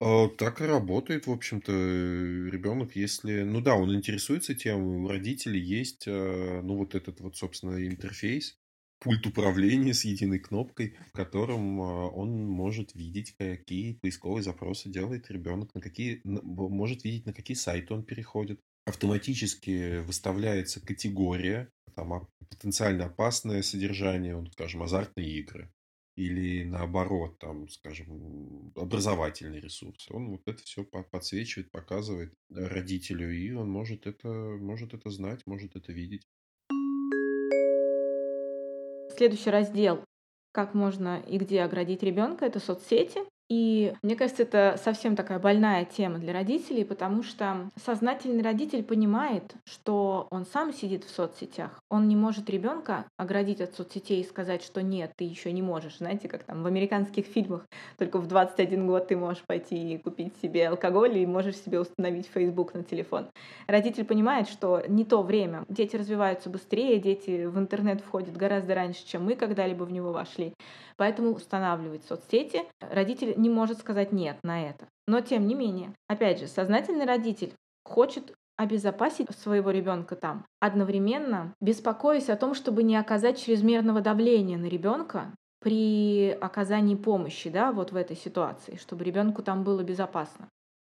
А, 0.00 0.28
так 0.28 0.60
и 0.60 0.64
работает, 0.64 1.26
в 1.26 1.32
общем-то, 1.32 1.72
ребенок, 1.72 2.94
если, 2.94 3.42
ну 3.42 3.60
да, 3.60 3.74
он 3.74 3.92
интересуется 3.94 4.54
тем, 4.54 5.04
у 5.04 5.08
родителей 5.08 5.60
есть, 5.60 6.04
э, 6.06 6.60
ну 6.62 6.76
вот 6.76 6.94
этот 6.94 7.20
вот, 7.20 7.36
собственно, 7.36 7.84
интерфейс, 7.84 8.56
пульт 9.00 9.26
управления 9.26 9.94
с 9.94 10.04
единой 10.04 10.38
кнопкой, 10.38 10.96
в 11.08 11.12
котором 11.12 11.80
а, 11.80 12.08
он 12.08 12.46
может 12.46 12.94
видеть, 12.94 13.34
какие 13.38 13.94
поисковые 13.94 14.42
запросы 14.42 14.88
делает 14.88 15.30
ребенок, 15.30 15.74
на 15.74 15.80
какие, 15.80 16.20
может 16.24 17.04
видеть, 17.04 17.26
на 17.26 17.32
какие 17.32 17.56
сайты 17.56 17.94
он 17.94 18.04
переходит. 18.04 18.60
Автоматически 18.86 20.00
выставляется 20.00 20.84
категория, 20.84 21.70
там 21.94 22.28
потенциально 22.48 23.06
опасное 23.06 23.62
содержание, 23.62 24.36
он, 24.36 24.50
скажем, 24.50 24.82
азартные 24.82 25.28
игры 25.40 25.70
или 26.18 26.64
наоборот, 26.64 27.38
там, 27.38 27.68
скажем, 27.68 28.72
образовательный 28.74 29.60
ресурс. 29.60 30.08
Он 30.10 30.30
вот 30.30 30.42
это 30.46 30.60
все 30.64 30.82
подсвечивает, 30.82 31.70
показывает 31.70 32.34
родителю, 32.50 33.32
и 33.32 33.52
он 33.52 33.70
может 33.70 34.08
это, 34.08 34.28
может 34.28 34.94
это 34.94 35.10
знать, 35.10 35.46
может 35.46 35.76
это 35.76 35.92
видеть. 35.92 36.26
Следующий 39.18 39.50
раздел, 39.50 40.04
как 40.52 40.74
можно 40.74 41.18
и 41.18 41.38
где 41.38 41.62
оградить 41.62 42.04
ребенка, 42.04 42.46
это 42.46 42.60
соцсети. 42.60 43.22
И 43.48 43.94
мне 44.02 44.14
кажется, 44.14 44.42
это 44.42 44.78
совсем 44.82 45.16
такая 45.16 45.38
больная 45.38 45.86
тема 45.86 46.18
для 46.18 46.34
родителей, 46.34 46.84
потому 46.84 47.22
что 47.22 47.70
сознательный 47.82 48.42
родитель 48.42 48.82
понимает, 48.82 49.54
что 49.64 50.28
он 50.30 50.44
сам 50.44 50.72
сидит 50.72 51.04
в 51.04 51.10
соцсетях. 51.10 51.82
Он 51.88 52.08
не 52.08 52.16
может 52.16 52.50
ребенка 52.50 53.06
оградить 53.16 53.62
от 53.62 53.74
соцсетей 53.74 54.20
и 54.20 54.26
сказать, 54.26 54.62
что 54.62 54.82
нет, 54.82 55.12
ты 55.16 55.24
еще 55.24 55.50
не 55.52 55.62
можешь. 55.62 55.98
Знаете, 55.98 56.28
как 56.28 56.44
там 56.44 56.62
в 56.62 56.66
американских 56.66 57.24
фильмах, 57.24 57.66
только 57.96 58.18
в 58.18 58.26
21 58.26 58.86
год 58.86 59.08
ты 59.08 59.16
можешь 59.16 59.42
пойти 59.46 59.94
и 59.94 59.98
купить 59.98 60.34
себе 60.42 60.68
алкоголь 60.68 61.16
и 61.16 61.26
можешь 61.26 61.56
себе 61.56 61.80
установить 61.80 62.28
Facebook 62.32 62.74
на 62.74 62.84
телефон. 62.84 63.28
Родитель 63.66 64.04
понимает, 64.04 64.48
что 64.48 64.82
не 64.86 65.06
то 65.06 65.22
время. 65.22 65.64
Дети 65.68 65.96
развиваются 65.96 66.50
быстрее, 66.50 66.98
дети 66.98 67.46
в 67.46 67.58
интернет 67.58 68.02
входят 68.02 68.36
гораздо 68.36 68.74
раньше, 68.74 69.06
чем 69.06 69.24
мы 69.24 69.36
когда-либо 69.36 69.84
в 69.84 69.92
него 69.92 70.12
вошли. 70.12 70.52
Поэтому 70.98 71.32
устанавливать 71.32 72.04
соцсети 72.04 72.64
родитель 72.80 73.34
не 73.36 73.48
может 73.48 73.78
сказать 73.78 74.12
нет 74.12 74.36
на 74.42 74.68
это. 74.68 74.88
Но 75.06 75.20
тем 75.20 75.46
не 75.46 75.54
менее, 75.54 75.94
опять 76.08 76.40
же, 76.40 76.48
сознательный 76.48 77.06
родитель 77.06 77.54
хочет 77.84 78.34
обезопасить 78.56 79.30
своего 79.38 79.70
ребенка 79.70 80.16
там, 80.16 80.44
одновременно 80.58 81.54
беспокоясь 81.60 82.28
о 82.28 82.36
том, 82.36 82.54
чтобы 82.54 82.82
не 82.82 82.96
оказать 82.96 83.40
чрезмерного 83.40 84.00
давления 84.00 84.58
на 84.58 84.66
ребенка 84.66 85.32
при 85.60 86.36
оказании 86.40 86.96
помощи, 86.96 87.48
да, 87.48 87.70
вот 87.70 87.92
в 87.92 87.96
этой 87.96 88.16
ситуации, 88.16 88.76
чтобы 88.76 89.04
ребенку 89.04 89.42
там 89.42 89.62
было 89.62 89.84
безопасно. 89.84 90.48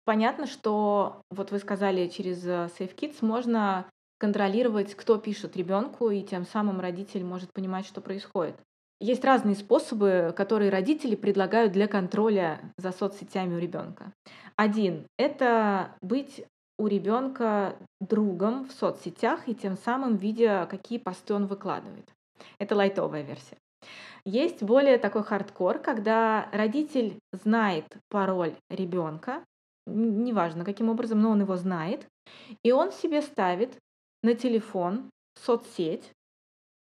Понятно, 0.05 0.47
что 0.47 1.23
вот 1.31 1.51
вы 1.51 1.59
сказали, 1.59 2.09
через 2.09 2.45
э, 2.47 2.69
SafeKids 2.79 3.17
можно 3.23 3.87
контролировать, 4.19 4.95
кто 4.95 5.17
пишет 5.17 5.57
ребенку, 5.57 6.11
и 6.11 6.23
тем 6.23 6.45
самым 6.45 6.81
родитель 6.81 7.25
может 7.25 7.51
понимать, 7.55 7.87
что 7.87 8.03
происходит. 8.03 8.57
Есть 9.05 9.23
разные 9.23 9.55
способы, 9.55 10.33
которые 10.35 10.71
родители 10.71 11.15
предлагают 11.15 11.73
для 11.73 11.87
контроля 11.89 12.73
за 12.79 12.91
соцсетями 12.91 13.55
у 13.55 13.59
ребенка. 13.59 14.15
Один— 14.57 15.07
это 15.19 15.95
быть 16.01 16.47
у 16.79 16.87
ребенка 16.87 17.77
другом 18.01 18.67
в 18.67 18.73
соцсетях 18.73 19.47
и 19.47 19.55
тем 19.55 19.77
самым 19.77 20.17
видя, 20.17 20.67
какие 20.71 20.99
посты 20.99 21.35
он 21.35 21.47
выкладывает. 21.47 22.09
Это 22.59 22.77
лайтовая 22.77 23.21
версия. 23.21 23.59
Есть 24.25 24.63
более 24.63 24.97
такой 24.97 25.23
хардкор, 25.23 25.81
когда 25.81 26.49
родитель 26.51 27.19
знает 27.31 27.85
пароль 28.09 28.55
ребенка, 28.71 29.45
неважно 29.87 30.65
каким 30.65 30.89
образом, 30.89 31.21
но 31.21 31.33
он 31.33 31.43
его 31.43 31.57
знает, 31.57 32.07
и 32.63 32.73
он 32.73 32.91
себе 32.91 33.21
ставит 33.21 33.77
на 34.23 34.35
телефон 34.35 35.11
соцсеть, 35.39 36.14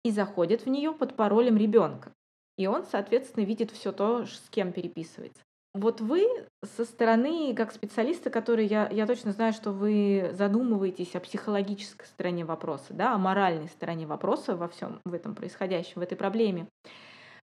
и 0.04 0.12
заходит 0.12 0.66
в 0.66 0.70
нее 0.70 0.92
под 0.94 1.16
паролем 1.16 1.58
ребенка. 1.58 2.14
И 2.58 2.68
он, 2.68 2.86
соответственно, 2.86 3.46
видит 3.46 3.72
все 3.72 3.92
то, 3.92 4.26
с 4.26 4.50
кем 4.50 4.74
переписывается. 4.74 5.42
Вот 5.74 6.02
вы 6.02 6.28
со 6.64 6.86
стороны, 6.86 7.56
как 7.56 7.72
специалисты, 7.72 8.30
которые 8.30 8.68
я, 8.68 8.88
я 8.90 9.08
точно 9.08 9.32
знаю, 9.32 9.54
что 9.54 9.72
вы 9.72 10.30
задумываетесь 10.34 11.16
о 11.16 11.20
психологической 11.20 12.06
стороне 12.06 12.46
вопроса, 12.46 12.94
да, 12.94 13.14
о 13.14 13.18
моральной 13.18 13.70
стороне 13.70 14.06
вопроса 14.06 14.56
во 14.56 14.68
всем 14.68 15.02
в 15.04 15.14
этом 15.16 15.34
происходящем, 15.34 15.94
в 15.96 16.04
этой 16.04 16.16
проблеме. 16.16 16.68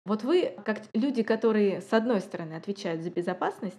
Вот 0.07 0.23
вы, 0.23 0.57
как 0.65 0.83
люди, 0.95 1.23
которые, 1.23 1.83
с 1.83 1.93
одной 1.93 2.21
стороны, 2.21 2.55
отвечают 2.55 3.03
за 3.03 3.11
безопасность, 3.11 3.79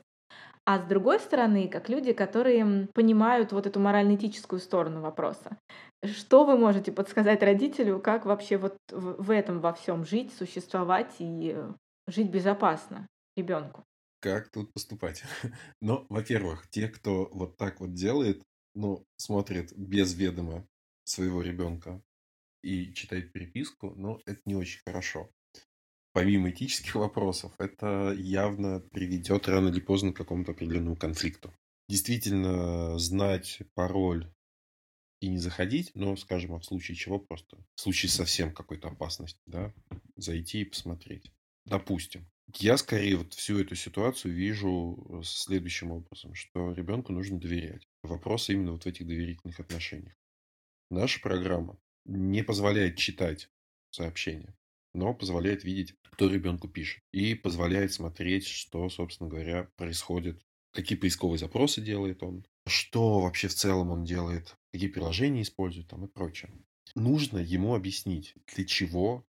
а 0.66 0.80
с 0.80 0.84
другой 0.84 1.20
стороны, 1.20 1.68
как 1.68 1.89
люди, 1.89 2.11
которые 2.11 2.88
понимают 2.93 3.51
вот 3.51 3.68
эту 3.68 3.80
морально-этическую 3.80 4.59
сторону 4.59 5.01
вопроса. 5.01 5.57
Что 6.03 6.43
вы 6.43 6.57
можете 6.57 6.91
подсказать 6.91 7.43
родителю, 7.43 7.99
как 7.99 8.26
вообще 8.26 8.57
вот 8.57 8.78
в 8.91 9.30
этом 9.30 9.59
во 9.59 9.74
всем 9.74 10.05
жить, 10.05 10.34
существовать 10.34 11.13
и 11.20 11.53
э, 11.55 11.72
жить 12.07 12.32
безопасно 12.32 13.07
ребенку? 13.38 13.84
Как 14.20 14.49
тут 14.49 14.74
поступать? 14.74 15.24
Ну, 15.82 16.07
во-первых, 16.09 16.68
те, 16.70 16.88
кто 16.88 17.30
вот 17.32 17.57
так 17.57 17.80
вот 17.80 17.93
делает, 17.93 18.41
ну, 18.74 19.05
смотрит 19.18 19.72
без 19.78 20.16
ведома 20.16 20.66
своего 21.03 21.43
ребенка 21.43 22.01
и 22.63 22.91
читает 22.93 23.32
переписку, 23.32 23.93
ну, 23.95 24.20
это 24.26 24.41
не 24.45 24.55
очень 24.55 24.82
хорошо 24.84 25.30
помимо 26.16 26.49
этических 26.49 26.95
вопросов, 26.95 27.51
это 27.59 28.16
явно 28.18 28.80
приведет 28.80 29.49
рано 29.49 29.68
или 29.68 29.82
поздно 29.82 30.13
к 30.13 30.16
какому-то 30.16 30.53
определенному 30.53 30.95
конфликту. 30.95 31.53
Действительно, 31.89 32.97
знать 32.97 33.59
пароль 33.74 34.34
и 35.20 35.28
не 35.28 35.39
заходить, 35.39 35.91
но, 35.93 36.16
скажем, 36.16 36.55
а 36.55 36.59
в 36.59 36.63
случае 36.63 36.95
чего 36.95 37.20
просто, 37.20 37.57
в 37.76 37.82
случае 37.82 38.09
совсем 38.09 38.53
какой-то 38.53 38.88
опасности, 38.88 39.41
да, 39.45 39.74
зайти 40.16 40.61
и 40.61 40.66
посмотреть. 40.66 41.34
Допустим. 41.66 42.26
Я 42.59 42.78
скорее 42.78 43.18
вот 43.18 43.34
всю 43.34 43.59
эту 43.59 43.76
ситуацию 43.76 44.34
вижу 44.34 45.22
следующим 45.26 45.91
образом, 45.91 46.34
что 46.34 46.72
ребенку 46.72 47.11
нужно 47.11 47.41
доверять. 47.41 47.89
Вопрос 48.03 48.49
именно 48.49 48.72
вот 48.72 48.84
в 48.84 48.88
этих 48.88 49.05
доверительных 49.05 49.59
отношениях. 49.59 50.16
Наша 50.89 51.20
программа 51.20 51.78
не 52.05 52.41
позволяет 52.41 52.95
читать 52.95 53.49
сообщения 53.89 54.55
но 54.96 55.14
позволяет 55.14 55.64
видеть, 55.64 55.96
кто 56.04 56.30
ребенку 56.30 56.68
пишет. 56.68 57.04
И 57.12 57.36
позволяет 57.36 57.93
смотреть, 57.93 58.48
что, 58.48 58.89
собственно 58.89 59.30
говоря, 59.30 59.70
происходит, 59.76 60.41
какие 60.72 60.98
поисковые 60.98 61.38
запросы 61.38 61.82
делает 61.82 62.24
он, 62.24 62.46
что 62.66 63.20
вообще 63.20 63.48
в 63.48 63.54
целом 63.54 63.91
он 63.91 64.06
делает, 64.06 64.56
какие 64.72 64.89
приложения 64.89 65.41
использует 65.41 65.88
там 65.88 66.06
и 66.06 66.08
прочее. 66.08 66.52
Нужно 66.96 67.39
ему 67.39 67.76
объяснить, 67.76 68.36
для 68.56 68.66
чего 68.66 69.26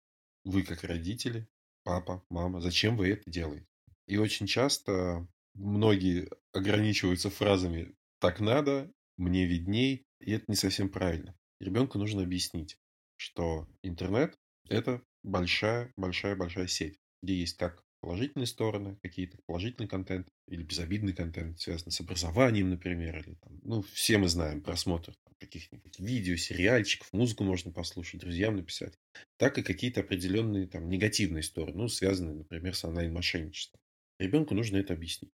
вы 0.43 0.63
как 0.63 0.83
родители, 0.83 1.47
папа, 1.83 2.23
мама, 2.29 2.59
зачем 2.61 2.97
вы 2.97 3.09
это 3.09 3.29
делаете. 3.29 3.67
И 4.07 4.17
очень 4.17 4.47
часто 4.47 5.27
многие 5.53 6.29
ограничиваются 6.53 7.29
фразами 7.29 7.93
«так 8.19 8.39
надо», 8.39 8.91
«мне 9.17 9.45
видней», 9.45 10.05
и 10.19 10.31
это 10.31 10.45
не 10.47 10.55
совсем 10.55 10.89
правильно. 10.89 11.35
Ребенку 11.59 11.99
нужно 11.99 12.23
объяснить, 12.23 12.77
что 13.17 13.67
интернет– 13.83 14.39
это 14.69 15.03
большая-большая-большая 15.23 16.67
сеть, 16.67 16.97
где 17.21 17.35
есть 17.35 17.57
как 17.57 17.83
положительные 18.01 18.47
стороны, 18.47 18.97
какие-то 19.01 19.37
положительный 19.45 19.87
контент 19.87 20.27
или 20.47 20.63
безобидный 20.63 21.13
контент, 21.13 21.59
связанный 21.59 21.91
с 21.91 22.01
образованием, 22.01 22.69
например, 22.69 23.17
или 23.19 23.35
там, 23.35 23.59
ну, 23.63 23.81
все 23.83 24.17
мы 24.17 24.27
знаем 24.27 24.61
просмотр 24.61 25.13
каких-нибудь 25.39 25.99
видео, 25.99 26.35
сериальчиков, 26.35 27.11
музыку 27.13 27.43
можно 27.43 27.71
послушать, 27.71 28.21
друзьям 28.21 28.55
написать, 28.55 28.93
так 29.37 29.57
и 29.57 29.63
какие-то 29.63 30.01
определенные 30.01 30.67
там 30.67 30.89
негативные 30.89 31.43
стороны, 31.43 31.77
ну, 31.77 31.87
связанные, 31.87 32.35
например, 32.35 32.75
с 32.75 32.83
онлайн-мошенничеством. 32.83 33.79
Ребенку 34.19 34.53
нужно 34.53 34.77
это 34.77 34.93
объяснить. 34.93 35.31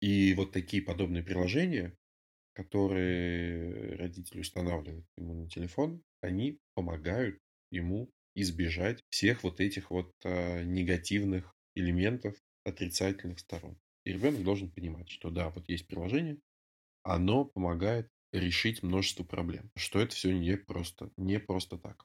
И 0.00 0.32
вот 0.34 0.52
такие 0.52 0.82
подобные 0.82 1.22
приложения, 1.22 1.94
которые 2.54 3.96
родители 3.96 4.40
устанавливают 4.40 5.06
ему 5.16 5.34
на 5.34 5.48
телефон, 5.48 6.02
они 6.22 6.58
помогают 6.74 7.38
ему 7.70 8.10
избежать 8.34 9.02
всех 9.10 9.42
вот 9.42 9.60
этих 9.60 9.90
вот 9.90 10.12
а, 10.24 10.62
негативных 10.62 11.54
элементов, 11.74 12.36
отрицательных 12.64 13.40
сторон. 13.40 13.78
И 14.04 14.12
ребенок 14.12 14.42
должен 14.42 14.70
понимать, 14.70 15.08
что 15.10 15.30
да, 15.30 15.50
вот 15.50 15.68
есть 15.68 15.86
приложение, 15.86 16.38
оно 17.02 17.44
помогает 17.44 18.08
решить 18.32 18.82
множество 18.82 19.24
проблем. 19.24 19.70
Что 19.76 20.00
это 20.00 20.14
все 20.14 20.32
не 20.32 20.56
просто, 20.56 21.10
не 21.16 21.38
просто 21.38 21.78
так. 21.78 22.04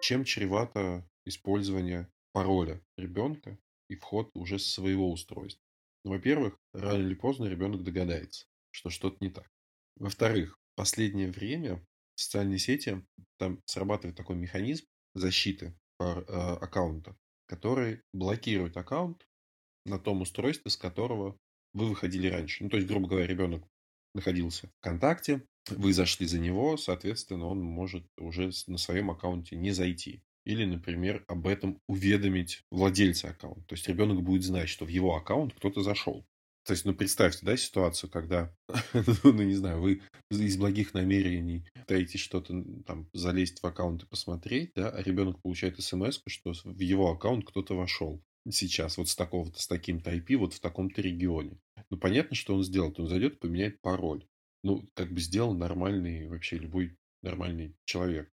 Чем 0.00 0.24
чревато 0.24 1.08
использование 1.24 2.10
пароля 2.32 2.82
ребенка 2.96 3.58
и 3.88 3.94
вход 3.94 4.30
уже 4.34 4.58
с 4.58 4.66
своего 4.66 5.10
устройства? 5.10 5.62
Ну, 6.04 6.10
во-первых, 6.10 6.58
рано 6.72 7.02
или 7.02 7.14
поздно 7.14 7.44
ребенок 7.44 7.84
догадается, 7.84 8.46
что 8.72 8.90
что-то 8.90 9.18
не 9.20 9.30
так. 9.30 9.48
Во-вторых, 9.96 10.58
в 10.72 10.74
последнее 10.74 11.30
время 11.30 11.86
социальные 12.22 12.58
сети, 12.58 13.04
там 13.38 13.60
срабатывает 13.66 14.16
такой 14.16 14.36
механизм 14.36 14.84
защиты 15.14 15.74
э, 15.98 16.04
аккаунта, 16.04 17.16
который 17.46 18.02
блокирует 18.12 18.76
аккаунт 18.76 19.26
на 19.84 19.98
том 19.98 20.22
устройстве, 20.22 20.70
с 20.70 20.76
которого 20.76 21.36
вы 21.74 21.88
выходили 21.88 22.28
раньше. 22.28 22.64
Ну, 22.64 22.70
то 22.70 22.76
есть, 22.76 22.88
грубо 22.88 23.08
говоря, 23.08 23.26
ребенок 23.26 23.64
находился 24.14 24.68
в 24.68 24.70
ВКонтакте, 24.78 25.46
вы 25.70 25.92
зашли 25.92 26.26
за 26.26 26.38
него, 26.38 26.76
соответственно, 26.76 27.46
он 27.46 27.62
может 27.62 28.04
уже 28.18 28.50
на 28.66 28.78
своем 28.78 29.10
аккаунте 29.10 29.56
не 29.56 29.70
зайти. 29.72 30.22
Или, 30.44 30.64
например, 30.64 31.24
об 31.28 31.46
этом 31.46 31.80
уведомить 31.86 32.64
владельца 32.70 33.30
аккаунта. 33.30 33.62
То 33.68 33.74
есть 33.74 33.86
ребенок 33.88 34.22
будет 34.22 34.42
знать, 34.42 34.68
что 34.68 34.84
в 34.84 34.88
его 34.88 35.14
аккаунт 35.14 35.54
кто-то 35.54 35.82
зашел. 35.82 36.26
То 36.64 36.74
есть, 36.74 36.84
ну, 36.84 36.94
представьте, 36.94 37.44
да, 37.44 37.56
ситуацию, 37.56 38.08
когда, 38.08 38.54
ну, 39.24 39.32
не 39.42 39.54
знаю, 39.54 39.80
вы 39.80 40.02
из 40.30 40.56
благих 40.56 40.94
намерений 40.94 41.66
пытаетесь 41.74 42.20
что-то 42.20 42.64
там 42.86 43.08
залезть 43.12 43.60
в 43.60 43.66
аккаунт 43.66 44.04
и 44.04 44.06
посмотреть, 44.06 44.72
да, 44.76 44.90
а 44.90 45.02
ребенок 45.02 45.40
получает 45.42 45.82
смс, 45.82 46.20
что 46.26 46.52
в 46.64 46.78
его 46.78 47.10
аккаунт 47.10 47.44
кто-то 47.46 47.74
вошел 47.74 48.22
сейчас 48.48 48.96
вот 48.96 49.08
с 49.08 49.16
такого-то, 49.16 49.60
с 49.60 49.66
таким-то 49.66 50.14
IP, 50.14 50.36
вот 50.36 50.54
в 50.54 50.60
таком-то 50.60 51.00
регионе. 51.00 51.58
Ну, 51.90 51.98
понятно, 51.98 52.34
что 52.34 52.54
он 52.54 52.64
сделает. 52.64 52.98
Он 52.98 53.06
зайдет, 53.06 53.38
поменяет 53.38 53.80
пароль. 53.80 54.26
Ну, 54.62 54.88
как 54.94 55.12
бы 55.12 55.20
сделал 55.20 55.54
нормальный, 55.54 56.28
вообще 56.28 56.58
любой 56.58 56.96
нормальный 57.22 57.76
человек. 57.84 58.30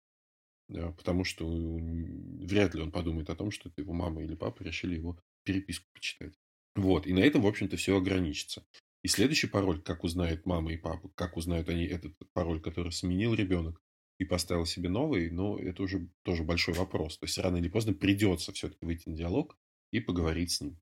Да, 0.68 0.92
потому 0.92 1.24
что 1.24 1.46
вряд 1.48 2.74
ли 2.74 2.82
он 2.82 2.92
подумает 2.92 3.28
о 3.28 3.34
том, 3.34 3.50
что 3.50 3.68
это 3.68 3.80
его 3.80 3.92
мама 3.92 4.22
или 4.22 4.36
папа 4.36 4.62
решили 4.62 4.94
его 4.94 5.18
переписку 5.44 5.86
почитать. 5.92 6.34
Вот, 6.76 7.06
и 7.06 7.12
на 7.12 7.20
этом, 7.20 7.42
в 7.42 7.46
общем-то, 7.46 7.76
все 7.76 7.96
ограничится. 7.96 8.64
И 9.02 9.08
следующий 9.08 9.46
пароль, 9.46 9.80
как 9.80 10.04
узнает 10.04 10.46
мама 10.46 10.72
и 10.72 10.76
папа, 10.76 11.10
как 11.14 11.36
узнают 11.36 11.68
они 11.68 11.84
этот 11.84 12.14
пароль, 12.32 12.60
который 12.60 12.92
сменил 12.92 13.34
ребенок 13.34 13.80
и 14.18 14.24
поставил 14.24 14.66
себе 14.66 14.90
новый, 14.90 15.30
ну, 15.30 15.56
это 15.56 15.82
уже 15.82 16.08
тоже 16.22 16.44
большой 16.44 16.74
вопрос. 16.74 17.18
То 17.18 17.24
есть 17.24 17.38
рано 17.38 17.56
или 17.56 17.68
поздно 17.68 17.94
придется 17.94 18.52
все-таки 18.52 18.84
выйти 18.84 19.08
на 19.08 19.16
диалог 19.16 19.56
и 19.92 20.00
поговорить 20.00 20.50
с 20.50 20.60
ним. 20.60 20.78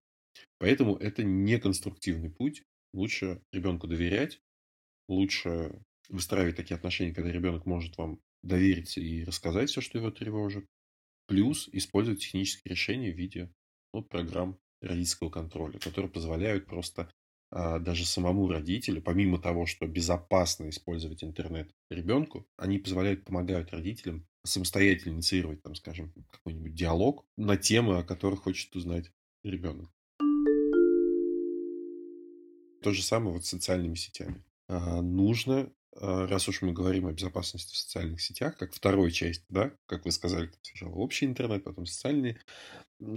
Поэтому 0.58 0.96
это 0.96 1.22
не 1.22 1.58
конструктивный 1.58 2.30
путь. 2.30 2.64
Лучше 2.92 3.42
ребенку 3.52 3.86
доверять, 3.86 4.40
лучше 5.08 5.80
выстраивать 6.08 6.56
такие 6.56 6.74
отношения, 6.74 7.14
когда 7.14 7.30
ребенок 7.30 7.66
может 7.66 7.96
вам 7.98 8.20
довериться 8.42 9.00
и 9.00 9.24
рассказать 9.24 9.70
все, 9.70 9.80
что 9.80 9.98
его 9.98 10.10
тревожит. 10.10 10.66
Плюс 11.26 11.68
использовать 11.72 12.22
технические 12.22 12.72
решения 12.72 13.12
в 13.12 13.16
виде 13.16 13.52
ну, 13.92 14.02
программ 14.02 14.58
родительского 14.80 15.30
контроля, 15.30 15.78
которые 15.78 16.10
позволяют 16.10 16.66
просто 16.66 17.10
а, 17.50 17.78
даже 17.78 18.04
самому 18.04 18.48
родителю, 18.48 19.02
помимо 19.02 19.40
того, 19.40 19.66
что 19.66 19.86
безопасно 19.86 20.68
использовать 20.68 21.24
интернет 21.24 21.70
ребенку, 21.90 22.46
они 22.56 22.78
позволяют, 22.78 23.24
помогают 23.24 23.72
родителям 23.72 24.26
самостоятельно 24.44 25.14
инициировать, 25.14 25.62
там, 25.62 25.74
скажем, 25.74 26.12
какой-нибудь 26.30 26.74
диалог 26.74 27.26
на 27.36 27.56
темы, 27.56 27.98
о 27.98 28.04
которых 28.04 28.42
хочет 28.42 28.74
узнать 28.76 29.10
ребенок. 29.42 29.90
То 32.82 32.92
же 32.92 33.02
самое 33.02 33.34
вот 33.34 33.44
с 33.44 33.48
социальными 33.48 33.94
сетями. 33.94 34.44
А, 34.68 35.00
нужно, 35.00 35.72
раз 36.00 36.48
уж 36.48 36.62
мы 36.62 36.72
говорим 36.72 37.06
о 37.06 37.12
безопасности 37.12 37.74
в 37.74 37.76
социальных 37.76 38.20
сетях, 38.20 38.56
как 38.56 38.72
второй 38.72 39.10
части, 39.10 39.44
да, 39.48 39.72
как 39.86 40.04
вы 40.04 40.12
сказали, 40.12 40.50
сначала 40.62 40.94
общий 40.94 41.26
интернет, 41.26 41.64
потом 41.64 41.86
социальные 41.86 42.38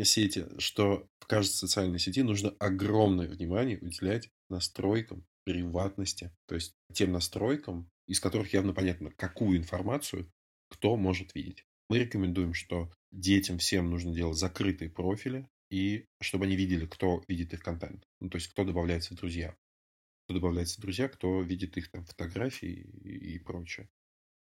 сети, 0.04 0.46
что 0.60 1.08
в 1.20 1.28
каждой 1.28 1.52
социальной 1.52 2.00
сети 2.00 2.24
нужно 2.24 2.50
огромное 2.60 3.28
внимание 3.28 3.78
уделять 3.80 4.30
настройкам 4.50 5.26
приватности, 5.44 6.32
то 6.48 6.56
есть 6.56 6.74
тем 6.94 7.12
настройкам, 7.12 7.90
из 8.08 8.20
которых 8.20 8.54
явно 8.54 8.74
понятно, 8.74 9.12
какую 9.12 9.58
информацию 9.58 10.32
кто 10.70 10.96
может 10.96 11.36
видеть. 11.36 11.66
Мы 11.90 12.00
рекомендуем, 12.00 12.54
что 12.54 12.92
детям 13.12 13.58
всем 13.58 13.90
нужно 13.90 14.14
делать 14.14 14.38
закрытые 14.38 14.90
профили, 14.90 15.48
и 15.70 16.06
чтобы 16.22 16.46
они 16.46 16.56
видели, 16.56 16.86
кто 16.86 17.24
видит 17.28 17.54
их 17.54 17.62
контент. 17.62 18.04
Ну, 18.20 18.30
то 18.30 18.38
есть, 18.38 18.48
кто 18.50 18.64
добавляется 18.64 19.14
в 19.14 19.18
друзья. 19.18 19.56
В 20.40 20.82
друзья, 20.82 21.08
кто 21.08 21.42
видит 21.42 21.78
их 21.78 21.92
там 21.92 22.06
фотографии 22.06 22.74
и 23.04 23.40
прочее. 23.40 23.90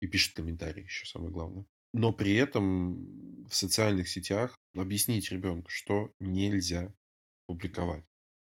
И 0.01 0.07
пишет 0.07 0.35
комментарии 0.35 0.85
еще, 0.85 1.07
самое 1.07 1.33
главное. 1.33 1.67
Но 1.93 2.13
при 2.13 2.35
этом 2.35 3.45
в 3.47 3.55
социальных 3.55 4.09
сетях 4.09 4.57
объяснить 4.75 5.31
ребенку, 5.31 5.71
что 5.71 6.13
нельзя 6.21 6.93
публиковать. 7.47 8.05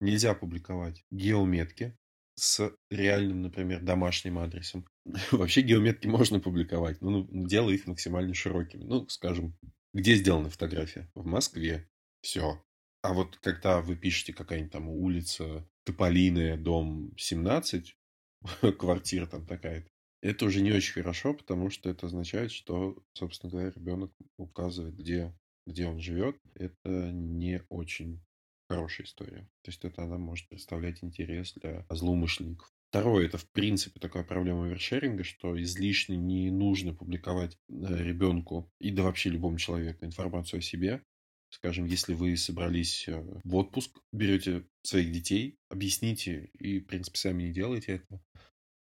Нельзя 0.01 0.33
публиковать 0.33 1.03
геометки 1.11 1.95
с 2.35 2.73
реальным, 2.89 3.41
например, 3.41 3.81
домашним 3.81 4.39
адресом. 4.39 4.87
Вообще 5.31 5.61
геометки 5.61 6.07
можно 6.07 6.39
публиковать, 6.39 7.01
но 7.01 7.09
ну, 7.09 7.47
делай 7.47 7.75
их 7.75 7.85
максимально 7.85 8.33
широкими. 8.33 8.83
Ну, 8.83 9.07
скажем, 9.09 9.55
где 9.93 10.15
сделана 10.15 10.49
фотография? 10.49 11.09
В 11.15 11.25
Москве. 11.25 11.87
Все. 12.21 12.61
А 13.01 13.13
вот 13.13 13.37
когда 13.37 13.81
вы 13.81 13.95
пишете 13.95 14.33
какая-нибудь 14.33 14.71
там 14.71 14.89
улица 14.89 15.67
Тополиная, 15.89 16.55
дом 16.55 17.11
17, 17.17 17.95
квартира 18.77 19.25
там 19.25 19.45
такая-то, 19.47 19.89
это 20.21 20.45
уже 20.45 20.61
не 20.61 20.71
очень 20.71 20.93
хорошо, 20.93 21.33
потому 21.33 21.71
что 21.71 21.89
это 21.89 22.05
означает, 22.05 22.51
что, 22.51 23.01
собственно 23.13 23.51
говоря, 23.51 23.71
ребенок 23.71 24.11
указывает, 24.37 24.95
где, 24.95 25.33
где 25.65 25.87
он 25.87 25.99
живет. 25.99 26.37
Это 26.53 27.11
не 27.11 27.63
очень 27.69 28.21
хорошая 28.69 29.07
история. 29.07 29.49
То 29.63 29.71
есть 29.71 29.83
это 29.83 30.03
она 30.03 30.17
может 30.17 30.47
представлять 30.47 31.03
интерес 31.03 31.53
для 31.53 31.85
злоумышленников. 31.89 32.71
Второе, 32.89 33.25
это 33.25 33.39
в 33.39 33.49
принципе 33.49 33.99
такая 33.99 34.23
проблема 34.23 34.65
овершеринга, 34.65 35.23
что 35.23 35.59
излишне 35.59 36.17
не 36.17 36.51
нужно 36.51 36.93
публиковать 36.93 37.57
э, 37.69 38.03
ребенку 38.03 38.71
и 38.79 38.91
да 38.91 39.03
вообще 39.03 39.29
любому 39.29 39.57
человеку 39.57 40.05
информацию 40.05 40.59
о 40.59 40.61
себе. 40.61 41.01
Скажем, 41.49 41.85
если 41.85 42.13
вы 42.13 42.37
собрались 42.37 43.07
э, 43.07 43.23
в 43.43 43.55
отпуск, 43.55 43.99
берете 44.11 44.65
своих 44.83 45.11
детей, 45.11 45.57
объясните 45.69 46.51
и, 46.59 46.79
в 46.79 46.85
принципе, 46.85 47.17
сами 47.17 47.43
не 47.43 47.51
делайте 47.51 47.95
этого. 47.95 48.21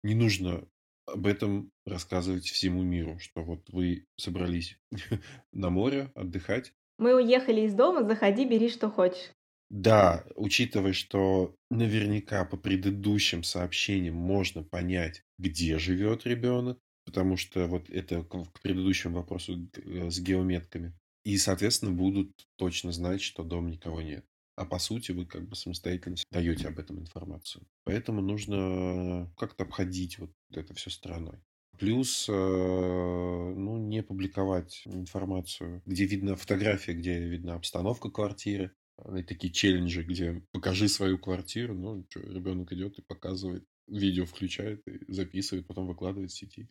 Не 0.03 0.15
нужно 0.15 0.67
об 1.05 1.25
этом 1.25 1.71
рассказывать 1.85 2.45
всему 2.47 2.83
миру, 2.83 3.17
что 3.19 3.43
вот 3.43 3.67
вы 3.69 4.05
собрались 4.17 4.77
на 5.51 5.69
море 5.69 6.11
отдыхать. 6.15 6.73
Мы 6.97 7.15
уехали 7.15 7.61
из 7.61 7.73
дома, 7.73 8.07
заходи, 8.07 8.45
бери, 8.45 8.69
что 8.69 8.89
хочешь. 8.89 9.31
Да, 9.69 10.25
учитывая, 10.35 10.93
что 10.93 11.55
наверняка 11.69 12.43
по 12.43 12.57
предыдущим 12.57 13.43
сообщениям 13.43 14.15
можно 14.15 14.63
понять, 14.63 15.23
где 15.37 15.77
живет 15.77 16.25
ребенок, 16.25 16.79
потому 17.05 17.37
что 17.37 17.67
вот 17.67 17.89
это 17.89 18.23
к 18.23 18.61
предыдущему 18.61 19.17
вопросу 19.17 19.69
э, 19.75 20.09
с 20.09 20.19
геометками. 20.19 20.93
И, 21.23 21.37
соответственно, 21.37 21.91
будут 21.91 22.47
точно 22.55 22.91
знать, 22.91 23.21
что 23.21 23.43
дома 23.43 23.69
никого 23.69 24.01
нет. 24.01 24.25
А 24.55 24.65
по 24.65 24.79
сути 24.79 25.11
вы 25.11 25.25
как 25.25 25.47
бы 25.47 25.55
самостоятельно 25.55 26.17
даете 26.31 26.67
об 26.67 26.79
этом 26.79 26.99
информацию. 26.99 27.65
Поэтому 27.85 28.21
нужно 28.21 29.31
как-то 29.37 29.63
обходить 29.63 30.19
вот 30.19 30.31
это 30.51 30.73
все 30.73 30.89
стороной. 30.89 31.39
Плюс, 31.77 32.27
э, 32.27 32.33
ну, 32.33 33.77
не 33.77 34.03
публиковать 34.03 34.81
информацию, 34.85 35.81
где 35.85 36.05
видна 36.05 36.35
фотография, 36.35 36.93
где 36.93 37.19
видна 37.19 37.55
обстановка 37.55 38.09
квартиры, 38.09 38.73
и 39.17 39.23
такие 39.23 39.53
челленджи, 39.53 40.03
где 40.03 40.43
покажи 40.51 40.89
свою 40.89 41.17
квартиру, 41.17 41.73
ну, 41.73 42.05
что, 42.09 42.19
ребенок 42.19 42.73
идет 42.73 42.99
и 42.99 43.01
показывает, 43.01 43.65
видео 43.87 44.25
включает 44.25 44.85
и 44.87 45.11
записывает, 45.11 45.67
потом 45.67 45.87
выкладывает 45.87 46.31
в 46.31 46.37
сети. 46.37 46.69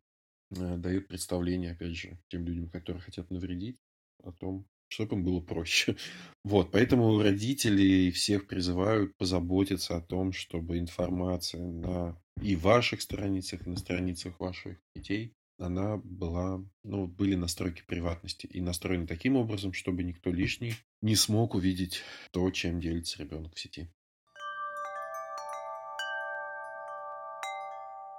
Э, 0.51 0.77
дает 0.77 1.09
представление, 1.09 1.73
опять 1.73 1.97
же, 1.97 2.19
тем 2.29 2.45
людям, 2.45 2.69
которые 2.69 3.01
хотят 3.03 3.31
навредить, 3.31 3.79
о 4.23 4.33
том, 4.33 4.67
чтобы 4.89 5.17
им 5.17 5.25
было 5.25 5.41
проще. 5.41 5.97
Вот, 6.45 6.71
поэтому 6.71 7.21
родители 7.21 8.11
всех 8.11 8.47
призывают 8.47 9.15
позаботиться 9.19 9.97
о 9.97 10.01
том, 10.01 10.33
чтобы 10.33 10.79
информация 10.79 11.63
на 11.63 12.19
и 12.41 12.57
ваших 12.57 13.03
страницах, 13.03 13.67
и 13.67 13.71
на 13.71 13.77
страницах 13.77 14.41
ваших 14.41 14.79
детей 14.95 15.35
она 15.59 15.97
была, 15.99 16.65
ну, 16.85 17.07
были 17.07 17.35
настройки 17.35 17.83
приватности 17.87 18.47
и 18.47 18.61
настроены 18.61 19.07
таким 19.07 19.37
образом, 19.37 19.73
чтобы 19.73 20.05
никто 20.05 20.31
лишний 20.31 20.75
не 21.03 21.17
смог 21.17 21.55
увидеть 21.55 22.03
то, 22.31 22.51
чем 22.51 22.81
делится 22.81 23.19
ребенок 23.23 23.55
в 23.55 23.61
сети. 23.61 23.89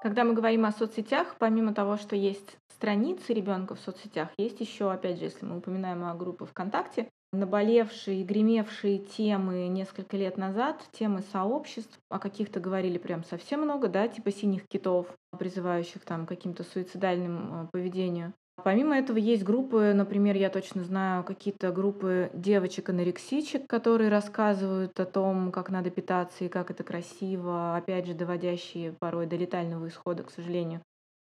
Когда 0.02 0.24
мы 0.24 0.34
говорим 0.34 0.66
о 0.66 0.72
соцсетях, 0.72 1.36
помимо 1.40 1.74
того, 1.74 1.98
что 1.98 2.16
есть 2.16 2.58
страницы 2.70 3.34
ребенка 3.34 3.76
в 3.76 3.82
соцсетях, 3.82 4.30
есть 4.38 4.62
еще, 4.62 4.90
опять 4.90 5.18
же, 5.18 5.26
если 5.26 5.46
мы 5.46 5.58
упоминаем 5.58 6.06
о 6.06 6.16
группе 6.16 6.46
ВКонтакте, 6.46 7.10
наболевшие, 7.34 8.24
гремевшие 8.24 9.00
темы 9.00 9.68
несколько 9.68 10.16
лет 10.16 10.38
назад, 10.38 10.88
темы 10.94 11.22
сообществ, 11.34 12.00
о 12.10 12.18
каких-то 12.18 12.62
говорили 12.62 12.98
прям 12.98 13.26
совсем 13.26 13.64
много, 13.64 13.90
да, 13.90 14.08
типа 14.08 14.32
синих 14.32 14.68
китов, 14.70 15.08
призывающих 15.38 16.06
там 16.06 16.26
каким-то 16.26 16.64
суицидальным 16.64 17.64
э, 17.64 17.68
поведению. 17.74 18.34
Помимо 18.60 18.98
этого 18.98 19.18
есть 19.18 19.44
группы, 19.44 19.94
например, 19.94 20.36
я 20.36 20.50
точно 20.50 20.84
знаю 20.84 21.24
какие-то 21.24 21.72
группы 21.72 22.30
девочек-анорексичек, 22.34 23.68
которые 23.68 24.10
рассказывают 24.10 25.00
о 25.00 25.06
том, 25.06 25.52
как 25.52 25.70
надо 25.70 25.90
питаться 25.90 26.46
и 26.46 26.50
как 26.50 26.72
это 26.72 26.84
красиво, 26.84 27.76
опять 27.76 28.06
же, 28.06 28.14
доводящие 28.14 28.94
порой 28.94 29.26
до 29.26 29.36
летального 29.36 29.88
исхода, 29.88 30.24
к 30.24 30.32
сожалению. 30.32 30.82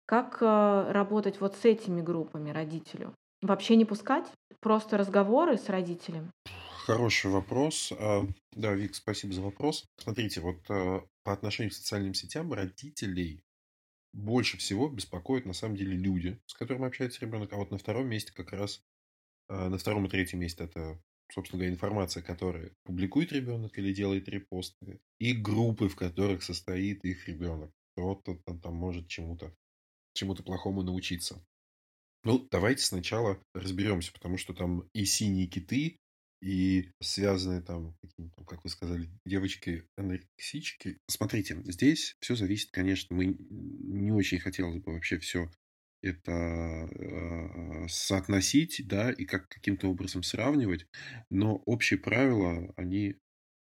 Как 0.06 0.38
э, 0.42 0.92
работать 0.92 1.42
вот 1.42 1.56
с 1.56 1.66
этими 1.66 2.02
группами 2.02 2.50
родителю? 2.50 3.14
Вообще 3.42 3.76
не 3.76 3.86
пускать? 3.86 4.26
Просто 4.62 4.98
разговоры 4.98 5.58
с 5.58 5.70
родителем? 5.70 6.32
Хороший 6.86 7.30
вопрос. 7.30 7.92
А, 8.00 8.26
да, 8.54 8.74
Вик, 8.74 8.96
спасибо 8.96 9.34
за 9.34 9.42
вопрос. 9.42 9.84
Смотрите, 9.98 10.40
вот 10.40 10.58
э, 10.70 11.02
по 11.24 11.34
отношению 11.34 11.72
к 11.72 11.76
социальным 11.76 12.14
сетям 12.14 12.54
родителей 12.54 13.42
больше 14.14 14.58
всего 14.58 14.90
беспокоят 14.90 15.46
на 15.46 15.54
самом 15.54 15.76
деле 15.76 15.96
люди, 15.96 16.40
с 16.46 16.54
которыми 16.54 16.88
общается 16.88 17.22
ребенок. 17.22 17.54
А 17.54 17.58
вот 17.58 17.72
на 17.72 17.78
втором 17.78 18.08
месте 18.08 18.34
как 18.34 18.52
раз, 18.52 18.82
э, 19.50 19.68
на 19.68 19.78
втором 19.78 20.06
и 20.06 20.10
третьем 20.10 20.40
месте 20.40 20.64
это, 20.64 21.02
собственно 21.32 21.60
говоря, 21.60 21.74
информация, 21.74 22.24
которую 22.24 22.76
публикует 22.84 23.32
ребенок 23.32 23.78
или 23.78 23.94
делает 23.94 24.28
репосты, 24.28 25.00
и 25.20 25.34
группы, 25.34 25.88
в 25.88 25.96
которых 25.96 26.44
состоит 26.44 27.04
их 27.06 27.28
ребенок. 27.28 27.72
Кто-то 27.94 28.36
там, 28.46 28.60
там 28.60 28.76
может 28.76 29.08
чему-то 29.08 29.56
чему-то 30.14 30.44
плохому 30.44 30.82
научиться. 30.82 31.46
Ну, 32.24 32.48
давайте 32.52 32.84
сначала 32.84 33.42
разберемся, 33.54 34.12
потому 34.12 34.38
что 34.38 34.54
там 34.54 34.90
и 34.94 35.06
синие 35.06 35.48
киты, 35.48 36.00
и 36.42 36.92
связанные 37.02 37.62
там, 37.62 37.96
как 38.46 38.64
вы 38.64 38.70
сказали, 38.70 39.10
девочки-анорексички. 39.26 41.00
Смотрите, 41.08 41.62
здесь 41.66 42.16
все 42.20 42.36
зависит, 42.36 42.72
конечно, 42.72 43.16
мы 43.16 43.36
не 43.50 44.12
очень 44.12 44.40
хотелось 44.40 44.78
бы 44.78 44.94
вообще 44.94 45.18
все 45.20 45.50
это 46.02 46.32
э, 46.32 47.88
соотносить, 47.90 48.88
да, 48.88 49.12
и 49.12 49.26
как 49.26 49.50
каким-то 49.50 49.88
образом 49.88 50.24
сравнивать, 50.24 50.88
но 51.30 51.56
общие 51.66 52.00
правила, 52.00 52.72
они 52.78 53.16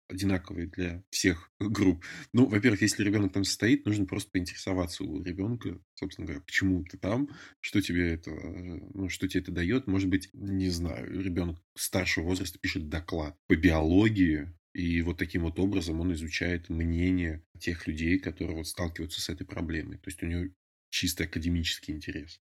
одинаковые 0.09 0.67
для 0.67 1.03
всех 1.11 1.51
групп. 1.61 2.05
Ну, 2.33 2.47
во-первых, 2.47 2.83
если 2.83 3.05
ребенок 3.05 3.33
там 3.33 3.45
состоит, 3.45 3.87
нужно 3.87 4.07
просто 4.07 4.31
поинтересоваться 4.31 5.05
у 5.05 5.23
ребенка, 5.23 5.81
собственно 5.95 6.27
говоря, 6.27 6.43
почему 6.43 6.85
ты 6.85 6.99
там, 6.99 7.29
что 7.61 7.81
тебе 7.81 8.13
это, 8.15 8.31
ну, 8.31 9.09
что 9.09 9.29
тебе 9.29 9.43
это 9.43 9.53
дает. 9.53 9.87
Может 9.87 10.09
быть, 10.09 10.31
не 10.33 10.71
знаю, 10.71 11.21
ребенок 11.21 11.61
старшего 11.75 12.25
возраста 12.25 12.59
пишет 12.59 12.89
доклад 12.89 13.37
по 13.47 13.57
биологии, 13.57 14.53
и 14.77 15.01
вот 15.01 15.17
таким 15.17 15.43
вот 15.43 15.59
образом 15.59 16.01
он 16.01 16.13
изучает 16.13 16.69
мнение 16.69 17.43
тех 17.59 17.87
людей, 17.87 18.19
которые 18.19 18.59
вот 18.59 18.67
сталкиваются 18.67 19.23
с 19.23 19.31
этой 19.31 19.47
проблемой. 19.47 19.97
То 19.97 20.11
есть 20.11 20.23
у 20.23 20.27
него 20.27 20.53
чисто 20.91 21.25
академический 21.25 21.95
интерес. 21.95 22.41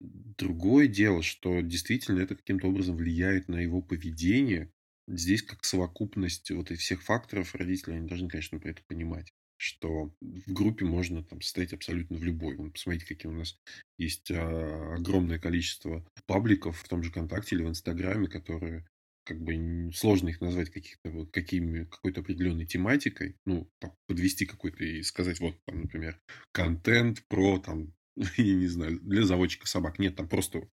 Другое 0.00 0.88
дело, 0.88 1.22
что 1.22 1.60
действительно 1.60 2.20
это 2.20 2.34
каким-то 2.34 2.68
образом 2.68 2.96
влияет 2.96 3.48
на 3.48 3.56
его 3.56 3.80
поведение, 3.80 4.72
Здесь 5.08 5.42
как 5.42 5.64
совокупность 5.64 6.50
вот 6.50 6.70
этих 6.70 6.82
всех 6.82 7.02
факторов 7.02 7.54
родители, 7.54 7.94
они 7.94 8.06
должны, 8.06 8.28
конечно, 8.28 8.58
про 8.58 8.70
это 8.70 8.82
понимать 8.86 9.32
что 9.58 10.14
в 10.20 10.52
группе 10.52 10.84
можно 10.84 11.22
там 11.24 11.40
состоять 11.42 11.72
абсолютно 11.72 12.16
в 12.16 12.24
любой. 12.24 12.56
Вон, 12.56 12.70
посмотрите, 12.70 13.06
какие 13.06 13.30
у 13.30 13.34
нас 13.34 13.58
есть 13.98 14.30
а, 14.30 14.94
огромное 14.94 15.38
количество 15.38 16.06
пабликов 16.26 16.78
в 16.78 16.88
том 16.88 17.02
же 17.02 17.10
ВКонтакте 17.10 17.56
или 17.56 17.64
в 17.64 17.68
Инстаграме, 17.68 18.28
которые 18.28 18.86
как 19.24 19.40
бы 19.42 19.90
сложно 19.94 20.30
их 20.30 20.40
назвать 20.40 20.70
каких-то 20.70 21.26
какими 21.26 21.84
какой-то 21.84 22.20
определенной 22.20 22.64
тематикой, 22.64 23.36
ну 23.44 23.68
там, 23.80 23.94
подвести 24.06 24.46
какой-то 24.46 24.82
и 24.84 25.02
сказать 25.02 25.40
вот 25.40 25.56
там, 25.66 25.82
например, 25.82 26.18
контент 26.52 27.24
про 27.28 27.58
там 27.58 27.92
я 28.36 28.54
не 28.54 28.68
знаю 28.68 29.00
для 29.00 29.24
заводчика 29.24 29.66
собак. 29.66 29.98
Нет, 29.98 30.16
там 30.16 30.28
просто 30.28 30.68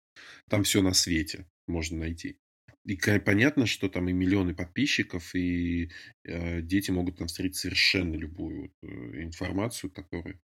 там 0.48 0.62
все 0.62 0.82
на 0.82 0.92
свете 0.92 1.46
можно 1.66 1.98
найти. 1.98 2.38
И 2.84 2.96
понятно, 2.96 3.64
что 3.64 3.88
там 3.88 4.08
и 4.10 4.12
миллионы 4.12 4.54
подписчиков, 4.54 5.34
и 5.34 5.90
э, 6.24 6.60
дети 6.60 6.90
могут 6.90 7.16
там 7.16 7.28
встретить 7.28 7.56
совершенно 7.56 8.14
любую 8.14 8.74
э, 8.82 8.86
информацию, 9.22 9.90
которая 9.90 10.38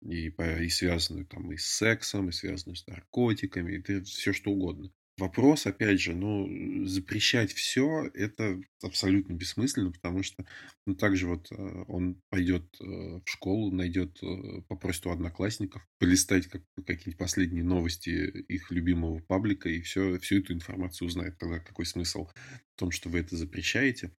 и, 0.00 0.28
и 0.28 0.68
связанную 0.68 1.24
там 1.26 1.52
и 1.52 1.56
с 1.56 1.66
сексом, 1.66 2.28
и 2.28 2.32
связанную 2.32 2.74
с 2.74 2.86
наркотиками, 2.88 3.76
и 3.76 4.02
все 4.02 4.32
что 4.32 4.50
угодно. 4.50 4.90
Вопрос, 5.16 5.66
опять 5.66 6.00
же, 6.00 6.12
ну, 6.12 6.86
запрещать 6.86 7.52
все 7.52 8.10
это 8.14 8.60
абсолютно 8.82 9.34
бессмысленно, 9.34 9.92
потому 9.92 10.24
что, 10.24 10.44
ну, 10.86 10.96
также 10.96 11.28
вот 11.28 11.52
э, 11.52 11.84
он 11.86 12.20
пойдет 12.30 12.64
э, 12.80 12.84
в 12.84 13.22
школу, 13.24 13.70
найдет, 13.70 14.20
э, 14.24 14.62
попросит 14.66 15.06
у 15.06 15.10
одноклассников 15.10 15.86
полистать 16.00 16.48
как, 16.48 16.62
какие-нибудь 16.84 17.16
последние 17.16 17.62
новости 17.62 18.08
их 18.08 18.72
любимого 18.72 19.20
паблика, 19.20 19.68
и 19.68 19.82
все, 19.82 20.18
всю 20.18 20.40
эту 20.40 20.52
информацию 20.52 21.06
узнает. 21.06 21.38
Тогда 21.38 21.60
какой 21.60 21.86
смысл 21.86 22.26
в 22.26 22.78
том, 22.78 22.90
что 22.90 23.08
вы 23.08 23.20
это 23.20 23.36
запрещаете? 23.36 24.10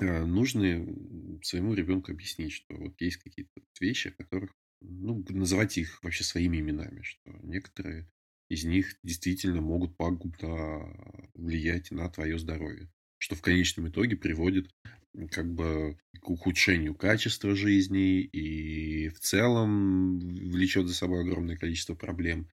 Нужно 0.00 0.86
своему 1.42 1.74
ребенку 1.74 2.10
объяснить, 2.10 2.52
что 2.52 2.74
вот 2.74 3.00
есть 3.00 3.18
какие-то 3.18 3.60
вещи, 3.78 4.10
которых, 4.10 4.56
ну, 4.80 5.24
называть 5.28 5.78
их 5.78 6.02
вообще 6.02 6.24
своими 6.24 6.58
именами, 6.58 7.02
что 7.02 7.30
некоторые 7.42 8.08
из 8.50 8.64
них 8.64 8.96
действительно 9.02 9.62
могут 9.62 9.96
пагубно 9.96 10.92
влиять 11.34 11.90
на 11.92 12.10
твое 12.10 12.38
здоровье. 12.38 12.90
Что 13.18 13.36
в 13.36 13.42
конечном 13.42 13.88
итоге 13.88 14.16
приводит 14.16 14.70
как 15.30 15.52
бы 15.52 15.98
к 16.20 16.30
ухудшению 16.30 16.94
качества 16.94 17.54
жизни 17.54 18.20
и 18.22 19.08
в 19.08 19.20
целом 19.20 20.18
влечет 20.18 20.86
за 20.88 20.94
собой 20.94 21.20
огромное 21.20 21.56
количество 21.56 21.94
проблем. 21.94 22.50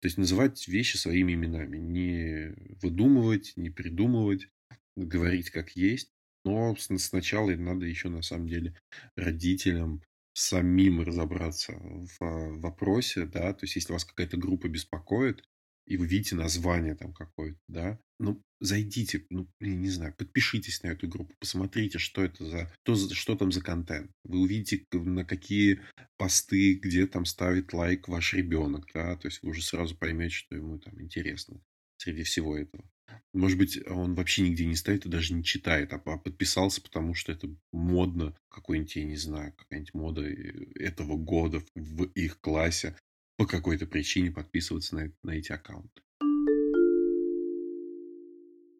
То 0.00 0.06
есть 0.06 0.18
называть 0.18 0.66
вещи 0.68 0.96
своими 0.96 1.32
именами, 1.32 1.78
не 1.78 2.54
выдумывать, 2.82 3.52
не 3.56 3.70
придумывать, 3.70 4.48
говорить 4.96 5.50
как 5.50 5.76
есть. 5.76 6.10
Но 6.44 6.76
сначала 6.76 7.50
надо 7.56 7.86
еще 7.86 8.08
на 8.08 8.22
самом 8.22 8.48
деле 8.48 8.74
родителям 9.16 10.02
самим 10.34 11.00
разобраться 11.00 11.72
в 11.72 12.22
а, 12.22 12.50
вопросе, 12.58 13.24
да, 13.24 13.52
то 13.54 13.64
есть 13.64 13.76
если 13.76 13.92
вас 13.92 14.04
какая-то 14.04 14.36
группа 14.36 14.68
беспокоит, 14.68 15.42
и 15.86 15.96
вы 15.96 16.06
видите 16.06 16.34
название 16.34 16.94
там 16.94 17.12
какое-то, 17.12 17.58
да, 17.68 17.98
ну, 18.18 18.42
зайдите, 18.60 19.26
ну, 19.30 19.48
я 19.60 19.74
не 19.74 19.90
знаю, 19.90 20.14
подпишитесь 20.16 20.82
на 20.82 20.88
эту 20.88 21.08
группу, 21.08 21.34
посмотрите, 21.38 21.98
что 21.98 22.24
это 22.24 22.44
за, 22.44 22.72
что, 22.82 23.14
что 23.14 23.36
там 23.36 23.52
за 23.52 23.60
контент. 23.62 24.10
Вы 24.24 24.40
увидите, 24.40 24.86
на 24.92 25.24
какие 25.24 25.82
посты, 26.16 26.74
где 26.74 27.06
там 27.06 27.26
ставит 27.26 27.72
лайк 27.72 28.08
ваш 28.08 28.34
ребенок, 28.34 28.86
да, 28.94 29.16
то 29.16 29.28
есть 29.28 29.42
вы 29.42 29.50
уже 29.50 29.62
сразу 29.62 29.96
поймете, 29.96 30.34
что 30.34 30.56
ему 30.56 30.78
там 30.78 31.00
интересно 31.02 31.60
среди 31.98 32.22
всего 32.22 32.56
этого. 32.56 32.84
Может 33.32 33.58
быть, 33.58 33.78
он 33.86 34.14
вообще 34.14 34.42
нигде 34.42 34.66
не 34.66 34.76
ставит 34.76 35.06
и 35.06 35.08
даже 35.08 35.34
не 35.34 35.44
читает, 35.44 35.92
а 35.92 35.98
подписался, 35.98 36.80
потому 36.80 37.14
что 37.14 37.32
это 37.32 37.48
модно, 37.72 38.36
какой-нибудь, 38.48 38.96
я 38.96 39.04
не 39.04 39.16
знаю, 39.16 39.52
какая-нибудь 39.52 39.94
мода 39.94 40.22
э, 40.22 40.52
этого 40.76 41.16
года 41.16 41.62
в 41.74 42.04
их 42.14 42.40
классе 42.40 42.96
по 43.36 43.46
какой-то 43.46 43.86
причине 43.86 44.30
подписываться 44.30 44.94
на, 44.96 45.12
на 45.22 45.32
эти 45.32 45.52
аккаунты. 45.52 46.02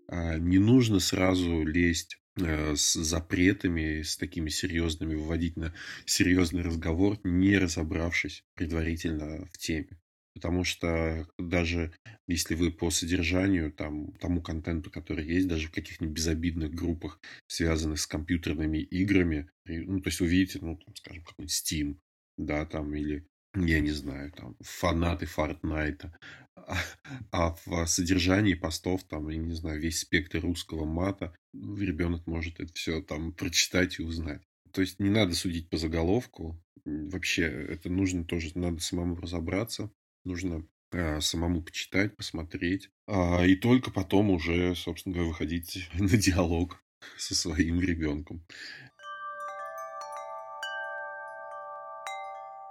А 0.09 0.39
не 0.39 0.59
нужно 0.59 1.01
сразу 1.01 1.65
лезть 1.65 2.19
э, 2.37 2.77
с 2.77 2.95
запретами, 2.95 4.03
с 4.03 4.17
такими 4.17 4.49
серьезными, 4.49 5.15
выводить 5.15 5.57
на 5.57 5.75
серьезный 6.05 6.63
разговор, 6.63 7.19
не 7.25 7.59
разобравшись 7.59 8.45
предварительно 8.55 9.47
в 9.47 9.59
теме. 9.59 9.99
Потому 10.35 10.65
что 10.65 11.29
даже 11.39 11.93
если 12.27 12.55
вы 12.55 12.73
по 12.73 12.91
содержанию, 12.91 13.73
там, 13.73 14.13
тому 14.15 14.43
контенту, 14.43 14.91
который 14.91 15.25
есть, 15.25 15.47
даже 15.47 15.69
в 15.69 15.73
каких-нибудь 15.73 16.17
безобидных 16.17 16.75
группах, 16.75 17.21
связанных 17.47 18.01
с 18.01 18.07
компьютерными 18.07 18.79
играми, 18.79 19.49
ну, 19.67 20.01
то 20.01 20.09
есть 20.09 20.21
вы 20.21 20.27
видите, 20.27 20.59
ну, 20.61 20.77
там, 20.77 20.95
скажем, 20.97 21.23
какой-нибудь 21.23 21.55
Steam, 21.55 21.99
да, 22.37 22.67
там, 22.67 22.95
или, 22.95 23.27
я 23.55 23.81
не 23.81 23.93
знаю, 23.93 24.33
там, 24.33 24.57
фанаты 24.61 25.27
Fortnite, 25.27 26.11
а, 26.57 26.77
а 27.31 27.57
в 27.65 27.87
содержании 27.87 28.55
постов, 28.55 29.05
там, 29.05 29.29
я 29.29 29.39
не 29.39 29.55
знаю, 29.55 29.81
весь 29.81 30.01
спектр 30.01 30.41
русского 30.41 30.85
мата, 30.85 31.33
ребенок 31.53 32.27
может 32.27 32.59
это 32.59 32.73
все 32.75 33.01
там 33.03 33.33
прочитать 33.33 34.01
и 34.01 34.03
узнать. 34.03 34.43
То 34.73 34.81
есть 34.81 34.99
не 34.99 35.11
надо 35.11 35.35
судить 35.35 35.69
по 35.69 35.77
заголовку. 35.77 36.61
Вообще, 36.85 37.45
это 37.45 37.89
нужно 37.89 38.25
тоже, 38.25 38.51
надо 38.59 38.81
самому 38.81 39.17
разобраться 39.17 39.93
нужно 40.25 40.67
э, 40.93 41.21
самому 41.21 41.63
почитать, 41.63 42.17
посмотреть, 42.17 42.91
а, 43.07 43.45
и 43.45 43.57
только 43.57 43.91
потом 43.91 44.31
уже, 44.31 44.75
собственно 44.75 45.15
говоря, 45.15 45.31
выходить 45.31 45.89
на 45.99 46.17
диалог 46.17 46.83
со 47.17 47.35
своим 47.35 47.81
ребенком. 47.81 48.43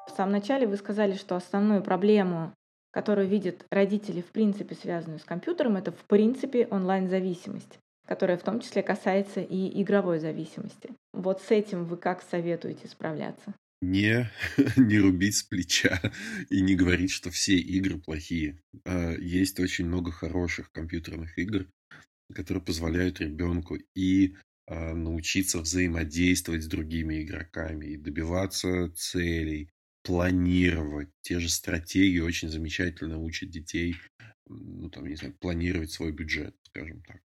В 0.07 0.15
самом 0.15 0.33
начале 0.33 0.67
вы 0.67 0.77
сказали, 0.77 1.13
что 1.15 1.35
основную 1.35 1.81
проблему, 1.81 2.53
которую 2.91 3.27
видят 3.27 3.65
родители, 3.71 4.21
в 4.21 4.31
принципе, 4.31 4.75
связанную 4.75 5.19
с 5.19 5.23
компьютером, 5.23 5.75
это, 5.77 5.91
в 5.91 6.05
принципе, 6.05 6.67
онлайн-зависимость 6.67 7.79
которая 8.05 8.37
в 8.37 8.43
том 8.43 8.59
числе 8.59 8.83
касается 8.83 9.41
и 9.41 9.81
игровой 9.81 10.19
зависимости. 10.19 10.89
Вот 11.13 11.41
с 11.41 11.51
этим 11.51 11.85
вы 11.85 11.97
как 11.97 12.21
советуете 12.21 12.87
справляться? 12.87 13.53
Не, 13.83 14.31
не 14.77 14.99
рубить 14.99 15.35
с 15.35 15.43
плеча 15.43 16.01
и 16.49 16.61
не 16.61 16.75
говорить, 16.75 17.11
что 17.11 17.29
все 17.31 17.57
игры 17.57 17.99
плохие. 17.99 18.59
А, 18.85 19.13
есть 19.13 19.59
очень 19.59 19.85
много 19.85 20.11
хороших 20.11 20.71
компьютерных 20.71 21.37
игр, 21.37 21.67
которые 22.33 22.63
позволяют 22.63 23.19
ребенку 23.19 23.77
и 23.95 24.35
а, 24.67 24.93
научиться 24.93 25.59
взаимодействовать 25.59 26.63
с 26.63 26.67
другими 26.67 27.23
игроками 27.23 27.87
и 27.87 27.97
добиваться 27.97 28.91
целей, 28.95 29.69
планировать. 30.03 31.09
Те 31.21 31.39
же 31.39 31.49
стратегии 31.49 32.19
очень 32.19 32.49
замечательно 32.49 33.19
учат 33.19 33.49
детей, 33.49 33.95
ну, 34.47 34.89
там, 34.89 35.07
не 35.07 35.15
знаю, 35.15 35.35
планировать 35.39 35.91
свой 35.91 36.11
бюджет, 36.11 36.55
скажем 36.69 37.01
так. 37.03 37.21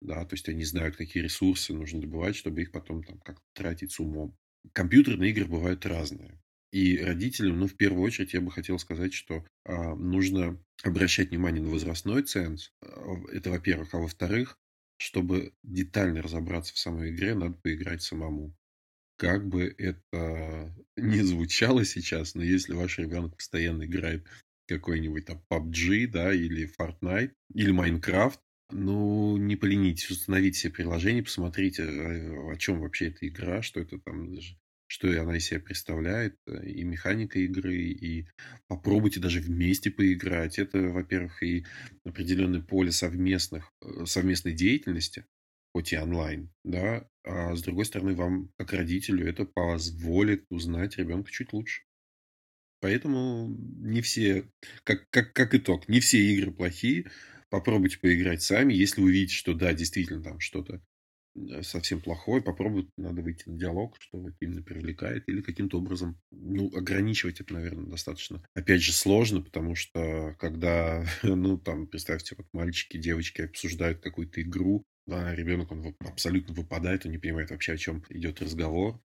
Да, 0.00 0.24
то 0.24 0.34
есть 0.34 0.48
они 0.48 0.64
знают, 0.64 0.96
какие 0.96 1.24
ресурсы 1.24 1.72
нужно 1.74 2.00
добывать, 2.00 2.36
чтобы 2.36 2.62
их 2.62 2.70
потом 2.70 3.02
там 3.02 3.18
как-то 3.18 3.42
тратить 3.54 3.92
с 3.92 3.98
умом 3.98 4.36
компьютерные 4.72 5.30
игры 5.30 5.46
бывают 5.46 5.86
разные. 5.86 6.40
И 6.70 6.98
родителям, 6.98 7.60
ну, 7.60 7.66
в 7.66 7.76
первую 7.76 8.02
очередь, 8.02 8.34
я 8.34 8.40
бы 8.40 8.50
хотел 8.50 8.78
сказать, 8.78 9.14
что 9.14 9.44
а, 9.64 9.94
нужно 9.94 10.62
обращать 10.82 11.30
внимание 11.30 11.62
на 11.62 11.70
возрастной 11.70 12.22
ценз. 12.22 12.72
А, 12.82 13.14
это, 13.32 13.50
во-первых. 13.50 13.94
А 13.94 13.98
во-вторых, 13.98 14.58
чтобы 14.98 15.54
детально 15.62 16.22
разобраться 16.22 16.74
в 16.74 16.78
самой 16.78 17.10
игре, 17.10 17.34
надо 17.34 17.54
поиграть 17.54 18.02
самому. 18.02 18.54
Как 19.16 19.48
бы 19.48 19.74
это 19.78 20.74
ни 20.96 21.20
звучало 21.20 21.84
сейчас, 21.84 22.34
но 22.34 22.42
если 22.42 22.74
ваш 22.74 22.98
ребенок 22.98 23.36
постоянно 23.36 23.84
играет 23.84 24.26
какой-нибудь 24.66 25.24
там 25.24 25.42
PUBG, 25.50 26.08
да, 26.08 26.34
или 26.34 26.70
Fortnite, 26.78 27.32
или 27.54 27.72
Minecraft, 27.72 28.38
ну, 28.70 29.36
не 29.36 29.56
поленитесь, 29.56 30.10
установите 30.10 30.58
себе 30.58 30.72
приложение, 30.72 31.22
посмотрите, 31.22 31.82
э, 31.84 32.52
о 32.52 32.56
чем 32.56 32.80
вообще 32.80 33.08
эта 33.08 33.26
игра, 33.26 33.62
что 33.62 33.80
это 33.80 33.98
там 33.98 34.36
что 34.90 35.08
она 35.20 35.36
из 35.36 35.44
себя 35.44 35.60
представляет, 35.60 36.36
э, 36.46 36.66
и 36.66 36.82
механика 36.82 37.38
игры, 37.38 37.76
и 37.76 38.26
попробуйте 38.66 39.20
даже 39.20 39.40
вместе 39.40 39.90
поиграть. 39.90 40.58
Это, 40.58 40.78
во-первых, 40.78 41.42
и 41.42 41.66
определенное 42.04 42.62
поле 42.62 42.90
совместных, 42.90 43.70
э, 43.82 44.06
совместной 44.06 44.52
деятельности, 44.52 45.26
хоть 45.74 45.92
и 45.92 45.98
онлайн, 45.98 46.50
да, 46.64 47.06
а 47.22 47.54
с 47.54 47.62
другой 47.62 47.84
стороны, 47.84 48.14
вам, 48.14 48.50
как 48.56 48.72
родителю, 48.72 49.28
это 49.28 49.44
позволит 49.44 50.46
узнать 50.48 50.96
ребенка 50.96 51.30
чуть 51.30 51.52
лучше. 51.52 51.82
Поэтому 52.80 53.48
не 53.48 54.00
все, 54.00 54.50
как, 54.84 55.08
как, 55.10 55.34
как 55.34 55.54
итог, 55.54 55.88
не 55.88 56.00
все 56.00 56.18
игры 56.18 56.50
плохие. 56.52 57.10
Попробуйте 57.50 57.98
поиграть 57.98 58.42
сами. 58.42 58.74
Если 58.74 59.00
вы 59.00 59.12
видите, 59.12 59.34
что 59.34 59.54
да, 59.54 59.72
действительно 59.72 60.22
там 60.22 60.38
что-то 60.38 60.82
э, 61.34 61.62
совсем 61.62 62.00
плохое, 62.00 62.42
попробовать, 62.42 62.88
надо 62.96 63.22
выйти 63.22 63.48
на 63.48 63.58
диалог, 63.58 63.96
что 64.00 64.28
это 64.28 64.36
именно 64.40 64.62
привлекает, 64.62 65.24
или 65.28 65.40
каким-то 65.40 65.78
образом, 65.78 66.20
ну, 66.30 66.70
ограничивать 66.76 67.40
это, 67.40 67.54
наверное, 67.54 67.86
достаточно. 67.86 68.44
Опять 68.54 68.82
же, 68.82 68.92
сложно, 68.92 69.40
потому 69.40 69.74
что 69.74 70.34
когда, 70.38 71.06
ну, 71.22 71.58
там, 71.58 71.86
представьте, 71.86 72.34
вот 72.36 72.46
мальчики, 72.52 72.98
девочки 72.98 73.42
обсуждают 73.42 74.00
какую-то 74.00 74.42
игру, 74.42 74.84
а 75.10 75.34
ребенок, 75.34 75.72
он 75.72 75.96
абсолютно 76.00 76.54
выпадает, 76.54 77.06
он 77.06 77.12
не 77.12 77.18
понимает 77.18 77.50
вообще, 77.50 77.72
о 77.72 77.78
чем 77.78 78.04
идет 78.10 78.42
разговор. 78.42 79.00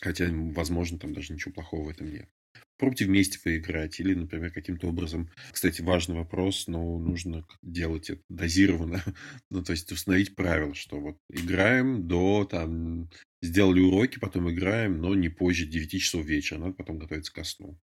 Хотя, 0.00 0.28
возможно, 0.30 0.98
там 0.98 1.14
даже 1.14 1.32
ничего 1.32 1.54
плохого 1.54 1.84
в 1.84 1.88
этом 1.88 2.10
нет. 2.10 2.28
Пробуйте 2.76 3.04
вместе 3.04 3.38
поиграть 3.38 4.00
или, 4.00 4.14
например, 4.14 4.52
каким-то 4.52 4.88
образом. 4.88 5.30
Кстати, 5.52 5.80
важный 5.80 6.16
вопрос, 6.16 6.66
но 6.66 6.98
нужно 6.98 7.46
делать 7.62 8.10
это 8.10 8.22
дозированно. 8.28 9.02
ну, 9.50 9.62
то 9.62 9.72
есть 9.72 9.90
установить 9.92 10.34
правила, 10.34 10.74
что 10.74 11.00
вот 11.00 11.18
играем 11.30 12.08
до 12.08 12.44
там 12.44 13.10
сделали 13.42 13.80
уроки, 13.80 14.18
потом 14.18 14.50
играем, 14.50 15.00
но 15.00 15.14
не 15.14 15.28
позже 15.28 15.66
9 15.66 16.00
часов 16.00 16.24
вечера, 16.24 16.58
надо 16.58 16.72
потом 16.72 16.98
готовиться 16.98 17.32
ко 17.32 17.44
сну. 17.44 17.78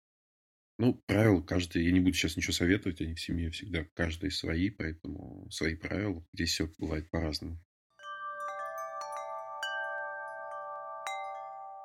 Ну, 0.80 0.94
правила 1.06 1.42
каждый, 1.42 1.84
я 1.84 1.92
не 1.92 2.00
буду 2.00 2.14
сейчас 2.14 2.38
ничего 2.38 2.54
советовать, 2.54 3.02
они 3.02 3.14
в 3.14 3.20
семье 3.20 3.52
всегда 3.52 3.86
каждый 3.94 4.32
свои, 4.32 4.70
поэтому 4.70 5.46
свои 5.52 5.76
правила. 5.76 6.26
Здесь 6.34 6.52
все 6.52 6.72
бывает 6.78 7.10
по-разному. 7.12 7.60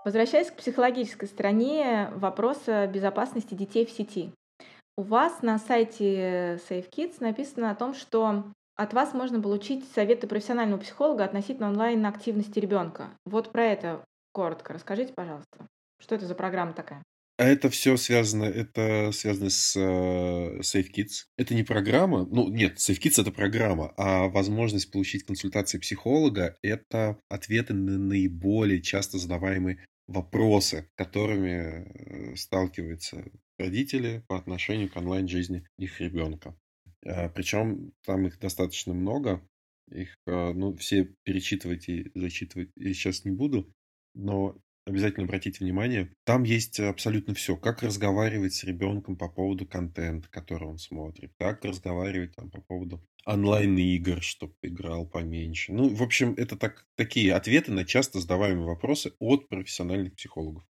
Возвращаясь 0.05 0.51
к 0.51 0.57
психологической 0.57 1.27
стороне 1.27 2.11
вопроса 2.15 2.87
безопасности 2.87 3.55
детей 3.55 3.87
в 3.87 3.91
сети. 3.91 4.33
У 4.97 5.03
вас 5.03 5.41
на 5.41 5.59
сайте 5.59 6.61
Safe 6.69 6.89
Kids 6.91 7.17
написано 7.21 7.71
о 7.71 7.75
том, 7.75 7.95
что 7.95 8.45
от 8.77 8.93
вас 8.93 9.15
можно 9.15 9.41
получить 9.41 9.89
советы 9.95 10.27
профессионального 10.27 10.81
психолога 10.81 11.25
относительно 11.25 11.69
онлайн-активности 11.69 12.59
ребенка. 12.59 13.09
Вот 13.25 13.51
про 13.51 13.65
это 13.65 14.05
коротко 14.33 14.75
расскажите, 14.75 15.13
пожалуйста. 15.15 15.67
Что 16.01 16.17
это 16.17 16.27
за 16.27 16.35
программа 16.35 16.75
такая? 16.75 17.03
А 17.37 17.45
это 17.47 17.69
все 17.69 17.97
связано, 17.97 18.45
это 18.45 19.11
связано 19.13 19.51
с 19.51 19.75
э, 19.75 20.61
Safe 20.61 20.87
Kids. 20.95 21.25
Это 21.37 21.55
не 21.55 21.65
программа, 21.65 22.27
ну 22.27 22.49
нет, 22.49 22.77
Safe 22.77 23.01
Kids 23.01 23.21
это 23.21 23.33
программа, 23.33 23.93
а 23.97 24.29
возможность 24.29 24.93
получить 24.93 25.25
консультации 25.25 25.79
психолога– 25.79 26.57
это 26.63 27.19
ответы 27.29 27.75
на 27.75 27.99
наиболее 27.99 28.81
часто 28.83 29.19
задаваемые 29.19 29.85
вопросы, 30.07 30.91
которыми 30.97 32.33
э, 32.33 32.37
сталкиваются 32.37 33.25
родители 33.59 34.25
по 34.29 34.37
отношению 34.37 34.91
к 34.91 34.97
онлайн-жизни 34.97 35.67
их 35.79 36.01
ребенка. 36.01 36.57
А, 37.07 37.29
Причем 37.29 37.93
там 38.05 38.27
их 38.27 38.39
достаточно 38.39 38.93
много. 38.95 39.47
Их, 39.91 40.17
э, 40.27 40.53
ну, 40.53 40.75
все 40.77 41.05
перечитывать 41.25 41.89
и 41.89 42.11
зачитывать 42.15 42.71
я 42.77 42.93
сейчас 42.95 43.25
не 43.25 43.31
буду, 43.31 43.73
но 44.15 44.57
обязательно 44.87 45.25
обратите 45.25 45.65
внимание, 45.65 46.13
там 46.25 46.43
есть 46.43 46.81
абсолютно 46.81 47.35
все. 47.35 47.57
Как 47.57 47.83
разговаривать 47.83 48.55
с 48.55 48.65
ребенком 48.65 49.17
по 49.17 49.29
поводу 49.29 49.67
контента, 49.67 50.29
который 50.31 50.69
он 50.69 50.79
смотрит, 50.79 51.33
как 51.39 51.65
разговаривать 51.65 52.35
там 52.37 52.51
по 52.51 52.61
поводу 52.61 53.01
онлайн-игр, 53.27 54.23
чтобы 54.23 54.55
играл 54.63 55.07
поменьше. 55.07 55.73
Ну, 55.73 55.89
в 55.89 56.03
общем, 56.03 56.35
это 56.37 56.57
так, 56.57 56.87
такие 56.97 57.35
ответы 57.35 57.73
на 57.73 57.85
часто 57.85 58.21
задаваемые 58.21 58.67
вопросы 58.67 59.15
от 59.19 59.49
профессиональных 59.49 60.15
психологов. 60.15 60.65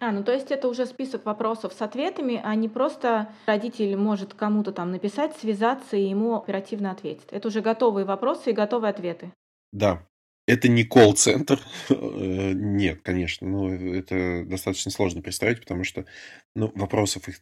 А, 0.00 0.10
ну 0.10 0.24
то 0.24 0.32
есть 0.32 0.50
это 0.50 0.68
уже 0.68 0.86
список 0.86 1.24
вопросов 1.24 1.72
с 1.72 1.80
ответами, 1.80 2.40
а 2.42 2.54
не 2.56 2.68
просто 2.68 3.32
родитель 3.46 3.96
может 3.96 4.34
кому-то 4.34 4.72
там 4.72 4.90
написать, 4.90 5.36
связаться 5.36 5.96
и 5.96 6.08
ему 6.08 6.36
оперативно 6.36 6.90
ответить. 6.90 7.28
Это 7.30 7.48
уже 7.48 7.60
готовые 7.60 8.04
вопросы 8.04 8.50
и 8.50 8.54
готовые 8.54 8.90
ответы. 8.90 9.32
Да, 9.72 10.06
это 10.46 10.68
не 10.68 10.84
колл-центр. 10.84 11.60
Э, 11.90 12.52
нет, 12.54 13.02
конечно. 13.02 13.46
Но 13.46 13.72
это 13.72 14.44
достаточно 14.46 14.90
сложно 14.90 15.22
представить, 15.22 15.60
потому 15.60 15.84
что 15.84 16.06
ну, 16.54 16.72
вопросов 16.74 17.28
их, 17.28 17.40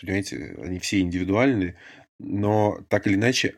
понимаете, 0.00 0.56
они 0.62 0.78
все 0.78 1.00
индивидуальные. 1.00 1.76
Но 2.18 2.80
так 2.88 3.06
или 3.06 3.14
иначе, 3.14 3.56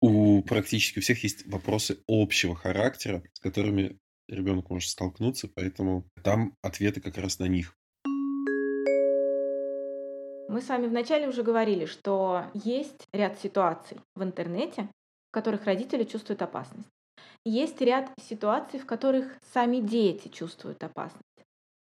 у 0.00 0.42
практически 0.42 1.00
всех 1.00 1.22
есть 1.22 1.46
вопросы 1.46 1.98
общего 2.08 2.54
характера, 2.54 3.22
с 3.32 3.40
которыми 3.40 3.98
ребенок 4.28 4.70
может 4.70 4.90
столкнуться, 4.90 5.48
поэтому 5.54 6.04
там 6.22 6.54
ответы 6.62 7.00
как 7.00 7.16
раз 7.18 7.38
на 7.38 7.46
них. 7.46 7.74
Мы 10.48 10.62
с 10.62 10.68
вами 10.68 10.86
вначале 10.86 11.28
уже 11.28 11.42
говорили, 11.42 11.86
что 11.86 12.44
есть 12.54 13.06
ряд 13.12 13.38
ситуаций 13.40 13.98
в 14.14 14.22
интернете, 14.22 14.88
в 15.28 15.32
которых 15.32 15.64
родители 15.64 16.04
чувствуют 16.04 16.42
опасность. 16.42 16.88
Есть 17.48 17.80
ряд 17.80 18.10
ситуаций, 18.20 18.78
в 18.78 18.84
которых 18.84 19.38
сами 19.54 19.78
дети 19.80 20.28
чувствуют 20.28 20.84
опасность. 20.84 21.22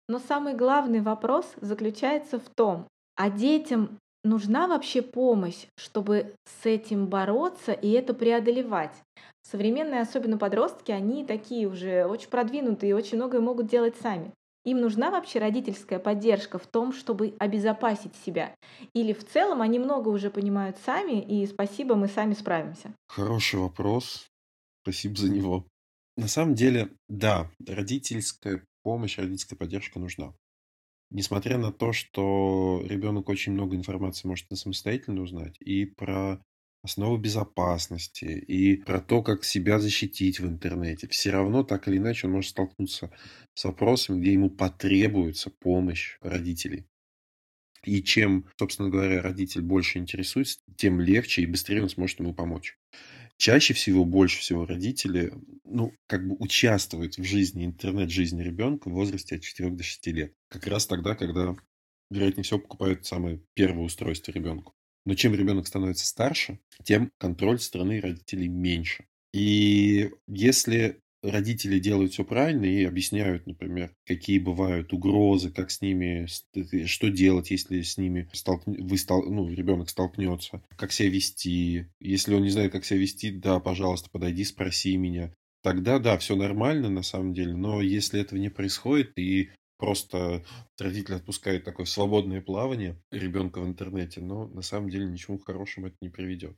Но 0.08 0.20
самый 0.20 0.54
главный 0.54 1.02
вопрос 1.02 1.52
заключается 1.60 2.38
в 2.38 2.48
том, 2.56 2.88
а 3.16 3.32
детям 3.32 3.98
нужна 4.24 4.68
вообще 4.68 5.02
помощь, 5.02 5.66
чтобы 5.76 6.36
с 6.62 6.68
этим 6.68 7.08
бороться 7.08 7.72
и 7.72 7.90
это 7.90 8.14
преодолевать. 8.14 8.94
Современные, 9.42 10.02
особенно 10.02 10.38
подростки, 10.38 10.92
они 10.92 11.26
такие 11.26 11.68
уже 11.68 12.06
очень 12.06 12.30
продвинутые 12.30 12.92
и 12.92 12.94
очень 12.94 13.18
многое 13.18 13.42
могут 13.42 13.66
делать 13.66 13.96
сами. 14.00 14.32
Им 14.66 14.82
нужна 14.82 15.10
вообще 15.10 15.40
родительская 15.40 15.98
поддержка 15.98 16.60
в 16.60 16.68
том, 16.68 16.94
чтобы 16.94 17.34
обезопасить 17.40 18.16
себя? 18.24 18.54
Или 18.94 19.14
в 19.14 19.28
целом 19.28 19.64
они 19.64 19.80
много 19.80 20.10
уже 20.10 20.30
понимают 20.30 20.78
сами, 20.86 21.20
и 21.22 21.48
спасибо, 21.48 21.96
мы 21.96 22.08
сами 22.08 22.36
справимся? 22.36 22.94
Хороший 23.08 23.60
вопрос. 23.60 24.28
Спасибо 24.86 25.16
за 25.18 25.30
него. 25.32 25.68
На 26.16 26.28
самом 26.28 26.54
деле, 26.54 26.92
да, 27.10 27.52
родительская 27.66 28.64
помощь, 28.84 29.18
родительская 29.18 29.58
поддержка 29.58 30.00
нужна. 30.00 30.36
Несмотря 31.12 31.58
на 31.58 31.72
то, 31.74 31.94
что 31.94 32.84
ребенок 32.86 33.30
очень 33.30 33.54
много 33.54 33.76
информации 33.76 34.28
может 34.28 34.48
самостоятельно 34.58 35.22
узнать 35.22 35.58
и 35.60 35.86
про 35.86 36.42
основы 36.84 37.20
безопасности, 37.20 38.26
и 38.26 38.78
про 38.78 39.02
то, 39.02 39.24
как 39.24 39.44
себя 39.46 39.80
защитить 39.80 40.40
в 40.40 40.48
интернете, 40.48 41.08
все 41.10 41.32
равно 41.32 41.64
так 41.64 41.88
или 41.88 41.98
иначе 41.98 42.28
он 42.28 42.34
может 42.34 42.52
столкнуться 42.52 43.12
с 43.56 43.66
вопросами, 43.66 44.22
где 44.22 44.34
ему 44.34 44.50
потребуется 44.50 45.52
помощь 45.52 46.18
родителей. 46.22 46.88
И 47.84 48.04
чем, 48.04 48.48
собственно 48.60 48.90
говоря, 48.90 49.22
родитель 49.22 49.62
больше 49.62 50.00
интересуется, 50.00 50.60
тем 50.78 51.00
легче 51.02 51.44
и 51.44 51.46
быстрее 51.46 51.84
он 51.84 51.90
сможет 51.90 52.20
ему 52.20 52.34
помочь. 52.34 52.78
Чаще 53.38 53.74
всего, 53.74 54.06
больше 54.06 54.40
всего 54.40 54.66
родители, 54.66 55.34
ну, 55.66 55.94
как 56.08 56.28
бы 56.28 56.36
участвуют 56.40 57.18
в 57.18 57.24
жизни, 57.24 57.66
интернет-жизни 57.66 58.42
ребенка 58.42 58.90
в 58.90 58.94
возрасте 58.94 59.36
от 59.36 59.42
4 59.42 59.72
до 59.72 59.84
6 59.84 60.08
лет. 60.08 60.34
Как 60.50 60.68
раз 60.68 60.88
тогда, 60.88 61.16
когда, 61.16 61.56
вероятнее 62.10 62.44
всего, 62.44 62.60
покупают 62.60 63.06
самое 63.06 63.42
первое 63.54 63.84
устройство 63.84 64.32
ребенку. 64.32 64.74
Но 65.06 65.16
чем 65.16 65.36
ребенок 65.36 65.68
становится 65.68 66.06
старше, 66.08 66.60
тем 66.84 67.12
контроль 67.18 67.60
стороны 67.60 68.00
родителей 68.00 68.48
меньше. 68.48 69.06
И 69.34 70.12
если 70.28 71.02
родители 71.30 71.80
делают 71.80 72.14
все 72.14 72.24
правильно 72.24 72.66
и 72.66 72.84
объясняют, 72.84 73.48
например, 73.48 73.94
какие 74.06 74.40
бывают 74.40 74.94
угрозы, 74.94 75.52
как 75.52 75.72
с 75.72 75.82
ними, 75.82 76.28
что 76.86 77.10
делать, 77.10 77.52
если 77.52 77.82
с 77.82 77.98
ними 77.98 78.30
столкн... 78.34 78.72
вы 78.82 78.98
стол... 78.98 79.24
ну, 79.30 79.50
ребенок 79.50 79.90
столкнется, 79.90 80.64
как 80.78 80.92
себя 80.92 81.10
вести. 81.10 81.88
Если 82.00 82.34
он 82.34 82.44
не 82.44 82.50
знает, 82.50 82.72
как 82.72 82.86
себя 82.86 83.00
вести, 83.00 83.32
да, 83.32 83.60
пожалуйста, 83.60 84.10
подойди, 84.12 84.44
спроси 84.44 84.98
меня. 84.98 85.34
Тогда, 85.62 86.00
да, 86.00 86.18
все 86.18 86.36
нормально 86.36 86.90
на 86.90 87.02
самом 87.02 87.34
деле, 87.34 87.56
но 87.56 87.82
если 87.82 88.22
этого 88.22 88.38
не 88.38 88.50
происходит 88.50 89.18
и 89.18 89.50
просто 89.78 90.44
родитель 90.80 91.16
отпускает 91.16 91.64
такое 91.64 91.86
свободное 91.86 92.42
плавание 92.42 93.02
ребенка 93.12 93.60
в 93.60 93.68
интернете, 93.68 94.22
но 94.22 94.48
на 94.48 94.62
самом 94.62 94.90
деле 94.90 95.06
ничему 95.06 95.40
хорошему 95.40 95.88
это 95.88 95.96
не 96.02 96.10
приведет. 96.10 96.56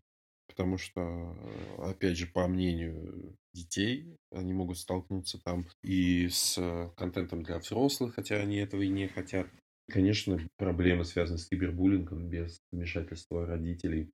Потому 0.58 0.80
что, 0.80 1.38
опять 1.78 2.18
же, 2.18 2.26
по 2.26 2.48
мнению 2.48 3.38
детей, 3.54 4.18
они 4.32 4.54
могут 4.54 4.80
столкнуться 4.80 5.40
там 5.44 5.68
и 5.84 6.28
с 6.30 6.60
контентом 6.98 7.44
для 7.44 7.60
взрослых, 7.60 8.16
хотя 8.16 8.38
они 8.38 8.58
этого 8.58 8.82
и 8.82 8.88
не 8.88 9.08
хотят. 9.08 9.48
Конечно, 9.88 10.40
проблемы, 10.58 11.06
связанные 11.06 11.38
с 11.38 11.48
кибербуллингом 11.48 12.28
без 12.28 12.60
вмешательства 12.72 13.46
родителей, 13.46 14.10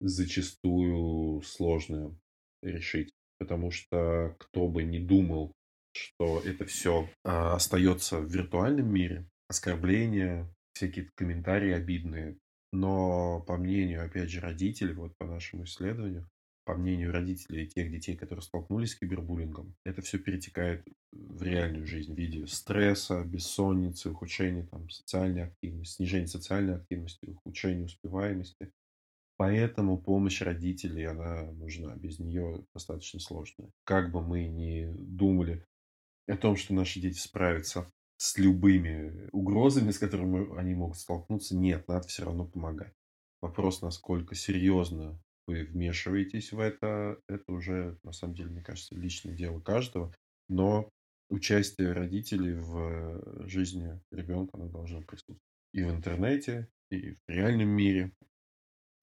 зачастую 0.00 1.42
сложно 1.42 2.18
решить. 2.62 3.12
Потому 3.38 3.70
что 3.70 4.34
кто 4.38 4.66
бы 4.66 4.82
не 4.82 4.98
думал, 4.98 5.52
что 5.92 6.40
это 6.40 6.64
все 6.64 7.06
а, 7.22 7.54
остается 7.54 8.18
в 8.18 8.30
виртуальном 8.32 8.90
мире, 8.92 9.28
оскорбления, 9.46 10.50
всякие 10.72 11.10
комментарии 11.14 11.72
обидные. 11.72 12.38
Но 12.72 13.40
по 13.40 13.56
мнению, 13.56 14.04
опять 14.04 14.30
же, 14.30 14.40
родителей, 14.40 14.94
вот 14.94 15.16
по 15.18 15.26
нашему 15.26 15.64
исследованию, 15.64 16.28
по 16.64 16.74
мнению 16.74 17.12
родителей 17.12 17.66
тех 17.66 17.90
детей, 17.90 18.16
которые 18.16 18.42
столкнулись 18.42 18.92
с 18.92 18.96
кибербуллингом, 18.96 19.74
это 19.84 20.02
все 20.02 20.18
перетекает 20.18 20.86
в 21.10 21.42
реальную 21.42 21.86
жизнь 21.86 22.14
в 22.14 22.16
виде 22.16 22.46
стресса, 22.46 23.24
бессонницы, 23.24 24.10
ухудшения 24.10 24.66
там, 24.66 24.88
социальной 24.88 25.44
активности, 25.44 25.96
снижения 25.96 26.28
социальной 26.28 26.76
активности, 26.76 27.26
ухудшения 27.26 27.86
успеваемости. 27.86 28.70
Поэтому 29.36 29.98
помощь 29.98 30.42
родителей, 30.42 31.06
она 31.06 31.50
нужна. 31.52 31.96
Без 31.96 32.18
нее 32.18 32.64
достаточно 32.74 33.18
сложно. 33.18 33.70
Как 33.84 34.12
бы 34.12 34.20
мы 34.20 34.46
ни 34.46 34.86
думали 34.96 35.64
о 36.28 36.36
том, 36.36 36.56
что 36.56 36.74
наши 36.74 37.00
дети 37.00 37.18
справятся 37.18 37.90
с 38.20 38.36
любыми 38.36 39.30
угрозами, 39.32 39.92
с 39.92 39.98
которыми 39.98 40.54
они 40.58 40.74
могут 40.74 40.98
столкнуться, 40.98 41.56
нет, 41.56 41.88
надо 41.88 42.06
все 42.06 42.26
равно 42.26 42.44
помогать. 42.44 42.92
Вопрос, 43.40 43.80
насколько 43.80 44.34
серьезно 44.34 45.18
вы 45.46 45.64
вмешиваетесь 45.64 46.52
в 46.52 46.60
это, 46.60 47.18
это 47.30 47.50
уже, 47.50 47.98
на 48.04 48.12
самом 48.12 48.34
деле, 48.34 48.50
мне 48.50 48.62
кажется, 48.62 48.94
личное 48.94 49.32
дело 49.32 49.58
каждого. 49.60 50.14
Но 50.50 50.90
участие 51.30 51.92
родителей 51.92 52.52
в 52.52 53.48
жизни 53.48 53.98
ребенка, 54.12 54.58
оно 54.58 54.68
должно 54.68 55.00
присутствовать. 55.00 55.40
И 55.72 55.82
в 55.82 55.90
интернете, 55.90 56.68
и 56.90 57.12
в 57.12 57.20
реальном 57.26 57.68
мире 57.68 58.12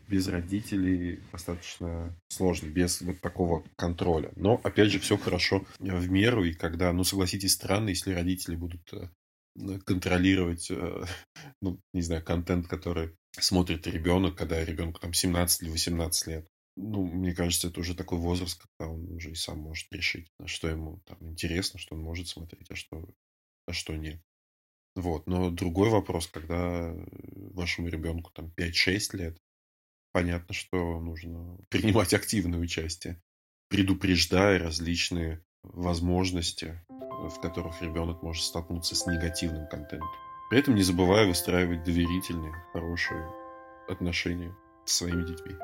без 0.08 0.28
родителей 0.28 1.20
достаточно 1.32 2.16
сложно, 2.30 2.68
без 2.68 3.02
вот 3.02 3.20
такого 3.22 3.64
контроля. 3.76 4.32
Но, 4.36 4.60
опять 4.64 4.92
же, 4.92 5.00
все 5.00 5.18
хорошо 5.18 5.66
в 5.80 6.10
меру, 6.10 6.44
и 6.44 6.54
когда, 6.54 6.92
ну, 6.94 7.04
согласитесь, 7.04 7.54
странно, 7.54 7.90
если 7.90 8.14
родители 8.14 8.56
будут 8.56 8.82
э, 8.94 9.80
контролировать, 9.86 10.70
э, 10.72 11.06
ну, 11.62 11.80
не 11.94 12.02
знаю, 12.02 12.24
контент, 12.24 12.68
который 12.68 13.16
смотрит 13.40 13.88
ребенок, 13.88 14.38
когда 14.38 14.64
ребенку 14.64 15.00
там 15.00 15.14
17 15.14 15.64
или 15.64 15.70
18 15.70 16.28
лет. 16.28 16.48
Ну, 16.76 17.06
мне 17.06 17.34
кажется, 17.34 17.70
это 17.70 17.80
уже 17.80 17.96
такой 17.96 18.20
возраст, 18.20 18.62
когда 18.62 18.92
он 18.92 19.12
уже 19.12 19.32
и 19.32 19.36
сам 19.36 19.60
может 19.60 19.92
решить, 19.92 20.28
что 20.46 20.68
ему 20.68 21.02
там 21.06 21.18
интересно, 21.22 21.80
что 21.80 21.96
он 21.96 22.02
может 22.02 22.28
смотреть, 22.28 22.70
а 22.70 22.76
что, 22.76 23.04
а 23.66 23.74
что 23.74 23.96
нет. 23.96 24.22
Вот. 24.96 25.28
Но 25.28 25.50
другой 25.50 25.90
вопрос, 25.90 26.28
когда 26.28 26.94
вашему 27.54 27.88
ребенку 27.88 28.32
там 28.34 28.52
5-6 28.58 29.18
лет, 29.18 29.38
понятно, 30.12 30.54
что 30.54 31.00
нужно 31.00 31.58
принимать 31.70 32.14
активное 32.14 32.60
участие, 32.60 33.22
предупреждая 33.70 34.60
различные 34.60 35.44
возможности, 35.64 36.82
в 36.90 37.40
которых 37.42 37.82
ребенок 37.82 38.22
может 38.24 38.44
столкнуться 38.44 38.96
с 38.96 39.06
негативным 39.06 39.68
контентом. 39.68 40.10
При 40.50 40.60
этом 40.60 40.76
не 40.76 40.84
забывая 40.84 41.28
выстраивать 41.28 41.84
доверительные, 41.84 42.54
хорошие 42.72 43.28
отношения 43.90 44.56
с 44.86 44.94
своими 44.94 45.24
детьми. 45.24 45.56